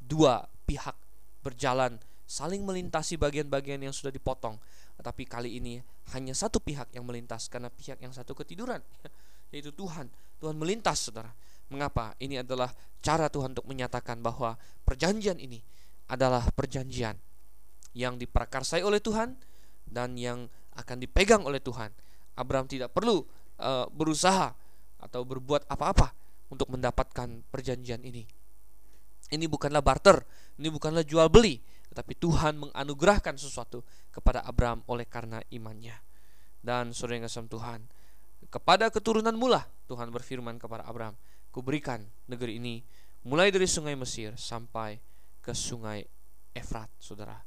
dua 0.03 0.44
pihak 0.66 0.92
berjalan 1.40 1.97
saling 2.26 2.66
melintasi 2.66 3.14
bagian-bagian 3.16 3.78
yang 3.78 3.94
sudah 3.94 4.11
dipotong. 4.11 4.59
Tetapi 4.99 5.22
kali 5.24 5.62
ini 5.62 5.78
hanya 6.12 6.34
satu 6.34 6.59
pihak 6.59 6.90
yang 6.92 7.07
melintas 7.07 7.47
karena 7.47 7.70
pihak 7.70 8.03
yang 8.03 8.11
satu 8.11 8.34
ketiduran 8.34 8.82
yaitu 9.55 9.70
Tuhan. 9.70 10.11
Tuhan 10.42 10.57
melintas 10.59 11.09
saudara. 11.09 11.30
Mengapa? 11.70 12.14
Ini 12.18 12.42
adalah 12.42 12.70
cara 13.03 13.30
Tuhan 13.30 13.55
untuk 13.55 13.66
menyatakan 13.70 14.18
bahwa 14.18 14.59
perjanjian 14.86 15.38
ini 15.38 15.62
adalah 16.07 16.47
perjanjian 16.55 17.18
yang 17.97 18.20
diprakarsai 18.20 18.84
oleh 18.84 19.01
Tuhan 19.01 19.32
dan 19.88 20.20
yang 20.20 20.44
akan 20.76 21.01
dipegang 21.01 21.49
oleh 21.49 21.64
Tuhan 21.64 21.88
Abraham 22.36 22.68
tidak 22.68 22.92
perlu 22.92 23.24
uh, 23.59 23.88
berusaha 23.88 24.53
atau 25.01 25.20
berbuat 25.24 25.66
apa-apa 25.66 26.12
untuk 26.53 26.70
mendapatkan 26.70 27.42
perjanjian 27.49 28.05
ini. 28.05 28.22
Ini 29.26 29.51
bukanlah 29.51 29.82
barter, 29.82 30.22
ini 30.61 30.70
bukanlah 30.70 31.03
jual 31.03 31.26
beli, 31.26 31.59
tetapi 31.90 32.14
Tuhan 32.14 32.62
menganugerahkan 32.62 33.34
sesuatu 33.34 33.82
kepada 34.14 34.47
Abraham 34.47 34.86
oleh 34.86 35.09
karena 35.09 35.42
imannya. 35.51 35.99
Dan 36.62 36.94
saudara 36.94 37.26
yang 37.26 37.26
Tuhan, 37.26 37.80
kepada 38.47 38.86
keturunan 38.94 39.34
mula 39.34 39.66
Tuhan 39.90 40.14
berfirman 40.14 40.62
kepada 40.62 40.86
Abraham, 40.86 41.18
kuberikan 41.51 42.07
negeri 42.30 42.62
ini 42.62 42.84
mulai 43.26 43.51
dari 43.51 43.66
sungai 43.66 43.99
Mesir 43.99 44.38
sampai 44.38 45.01
ke 45.42 45.51
sungai 45.51 46.07
Efrat, 46.55 46.88
saudara. 47.03 47.45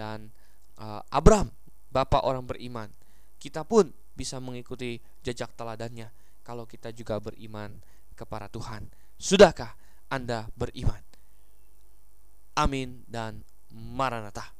Dan 0.00 0.32
uh, 0.80 1.04
Abraham, 1.12 1.52
bapak 1.92 2.24
orang 2.24 2.48
beriman, 2.48 2.88
kita 3.36 3.68
pun 3.68 3.92
bisa 4.16 4.40
mengikuti 4.40 4.96
jejak 5.20 5.52
teladannya 5.52 6.08
kalau 6.40 6.64
kita 6.64 6.88
juga 6.96 7.20
beriman 7.20 7.76
kepada 8.16 8.48
Tuhan. 8.48 8.88
Sudahkah 9.20 9.76
Anda 10.08 10.48
beriman? 10.56 11.04
Amin 12.56 13.04
dan 13.04 13.44
Maranatha. 13.68 14.59